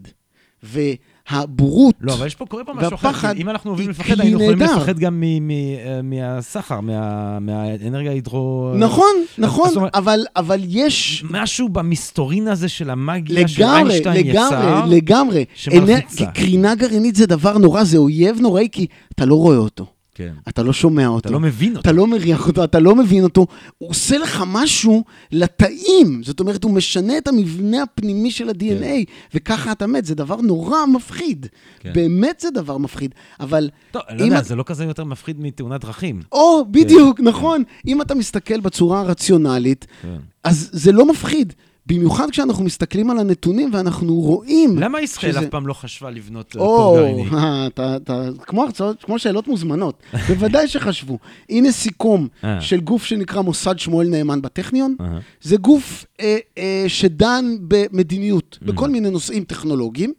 [1.33, 3.33] והבורות, לא, אבל יש פה, קורה פה משהו אחר.
[3.37, 4.61] אם אנחנו אוהבים לפחד, היינו יכולים.
[4.63, 8.73] לפחד גם אה, מהסחר, מה- מהאנרגיה ההידרו...
[8.79, 14.85] נכון, נכון, אבל, אבל יש משהו במסתורין הזה של המאגיה של לגמרי, איינשטיין יצר.
[14.87, 15.45] לגמרי, לגמרי.
[15.79, 19.87] אנר- קרינה גרעינית זה דבר נורא, זה אויב נוראי, כי אתה לא רואה אותו,
[20.21, 20.33] כן.
[20.49, 21.19] אתה לא שומע אותו.
[21.29, 21.81] אתה לא מבין אותו.
[21.81, 23.47] אתה לא מריח אותו, אתה לא מבין אותו,
[23.79, 26.23] הוא עושה לך משהו לתאים.
[26.25, 29.03] זאת אומרת, הוא משנה את המבנה הפנימי של ה-DNA, כן.
[29.35, 30.05] וככה אתה מת.
[30.05, 31.47] זה דבר נורא מפחיד.
[31.81, 31.93] כן.
[31.95, 33.15] באמת זה דבר מפחיד.
[33.41, 36.21] אבל, טוב, אני לא יודע, את- זה לא כזה יותר מפחיד מתאונת דרכים.
[36.33, 37.63] או, בדיוק, נכון.
[37.87, 40.09] אם אתה מסתכל בצורה הרציונלית, כן.
[40.45, 41.53] אז זה לא מפחיד.
[41.87, 44.79] במיוחד כשאנחנו מסתכלים על הנתונים ואנחנו רואים...
[44.79, 47.29] למה ישראל שזה- אף פעם לא חשבה לבנות אה, או, כור גרעיני?
[47.37, 50.03] אה, אתה, אתה, כמו הרצאות, כמו שאלות מוזמנות.
[50.29, 51.19] בוודאי שחשבו.
[51.51, 52.61] הנה סיכום אה.
[52.61, 54.95] של גוף שנקרא מוסד שמואל נאמן בטכניון.
[55.01, 55.19] אהה.
[55.43, 60.13] זה גוף אה, אה, שדן במדיניות, בכל מיני נושאים טכנולוגיים.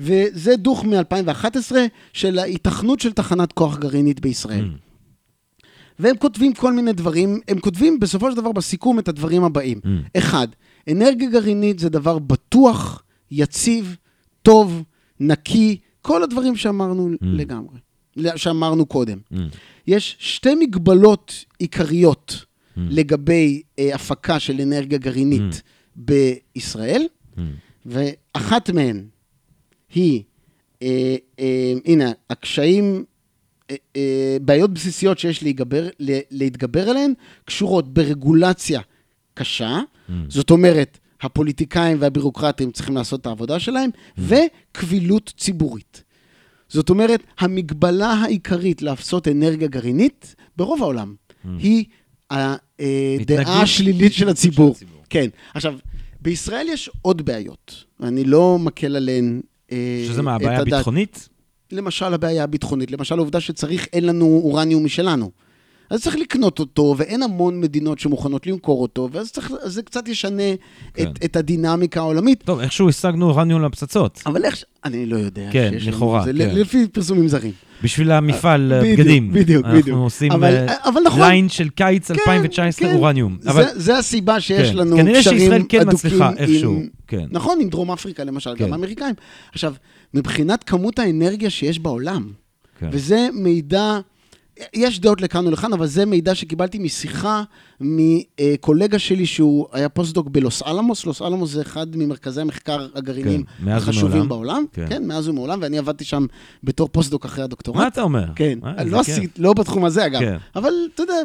[0.00, 1.72] וזה דוח מ-2011
[2.12, 4.70] של ההיתכנות של תחנת כוח גרעינית בישראל.
[5.98, 9.80] והם כותבים כל מיני דברים, הם כותבים בסופו של דבר בסיכום את הדברים הבאים.
[10.16, 10.48] אחד,
[10.90, 13.96] אנרגיה גרעינית זה דבר בטוח, יציב,
[14.42, 14.82] טוב,
[15.20, 17.16] נקי, כל הדברים שאמרנו Mm.
[17.22, 17.78] לגמרי,
[18.36, 19.18] שאמרנו קודם.
[19.32, 19.36] Mm.
[19.86, 22.44] יש שתי מגבלות עיקריות
[22.76, 22.80] Mm.
[22.90, 25.60] לגבי אה, הפקה של אנרגיה גרעינית Mm.
[25.96, 27.06] בישראל,
[27.36, 27.40] Mm.
[27.86, 29.04] ואחת מהן
[29.94, 30.22] היא,
[30.82, 33.04] אה, אה, הנה, הקשיים,
[33.70, 37.12] אה, אה, בעיות בסיסיות שיש להתגבר, ל- להתגבר עליהן,
[37.44, 38.80] קשורות ברגולציה
[39.34, 40.12] קשה, Mm.
[40.28, 46.02] זאת אומרת, הפוליטיקאים והבירוקרטים צריכים לעשות את העבודה שלהם, וקבילות ציבורית.
[46.68, 51.14] זאת אומרת, המגבלה העיקרית לעשות אנרגיה גרעינית, ברוב העולם,
[51.58, 51.84] היא
[52.30, 52.56] הדעה
[53.20, 54.74] התנגדות השלילית של הציבור.
[54.74, 55.02] של הציבור.
[55.10, 55.28] כן.
[55.54, 55.74] עכשיו,
[56.20, 59.40] בישראל יש עוד בעיות, אני לא מקל עליהן
[59.72, 60.60] אה, שזה מה, הבעיה.
[60.60, 61.28] הביטחונית?
[61.72, 65.30] למשל הבעיה הביטחונית, למשל העובדה שצריך, אין לנו אורניום משלנו.
[65.92, 70.42] אז צריך לקנות אותו, ואין המון מדינות שמוכנות למכור אותו, ואז צריך, זה קצת ישנה
[70.94, 71.02] כן.
[71.10, 72.42] את, את הדינמיקה העולמית.
[72.44, 74.22] טוב, איכשהו השגנו אורניום לפצצות.
[74.26, 75.48] אבל איך, אני לא יודע.
[75.52, 76.54] כן, שיש לנו- לכאורה, זה כן.
[76.54, 77.52] לפי פרסומים זרים.
[77.82, 79.32] בשביל המפעל אה, בדיוק, בגדים.
[79.32, 79.98] בדיוק, אנחנו בדיוק.
[79.98, 81.20] עושים אבל- אה, אבל נכון.
[81.20, 82.94] ליין של קיץ 2019 כן.
[82.94, 83.36] אורניום.
[83.40, 84.76] זה, אבל זה הסיבה שיש כן.
[84.76, 86.34] לנו כנראה קשרים שישראל כן הדוקים מצליחה עם...
[86.36, 86.82] איכשהו.
[87.06, 87.26] כן.
[87.30, 88.64] נכון, עם דרום אפריקה למשל, כן.
[88.64, 89.14] גם האמריקאים.
[89.52, 89.74] עכשיו,
[90.14, 92.28] מבחינת כמות האנרגיה שיש בעולם,
[92.78, 92.88] כן.
[92.92, 93.98] וזה מידע
[94.74, 97.42] יש דעות לכאן ולכאן, אבל זה מידע שקיבלתי משיחה
[97.80, 101.06] מקולגה שלי שהוא היה פוסט-דוק בלוס אלאמוס.
[101.06, 104.28] לוס אלאמוס זה אחד ממרכזי המחקר הגרעיניים כן, החשובים.
[104.28, 104.64] בעולם.
[104.72, 104.86] כן.
[104.88, 106.26] כן, מאז ומעולם, ואני עבדתי שם
[106.64, 107.76] בתור פוסט-דוק אחרי הדוקטורט.
[107.76, 108.24] מה אתה אומר?
[108.34, 109.00] כן, אה, לא.
[109.00, 110.36] עשית, לא בתחום הזה אגב, כן.
[110.56, 111.16] אבל אתה יודע,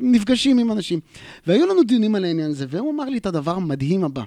[0.00, 1.00] נפגשים עם אנשים.
[1.46, 4.22] והיו לנו דיונים על העניין הזה, והוא אמר לי את הדבר המדהים הבא.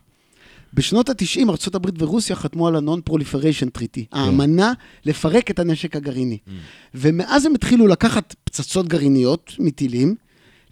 [0.74, 4.74] בשנות ה-90 ארה"ב ורוסיה חתמו על ה-Non-Proliferation Treaty, האמנה
[5.06, 6.38] לפרק את הנשק הגרעיני.
[6.94, 10.16] ומאז הם התחילו לקחת פצצות גרעיניות מטילים,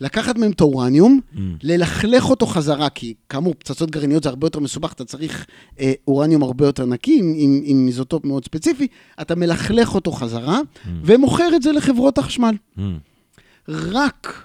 [0.01, 1.37] לקחת מהם את האורניום, Mm.
[1.63, 5.45] ללכלך אותו חזרה, כי כאמור, פצצות גרעיניות זה הרבה יותר מסובך, אתה צריך
[5.79, 8.87] אה, אורניום הרבה יותר נקי, עם, עם, עם איזוטופ מאוד ספציפי,
[9.21, 10.59] אתה מלכלך אותו חזרה,
[11.03, 12.55] ומוכר את זה לחברות החשמל.
[12.77, 12.81] Mm.
[13.69, 14.43] רק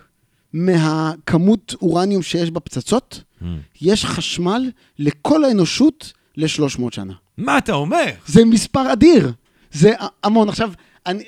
[0.52, 3.33] מהכמות אורניום שיש בפצצות, Mm.
[3.82, 7.12] יש חשמל לכל האנושות ל-300 שנה.
[7.38, 8.04] מה אתה אומר?
[8.26, 9.32] זה מספר אדיר.
[9.72, 9.92] זה
[10.24, 10.48] המון.
[10.48, 10.72] עכשיו,
[11.06, 11.24] אני,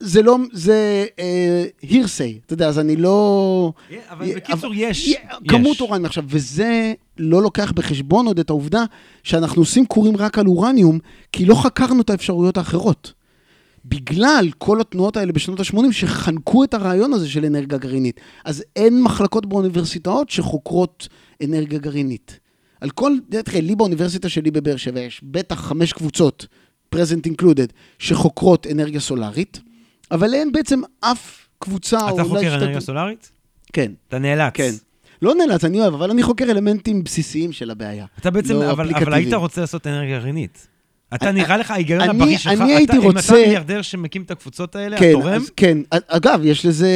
[0.00, 1.06] זה לא, זה
[1.82, 3.72] הירסיי, אתה יודע, אז אני לא...
[4.10, 5.08] אבל בקיצור, אבל- יש.
[5.08, 5.16] יש.
[5.48, 6.04] כמות אורניום.
[6.04, 8.84] עכשיו, וזה לא לוקח בחשבון עוד את העובדה
[9.22, 10.98] שאנחנו עושים קורים רק על אורניום,
[11.32, 13.12] כי לא חקרנו את האפשרויות האחרות.
[13.88, 18.20] בגלל כל התנועות האלה בשנות ה-80 שחנקו את הרעיון הזה של אנרגיה גרעינית.
[18.44, 21.08] אז אין מחלקות באוניברסיטאות שחוקרות
[21.44, 22.38] אנרגיה גרעינית.
[22.80, 23.12] על כל,
[23.44, 26.46] תראה, לי באוניברסיטה שלי בבאר שבע יש בטח חמש קבוצות,
[26.94, 29.60] present included, שחוקרות אנרגיה סולארית,
[30.10, 33.32] אבל אין בעצם אף קבוצה, או אתה חוקר אנרגיה סולארית?
[33.72, 34.52] כן, אתה נאלץ.
[34.54, 34.70] כן.
[35.22, 38.06] לא נאלץ, אני אוהב, אבל אני חוקר אלמנטים בסיסיים של הבעיה.
[38.20, 39.14] אתה בעצם, לא אבל, אבל.
[39.14, 40.68] היית רוצה לעשות אנרגיה גרעינית.
[41.14, 44.22] אתה נראה לך ההיגיון אני- הבריא שלך, אני הייתי אתה, אם רוצה- אתה מיליארדר שמקים
[44.22, 45.78] את הקבוצות האלה, כן, התורם, כן.
[45.90, 46.88] אגב, יש לזה,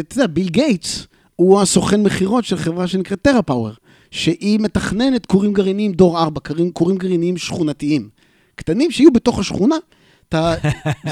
[0.00, 1.06] אתה יודע, ביל גייטס
[1.36, 3.70] הוא הסוכן מכירות של חברה שנקראת טרה פאוור,
[4.10, 8.08] שהיא מתכננת כורים גרעיניים דור 4, כורים, כורים גרעיניים שכונתיים.
[8.54, 9.76] קטנים שיהיו בתוך השכונה.
[10.28, 10.54] אתה,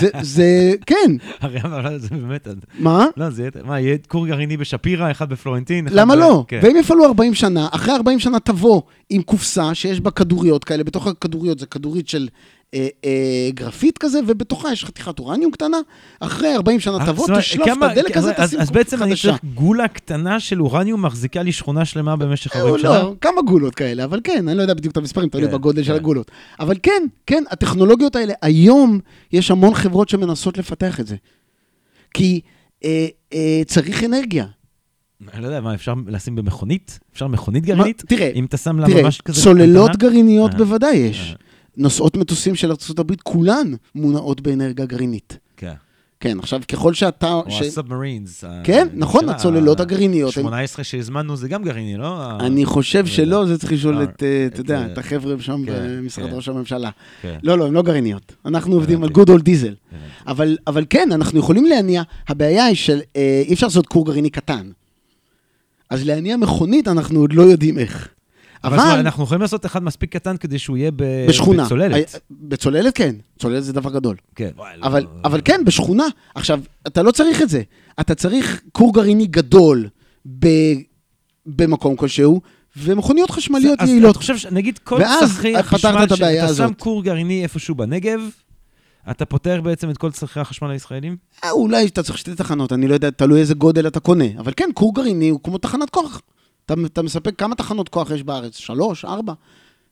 [0.01, 1.11] זה, זה, כן,
[1.41, 2.49] הרי אבל זה באמת,
[2.79, 3.07] מה?
[3.17, 6.45] לא, זה יהיה, מה, יהיה כור גרעיני בשפירא, אחד בפלורנטין, אחד למה ב- לא?
[6.49, 6.61] כן.
[6.63, 11.07] והם יפעלו 40 שנה, אחרי 40 שנה תבוא עם קופסה שיש בה כדוריות כאלה, בתוך
[11.07, 12.29] הכדוריות זה כדורית של
[12.75, 13.11] אה, אה,
[13.55, 15.77] גרפית כזה, ובתוכה יש חתיכת אורניום קטנה,
[16.21, 19.15] אחרי 40 שנה אה, תבוא, תשלוף את כמה- הדלק הזה, אז- תשים אז בעצם אני.
[19.17, 22.91] צריך גולה קטנה של אורניום מחזיקה לי שכונה שלמה במשך 40 אה, שנה?
[23.03, 25.83] לא, כמה גולות כאלה, אבל כן, אני לא יודע בדיוק את המספרים, תלוי כן, בגודל
[25.83, 25.97] של כן.
[25.97, 26.31] הגולות.
[26.61, 29.01] אבל כן, כן, הטכנולוגיות האלה, היום
[29.33, 31.17] יש המון חברות שמנסות לפתח את זה.
[32.15, 32.41] כי
[32.85, 34.47] אה, אה, צריך אנרגיה.
[35.35, 36.99] אני לא יודע, מה, אפשר לשים במכונית?
[37.13, 38.03] אפשר מכונית גרעינית?
[38.05, 39.43] מה- תראה, אם אתה שם לה תראה, ממש כזה...
[39.43, 39.97] צוללות?
[39.97, 41.37] גרעיניות אה, בוודאי יש.
[41.79, 41.83] אה.
[41.83, 45.39] נוסעות מטוסים של ארה"ב, כולן מונעות באנרגיה גרעינית.
[45.57, 45.73] כן.
[46.21, 47.33] כן, עכשיו, ככל שאתה...
[47.33, 48.45] או ש- הסאבמרינס.
[48.65, 50.37] כן, נכון, הצוללות הגרעיניות.
[50.37, 52.07] הן- 18 שהזמנו זה גם גרעיני, לא?
[52.21, 54.99] ה- אני חושב שלא, זה צריך לשאול אה, את, אה, אתה את, יודע, אה, את
[54.99, 56.37] החבר'ה שם כן, במשרד כן.
[56.37, 56.91] ראש הממשלה.
[57.23, 57.39] כן.
[57.43, 58.33] לא, לא, הן לא גרעיניות.
[58.47, 59.21] אנחנו עובדים על old diesel.
[59.33, 59.77] הבנתי.
[60.27, 63.03] אבל, אבל כן, אנחנו יכולים להניע, הבעיה היא שאי
[63.53, 64.71] אפשר לעשות כור גרעיני קטן.
[65.91, 68.09] אז להניע מכונית אנחנו עוד לא יודעים איך.
[68.65, 71.65] אבל אומרת, אנחנו יכולים לעשות אחד מספיק קטן כדי שהוא יהיה ב- בשכונה.
[71.65, 72.15] בצוללת.
[72.15, 74.17] אה, בצוללת כן, צוללת זה דבר גדול.
[74.35, 74.51] כן.
[74.83, 76.05] אבל, אבל כן, בשכונה.
[76.35, 77.63] עכשיו, אתה לא צריך את זה.
[78.01, 79.89] אתה צריך כור גרעיני גדול
[80.39, 80.47] ב,
[81.47, 82.41] במקום כלשהו,
[82.77, 84.11] ומכוניות חשמליות אז יעילות.
[84.11, 86.71] אתה חושב, ש- נגיד כל צרכי החשמל, שאתה שם.
[86.79, 88.21] כור גרעיני איפשהו בנגב,
[89.11, 91.17] אתה פותר בעצם את כל צרכי החשמל הישראלים?
[91.45, 94.25] אה, אולי אתה צריך שתי תחנות, אני לא יודע, תלוי איזה גודל אתה קונה.
[94.39, 96.21] אבל כן, כור גרעיני הוא כמו תחנת כוח.
[96.67, 98.57] אתה, אתה מספק, כמה תחנות כוח יש בארץ?
[98.57, 99.33] שלוש, ארבע?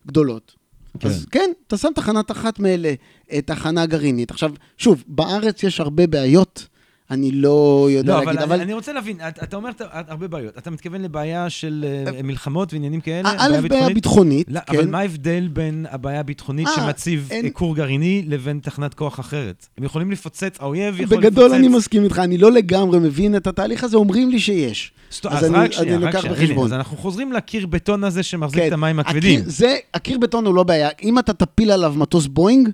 [0.06, 0.54] גדולות.
[0.98, 1.08] כן.
[1.08, 2.94] אז כן, אתה שם תחנת אחת מאלה,
[3.32, 4.30] אה, תחנה גרעינית.
[4.30, 6.66] עכשיו, שוב, בארץ יש הרבה בעיות,
[7.12, 8.60] אני לא יודע לא, להגיד, אבל אבל...
[8.60, 10.58] אני רוצה להבין, אתה אתה אומר את- הרבה בעיות.
[10.58, 11.84] אתה מתכוון לבעיה של
[12.14, 13.28] אה, מלחמות ועניינים כאלה?
[13.38, 13.94] א', בעיה ביטחונית?
[13.94, 14.76] ביטחונית, לא, כן.
[14.78, 19.20] אבל מה ההבדל בין הבעיה הביטחונית אה, שמציב אין- אה, כור גרעיני לבין תחנת כוח
[19.20, 19.66] אחרת?
[19.78, 21.18] הם יכולים לפוצץ, האויב יכול לפוצץ...
[21.30, 24.92] בגדול אני מסכים איתך, אני לא לגמרי מבין את התהליך הזה, אומרים לי שיש.
[25.12, 26.36] סט- אז אז אני- רק שנייה, אני רק שנייה.
[26.52, 28.68] הנה, אז אנחנו חוזרים לקיר בטון הזה שמחזיק כן.
[28.68, 29.40] את המים הכבדים.
[29.40, 30.88] הקיר, זה, הקיר בטון הוא לא בעיה.
[31.02, 32.68] אם אתה תפיל עליו מטוס בואינג,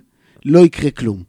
[0.45, 1.28] לא יקרה כלום.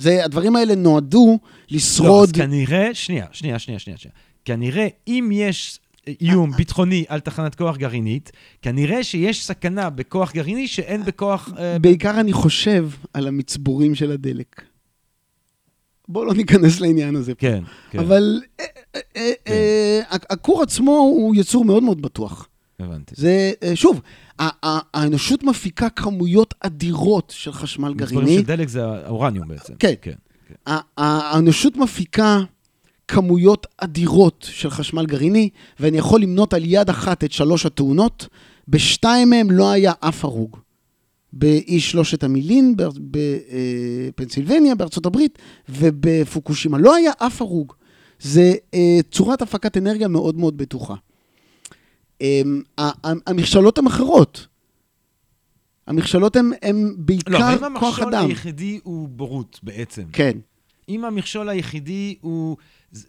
[0.00, 2.28] זה, הדברים האלה נועדו לא, לשרוד.
[2.28, 3.96] אז כנראה, שנייה, שנייה, שנייה, שנייה.
[4.44, 5.78] כנראה, אם יש
[6.08, 8.32] אה, איום ביטחוני על תחנת כוח גרעינית,
[8.62, 11.52] כנראה שיש סכנה בכוח גרעיני שאין בכוח...
[11.58, 14.62] אה, בעיקר אני חושב על המצבורים של הדלק.
[16.08, 17.34] בואו לא ניכנס לעניין הזה.
[17.34, 22.48] כן, כן, אבל אה, אה, אה, אה, הכור עצמו הוא יצור מאוד מאוד בטוח.
[22.80, 23.14] הבנתי.
[23.16, 24.00] זה, אה, שוב,
[24.40, 28.36] האנושות מפיקה כמויות אדירות של חשמל גרעיני.
[28.36, 29.74] של דלק זה האורניום בעצם.
[29.78, 29.92] כן.
[30.02, 30.12] כן.
[30.66, 32.40] ה- האנושות מפיקה
[33.08, 35.48] כמויות אדירות של חשמל גרעיני,
[35.80, 38.26] ואני יכול למנות על יד אחת את שלוש התאונות,
[38.68, 40.56] בשתיים מהן לא היה אף הרוג.
[41.32, 42.74] באי שלושת המילין
[44.06, 45.38] בפנסילבניה, בארצות הברית,
[45.68, 46.78] ובפוקושימה.
[46.78, 47.72] לא היה אף הרוג.
[48.20, 50.94] זה אה, צורת הפקת אנרגיה מאוד מאוד בטוחה.
[53.26, 54.46] המכשלות הן אחרות.
[55.86, 58.10] המכשלות הן בעיקר כוח אדם.
[58.10, 60.02] לא, אבל אם המכשול היחידי הוא בורות בעצם.
[60.12, 60.38] כן.
[60.88, 62.56] אם המכשול היחידי הוא
[62.94, 63.06] אז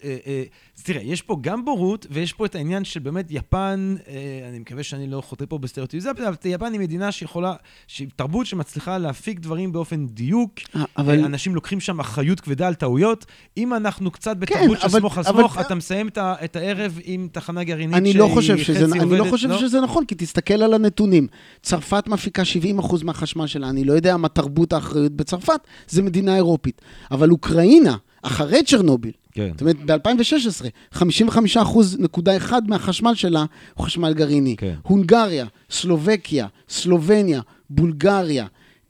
[0.84, 4.14] תראה, יש פה גם בורות, ויש פה את העניין של באמת יפן, אה,
[4.50, 7.54] אני מקווה שאני לא חוטא פה בסטריאוטיזציה, אבל יפן היא מדינה שיכולה,
[7.88, 10.52] שהיא תרבות שמצליחה להפיק דברים באופן דיוק.
[10.98, 11.26] אבל...
[11.26, 13.26] אנשים לוקחים שם אחריות כבדה על טעויות.
[13.58, 17.28] אם אנחנו קצת כן, בתרבות כן, של סמוך על סמוך, אתה מסיים את הערב עם
[17.32, 19.02] תחנה גרעינית שהיא לא חצי עובדת.
[19.02, 19.60] אני לא חושב לא?
[19.60, 21.28] שזה נכון, כי תסתכל על הנתונים.
[21.62, 22.44] צרפת מפיקה
[22.80, 26.82] 70% מהחשמל שלה, אני לא יודע מה תרבות האחריות בצרפת, זה מדינה אירופית.
[27.12, 29.52] אבל אוקראינה, אחרי צ'רנוביל, כן.
[29.52, 34.56] זאת אומרת, ב-2016, 55.1 מהחשמל שלה הוא חשמל גרעיני.
[34.58, 34.76] כן.
[34.82, 38.46] הונגריה, סלובקיה, סלובניה, בולגריה,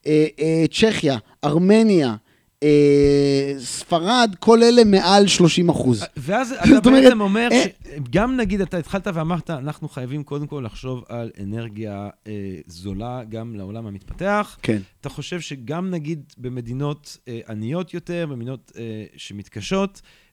[0.07, 2.15] אה, אה, צ'כיה, ארמניה,
[2.63, 6.05] אה, ספרד, כל אלה מעל 30 אחוז.
[6.17, 7.65] ואז אתה בעצם אומר, אה,
[8.09, 12.31] גם נגיד, אתה התחלת ואמרת, אנחנו חייבים קודם כל לחשוב על אנרגיה אה,
[12.67, 14.57] זולה גם לעולם המתפתח.
[14.61, 14.81] כן.
[15.01, 20.30] אתה חושב שגם נגיד במדינות אה, עניות יותר, במדינות אה, שמתקשות, אה,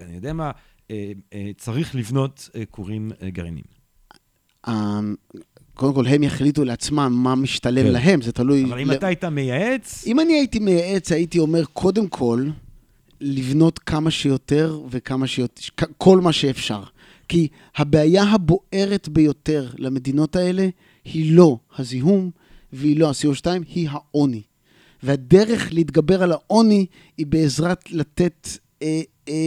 [0.00, 0.50] אני יודע מה,
[0.90, 3.80] אה, אה, צריך לבנות כורים גרעיניים.
[4.68, 5.14] אמ,
[5.74, 7.92] קודם כל, הם יחליטו לעצמם מה משתלם כן.
[7.92, 8.64] להם, זה תלוי...
[8.64, 10.04] אבל אם אתה היית מייעץ...
[10.06, 12.46] אם אני הייתי מייעץ, הייתי אומר, קודם כל,
[13.20, 16.82] לבנות כמה שיותר וכמה שיותר, כל מה שאפשר.
[17.28, 20.68] כי הבעיה הבוערת ביותר למדינות האלה
[21.04, 22.30] היא לא הזיהום
[22.72, 24.42] והיא לא ה-CO2, היא העוני.
[25.02, 28.48] והדרך להתגבר על העוני היא בעזרת לתת
[28.82, 29.00] אה, אה,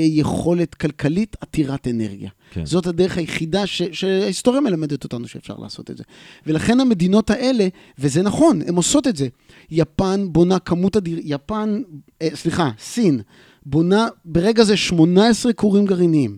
[0.10, 2.30] יכולת כלכלית עתירת אנרגיה.
[2.52, 2.66] כן.
[2.66, 6.04] זאת הדרך היחידה ש, שההיסטוריה מלמדת אותנו שאפשר לעשות את זה.
[6.48, 7.68] ולכן המדינות האלה,
[8.00, 9.28] וזה נכון, הן עושות את זה.
[9.72, 11.82] יפן בונה כמות אדיר, יפן,
[12.22, 13.22] אה, סליחה, סין,
[13.66, 16.38] בונה ברגע זה 18 כורים גרעיניים,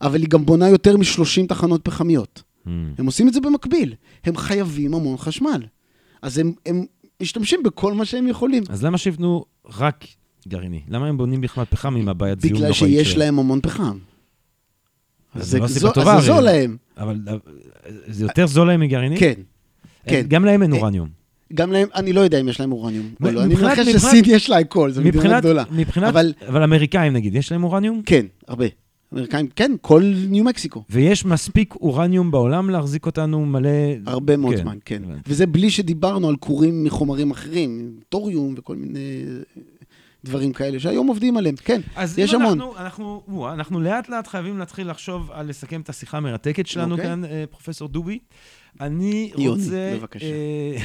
[0.00, 2.42] אבל היא גם בונה יותר מ-30 תחנות פחמיות.
[2.66, 2.68] Mm.
[2.98, 3.94] הם עושים את זה במקביל.
[4.24, 5.62] הם חייבים המון חשמל.
[6.22, 6.84] אז הם, הם
[7.22, 8.62] משתמשים בכל מה שהם יכולים.
[8.68, 9.44] אז למה שיבנו
[9.78, 10.04] רק
[10.48, 10.80] גרעיני?
[10.88, 12.90] למה הם בונים בכלל פחם עם הבעיית זיהום נוראית שלהם?
[12.90, 13.98] בגלל שיש להם המון פחם.
[15.34, 16.20] זה לא סיבה טובה.
[16.20, 16.76] זה זול להם.
[16.98, 17.20] אבל
[18.06, 19.16] זה יותר זול להם מגרעיני?
[19.16, 19.34] כן,
[20.06, 20.22] כן.
[20.28, 21.08] גם להם אין אורניום.
[21.54, 23.42] גם להם, אני לא יודע אם יש להם אורניום או לא.
[23.44, 25.64] אני מנחש שסין יש לה הכל, זו מדינה גדולה.
[25.70, 26.14] מבחינת,
[26.48, 28.02] אבל אמריקאים נגיד, יש להם אורניום?
[28.06, 28.66] כן, הרבה.
[29.12, 30.84] אמריקאים, כן, כל ניו מקסיקו.
[30.90, 33.68] ויש מספיק אורניום בעולם להחזיק אותנו מלא...
[34.06, 35.02] הרבה מאוד כן, זמן, כן.
[35.28, 39.24] וזה בלי שדיברנו על כורים מחומרים אחרים, טוריום וכל מיני
[40.24, 41.80] דברים כאלה, שהיום עובדים עליהם, כן,
[42.18, 42.46] יש המון.
[42.46, 46.66] אז אם אנחנו, אנחנו, אנחנו לאט לאט חייבים להתחיל לחשוב על לסכם את השיחה המרתקת
[46.66, 46.98] שלנו okay.
[46.98, 47.10] אוקיי.
[47.10, 48.18] כאן, אה, פרופסור דובי.
[48.80, 49.76] אני רוצה...
[49.76, 50.26] יוני, בבקשה.
[50.26, 50.76] אה,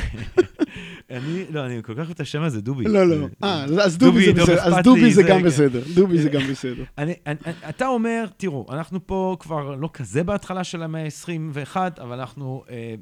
[1.17, 2.83] אני, לא, אני כל כך אוהב את השם הזה, דובי.
[2.83, 3.27] לא, לא.
[3.43, 4.61] אה, אז דובי זה בסדר.
[4.61, 5.81] אז דובי זה גם בסדר.
[5.93, 6.83] דובי זה גם בסדר.
[7.69, 12.95] אתה אומר, תראו, אנחנו פה כבר לא כזה בהתחלה של המאה ה-21, אבל אנחנו, אה,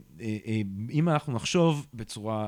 [0.92, 2.48] אם אנחנו נחשוב בצורה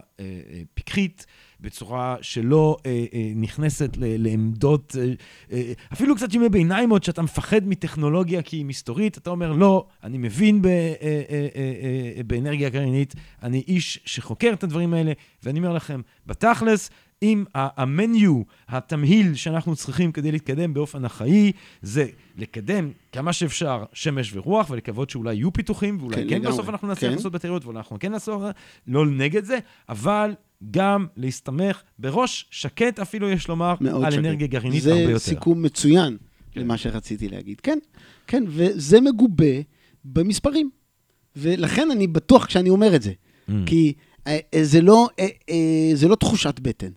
[0.74, 1.26] פיקחית,
[1.62, 5.14] בצורה שלא אה, אה, נכנסת ל, לעמדות, אה,
[5.52, 9.86] אה, אפילו קצת ימי ביניים עוד, שאתה מפחד מטכנולוגיה כי היא מסתורית, אתה אומר, לא,
[10.04, 10.72] אני מבין ב, אה,
[11.02, 11.48] אה, אה,
[12.18, 15.12] אה, באנרגיה גרעינית, אני איש שחוקר את הדברים האלה,
[15.44, 16.90] ואני אומר לכם, בתכלס,
[17.24, 21.52] אם המניו, התמהיל שאנחנו צריכים כדי להתקדם באופן החיים,
[21.82, 22.06] זה
[22.38, 27.12] לקדם כמה שאפשר שמש ורוח, ולקוות שאולי יהיו פיתוחים, ואולי כן, כן בסוף אנחנו נצליח
[27.12, 27.18] כן.
[27.18, 28.56] לעשות בטריות, ואולי אנחנו כן נעשות,
[28.88, 29.60] לא נגד זה,
[29.90, 30.34] אבל
[30.72, 34.20] גם להסתמך בראש שקט אפילו, יש לומר, על שקט.
[34.20, 35.14] אנרגיה גרעינית הרבה יותר.
[35.14, 36.18] זה סיכום מצוין
[36.52, 36.62] כן.
[36.62, 37.62] למה שרציתי להגיד.
[37.62, 37.80] כן,
[38.28, 39.62] כן, וזה מגובה
[40.06, 40.70] במספרים.
[41.36, 43.12] ולכן אני בטוח כשאני אומר את זה.
[43.12, 43.52] Mm.
[43.66, 43.94] כי
[44.28, 46.92] אה, אה, זה, לא, אה, אה, זה לא תחושת בטן.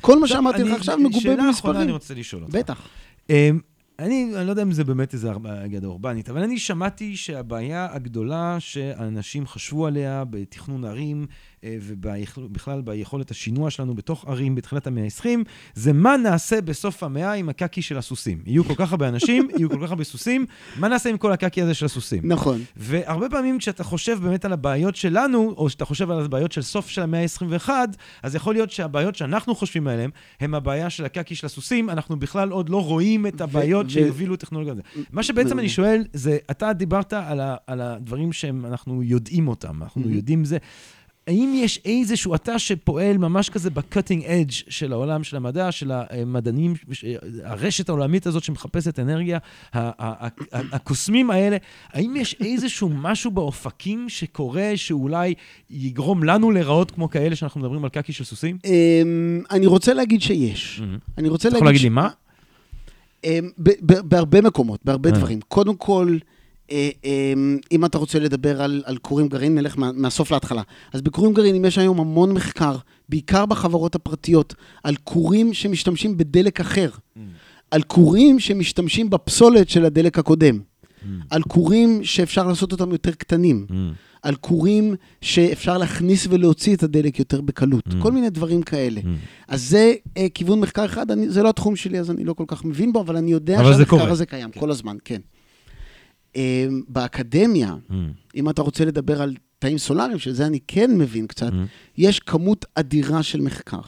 [0.00, 1.36] כל מה שאמרתי לך עכשיו מגובה במספרים.
[1.38, 2.54] שאלה אחרונה אני רוצה לשאול אותך.
[2.54, 2.88] בטח.
[3.30, 3.60] אמ,
[3.98, 5.30] אני, אני לא יודע אם זה באמת איזה
[5.64, 11.26] אגדה אורבנית, אבל אני שמעתי שהבעיה הגדולה שאנשים חשבו עליה בתכנון ערים,
[11.64, 15.28] ובכלל ביכולת השינוע שלנו בתוך ערים בתחילת המאה ה-20,
[15.74, 18.38] זה מה נעשה בסוף המאה עם הקקי של הסוסים.
[18.46, 21.62] יהיו כל כך הרבה אנשים, יהיו כל כך הרבה סוסים, מה נעשה עם כל הקקי
[21.62, 22.20] הזה של הסוסים?
[22.24, 22.60] נכון.
[22.76, 26.88] והרבה פעמים כשאתה חושב באמת על הבעיות שלנו, או שאתה חושב על הבעיות של סוף
[26.88, 27.70] של המאה ה-21,
[28.22, 30.10] אז יכול להיות שהבעיות שאנחנו חושבים עליהן,
[30.40, 34.74] הם הבעיה של הקקי של הסוסים, אנחנו בכלל עוד לא רואים את הבעיות שהובילו טכנולוגיה.
[35.12, 40.10] מה שבעצם אני שואל, זה, אתה דיברת על, ה, על הדברים שאנחנו יודעים אותם, אנחנו
[40.10, 40.58] יודעים זה.
[41.28, 46.74] האם יש איזשהו, אתה שפועל ממש כזה ב-cutting edge של העולם של המדע, של המדענים,
[47.44, 49.38] הרשת העולמית הזאת שמחפשת אנרגיה,
[50.52, 51.56] הקוסמים האלה,
[51.92, 55.34] האם יש איזשהו משהו באופקים שקורה שאולי
[55.70, 58.58] יגרום לנו להיראות כמו כאלה שאנחנו מדברים על קקי של סוסים?
[58.64, 60.82] אמ, אני רוצה להגיד שיש.
[61.18, 61.56] אני רוצה להגיד...
[61.56, 62.08] אתה יכול להגיד לי מה?
[63.24, 63.50] אמ,
[64.02, 65.14] בהרבה מקומות, בהרבה אה.
[65.14, 65.40] דברים.
[65.48, 66.18] קודם כל,
[67.72, 70.62] אם אתה רוצה לדבר על, על כורים גרעין, נלך מה, מהסוף להתחלה.
[70.92, 72.76] אז בכורים גרעינים יש היום המון מחקר,
[73.08, 74.54] בעיקר בחברות הפרטיות,
[74.84, 77.20] על כורים שמשתמשים בדלק אחר, mm.
[77.70, 81.06] על כורים שמשתמשים בפסולת של הדלק הקודם, mm.
[81.30, 83.72] על כורים שאפשר לעשות אותם יותר קטנים, mm.
[84.22, 88.02] על כורים שאפשר להכניס ולהוציא את הדלק יותר בקלות, mm.
[88.02, 89.00] כל מיני דברים כאלה.
[89.00, 89.06] Mm.
[89.48, 92.44] אז זה uh, כיוון מחקר אחד, אני, זה לא התחום שלי, אז אני לא כל
[92.46, 94.60] כך מבין בו, אבל אני יודע שהמחקר הזה קיים כן.
[94.60, 95.20] כל הזמן, כן.
[96.34, 96.38] Uh,
[96.88, 97.92] באקדמיה, mm.
[98.34, 101.56] אם אתה רוצה לדבר על תאים סולאריים, שזה אני כן מבין קצת, mm.
[101.98, 103.80] יש כמות אדירה של מחקר.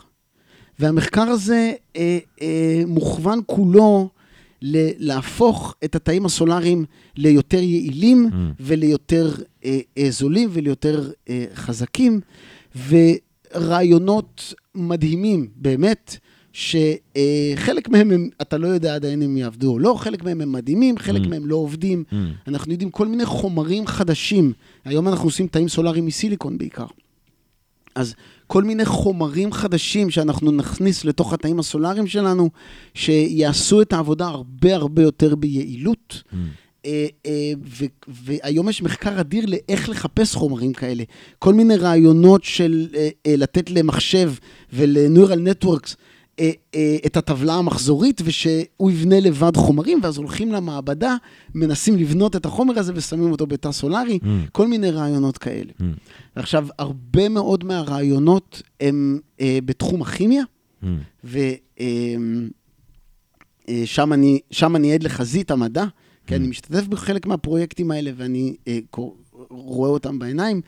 [0.78, 1.96] והמחקר הזה uh,
[2.38, 2.42] uh,
[2.86, 4.10] מוכוון כולו
[4.62, 6.84] להפוך את התאים הסולאריים
[7.16, 8.34] ליותר יעילים mm.
[8.60, 9.34] וליותר
[9.64, 12.20] אה, אה, זולים וליותר אה, חזקים,
[13.54, 16.16] ורעיונות מדהימים, באמת,
[16.52, 20.98] שחלק מהם, הם, אתה לא יודע עדיין אם יעבדו או לא, חלק מהם הם מדהימים,
[20.98, 21.28] חלק mm.
[21.28, 22.04] מהם לא עובדים.
[22.10, 22.14] Mm.
[22.48, 24.52] אנחנו יודעים כל מיני חומרים חדשים.
[24.84, 26.86] היום אנחנו עושים תאים סולאריים מסיליקון בעיקר.
[27.94, 28.14] אז
[28.46, 32.50] כל מיני חומרים חדשים שאנחנו נכניס לתוך התאים הסולאריים שלנו,
[32.94, 36.22] שיעשו את העבודה הרבה הרבה יותר ביעילות.
[36.32, 36.36] Mm.
[36.86, 37.52] אה, אה,
[38.08, 41.04] והיום יש מחקר אדיר לאיך לחפש חומרים כאלה.
[41.38, 44.32] כל מיני רעיונות של אה, לתת למחשב
[44.72, 45.94] ול-neural networks
[47.06, 51.16] את הטבלה המחזורית, ושהוא יבנה לבד חומרים, ואז הולכים למעבדה,
[51.54, 54.26] מנסים לבנות את החומר הזה ושמים אותו בתא סולארי, mm.
[54.52, 55.72] כל מיני רעיונות כאלה.
[55.80, 55.84] Mm.
[56.34, 60.42] עכשיו, הרבה מאוד מהרעיונות הם אה, בתחום הכימיה,
[60.82, 60.86] mm.
[61.24, 61.42] ושם
[63.98, 65.84] אה, אני, אני עד לחזית המדע,
[66.26, 66.36] כי mm.
[66.36, 68.78] אני משתתף בחלק מהפרויקטים האלה ואני אה,
[69.50, 70.60] רואה אותם בעיניים.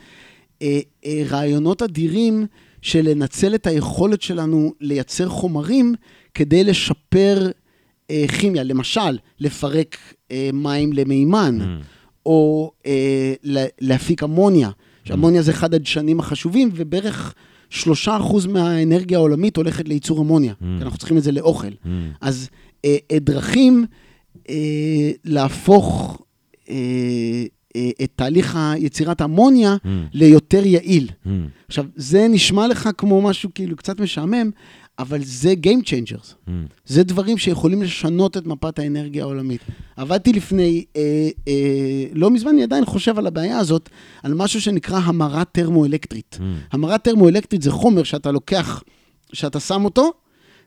[0.63, 2.47] אה, אה, רעיונות אדירים,
[2.83, 5.95] של לנצל את היכולת שלנו לייצר חומרים
[6.35, 7.51] כדי לשפר
[8.11, 8.63] אה, כימיה.
[8.63, 9.97] למשל, לפרק
[10.31, 11.85] אה, מים למימן, mm.
[12.27, 13.35] או אה,
[13.81, 14.69] להפיק אמוניה.
[14.69, 15.09] Mm.
[15.09, 17.35] שאמוניה זה אחד הדשנים החשובים, ובערך
[17.71, 20.65] שלושה אחוז מהאנרגיה העולמית הולכת לייצור אמוניה, mm.
[20.79, 21.69] כי אנחנו צריכים את זה לאוכל.
[21.69, 21.89] Mm.
[22.21, 22.49] אז
[22.85, 23.87] אה, אה, דרכים
[24.49, 26.19] אה, להפוך...
[26.71, 27.45] אה, אה,
[28.03, 29.89] את תהליך יצירת האמוניה mm.
[30.13, 31.09] ליותר יעיל.
[31.09, 31.29] Mm.
[31.69, 34.51] עכשיו, זה נשמע לך כמו משהו כאילו קצת משעמם,
[34.99, 36.35] אבל זה Game Changers.
[36.47, 36.51] Mm.
[36.87, 39.61] זה דברים שיכולים לשנות את מפת האנרגיה העולמית.
[39.97, 43.89] עבדתי לפני, אה, אה, לא מזמן, אני עדיין חושב על הבעיה הזאת,
[44.23, 46.39] על משהו שנקרא המרה טרמואלקטרית.
[46.41, 46.43] Mm.
[46.73, 48.83] המרה טרמואלקטרית זה חומר שאתה לוקח,
[49.33, 50.13] שאתה שם אותו,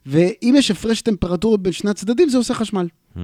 [0.05, 2.87] ואם יש הפרש טמפרטורות בין שני הצדדים, זה עושה חשמל.
[3.15, 3.19] Mm.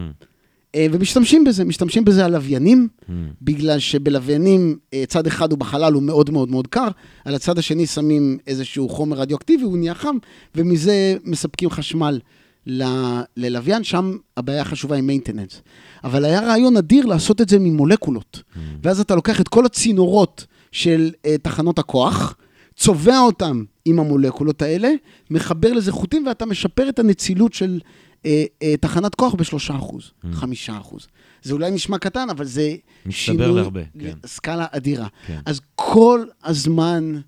[0.76, 3.12] אה, ומשתמשים בזה, משתמשים בזה על לוויינים, mm.
[3.42, 6.88] בגלל שבלוויינים אה, צד אחד הוא בחלל, הוא מאוד מאוד מאוד קר,
[7.26, 10.16] על הצד השני שמים איזשהו חומר רדיואקטיבי, הוא נהיה חם,
[10.56, 12.20] ומזה מספקים חשמל
[12.68, 15.62] ל- ללוויין, שם הבעיה החשובה היא מיינטננס.
[16.04, 18.44] אבל היה רעיון אדיר לעשות את זה ממולקולות.
[18.44, 18.60] Mm.
[18.84, 22.36] ואז אתה לוקח את כל הצינורות של uh, תחנות הכוח,
[22.76, 24.90] צובע אותם עם המולקולות האלה,
[25.32, 27.80] מחבר לזה חוטים, ואתה משפר את הנצילות של
[28.26, 30.28] אה, אה, תחנת כוח בשלושה אחוז, mm.
[30.32, 31.08] חמישה אחוז.
[31.44, 32.76] זה אולי נשמע קטן, אבל זה
[33.10, 34.18] שינוי, להרבה, כן.
[34.26, 35.08] סקאלה אדירה.
[35.28, 35.40] כן.
[35.46, 37.22] אז כל הזמן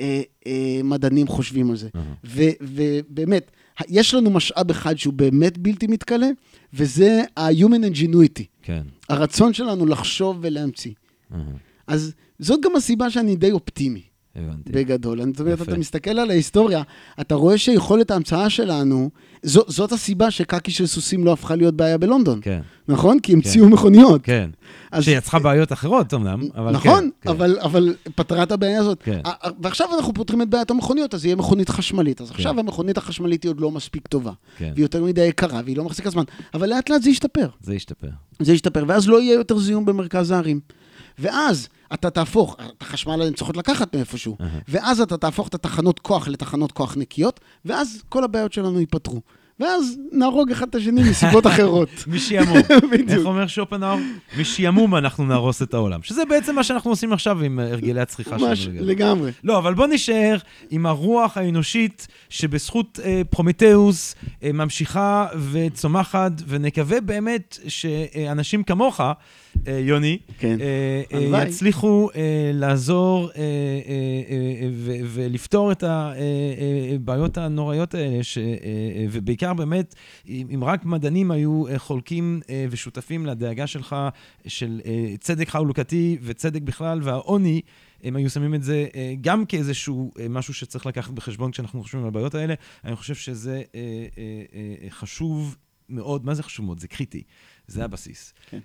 [0.00, 1.88] אה, אה, מדענים חושבים על זה.
[1.94, 2.28] Uh-huh.
[2.60, 3.50] ובאמת,
[3.88, 6.28] יש לנו משאב אחד שהוא באמת בלתי מתכלה,
[6.74, 8.44] וזה ה-human ingenuity.
[8.62, 8.82] כן.
[9.08, 10.92] הרצון שלנו לחשוב ולהמציא.
[10.92, 11.34] Uh-huh.
[11.86, 14.02] אז זאת גם הסיבה שאני די אופטימי.
[14.36, 14.72] הבנתי.
[14.72, 15.20] בגדול.
[15.32, 16.82] זאת אומרת, אתה מסתכל על ההיסטוריה,
[17.20, 19.10] אתה רואה שיכולת ההמצאה שלנו,
[19.42, 22.38] זו, זאת הסיבה שקקי של סוסים לא הפכה להיות בעיה בלונדון.
[22.42, 22.60] כן.
[22.88, 23.20] נכון?
[23.20, 23.72] כי המציאו כן.
[23.72, 24.20] מכוניות.
[24.24, 24.50] כן.
[24.92, 25.04] אז...
[25.04, 27.10] שיצחה בעיות אחרות אמנם, אבל נכון, כן.
[27.20, 27.28] כן.
[27.28, 29.02] אבל, אבל פתרה את הבעיה הזאת.
[29.02, 29.20] כן.
[29.62, 32.20] ועכשיו אנחנו פותרים את בעיית המכוניות, אז יהיה מכונית חשמלית.
[32.20, 32.34] אז כן.
[32.34, 34.32] עכשיו המכונית החשמלית היא עוד לא מספיק טובה.
[34.58, 34.70] כן.
[34.74, 36.24] והיא יותר מדי יקרה, והיא לא מחזיקה זמן.
[36.54, 37.48] אבל לאט לאט זה ישתפר.
[37.60, 38.08] זה ישתפר.
[38.40, 40.60] זה ישתפר, ואז לא יהיה יותר זיהום במרכז הערים.
[41.18, 44.36] ואז אתה תהפוך, את החשמל הן צריכות לקחת מאיפשהו.
[44.68, 49.20] ואז אתה תהפוך את התחנות כוח לתחנות כוח נקיות, ואז כל הבעיות שלנו ייפתרו.
[49.60, 51.88] ואז נהרוג אחד את השני מסיבות אחרות.
[52.06, 52.58] משעמום.
[53.08, 54.00] איך אומר שופנהאואר?
[54.38, 56.02] משעמום אנחנו נהרוס את העולם.
[56.02, 58.48] שזה בעצם מה שאנחנו עושים עכשיו עם הרגלי הצריכה שלנו.
[58.48, 59.32] ממש, לגמרי.
[59.44, 60.36] לא, אבל בוא נשאר
[60.70, 69.12] עם הרוח האנושית שבזכות אה, פרומתאוס אה, ממשיכה וצומחת, ונקווה באמת שאנשים כמוך, אה,
[69.80, 70.58] יוני, כן.
[70.60, 71.02] אה,
[71.34, 71.44] אה.
[71.48, 72.20] יצליחו אה,
[72.54, 73.42] לעזור אה, אה,
[74.30, 74.68] אה,
[75.04, 79.94] ולפתור את הבעיות הנוראיות האלה, ש- אה, אה, ובעיקר באמת,
[80.28, 83.96] אם רק מדענים היו אה, חולקים אה, ושותפים לדאגה שלך
[84.46, 87.60] של אה, צדק חלוקתי וצדק בכלל, והעוני,
[88.04, 92.02] הם היו שמים את זה אה, גם כאיזשהו אה, משהו שצריך לקחת בחשבון כשאנחנו חושבים
[92.02, 92.54] על הבעיות האלה.
[92.84, 93.80] אני חושב שזה אה,
[94.18, 94.42] אה,
[94.84, 95.56] אה, חשוב
[95.88, 96.26] מאוד.
[96.26, 96.78] מה זה חשוב מאוד?
[96.80, 97.22] זה קריטי.
[97.66, 98.34] זה הבסיס.
[98.50, 98.58] כן.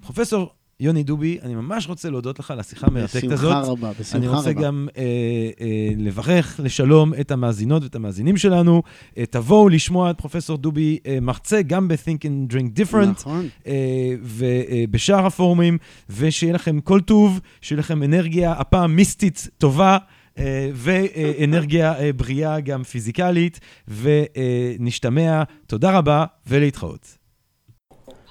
[0.00, 0.50] אה, פרופסור
[0.80, 3.52] יוני דובי, אני ממש רוצה להודות לך על השיחה המרתקת הזאת.
[3.52, 4.36] בשמחה רבה, בשמחה אני רבה.
[4.36, 5.02] רוצה גם אה,
[5.60, 8.82] אה, לברך לשלום את המאזינות ואת המאזינים שלנו.
[9.18, 13.06] אה, תבואו לשמוע את פרופסור דובי אה, מרצה גם ב-Think and Drink Different.
[13.06, 13.48] נכון.
[13.66, 15.78] אה, ובשאר הפורומים,
[16.10, 19.98] ושיהיה לכם כל טוב, שיהיה לכם אנרגיה, הפעם מיסטית טובה.
[20.38, 25.42] אה, ואנרגיה אה, בריאה גם פיזיקלית, ונשתמע.
[25.66, 27.17] תודה רבה ולהתחאות.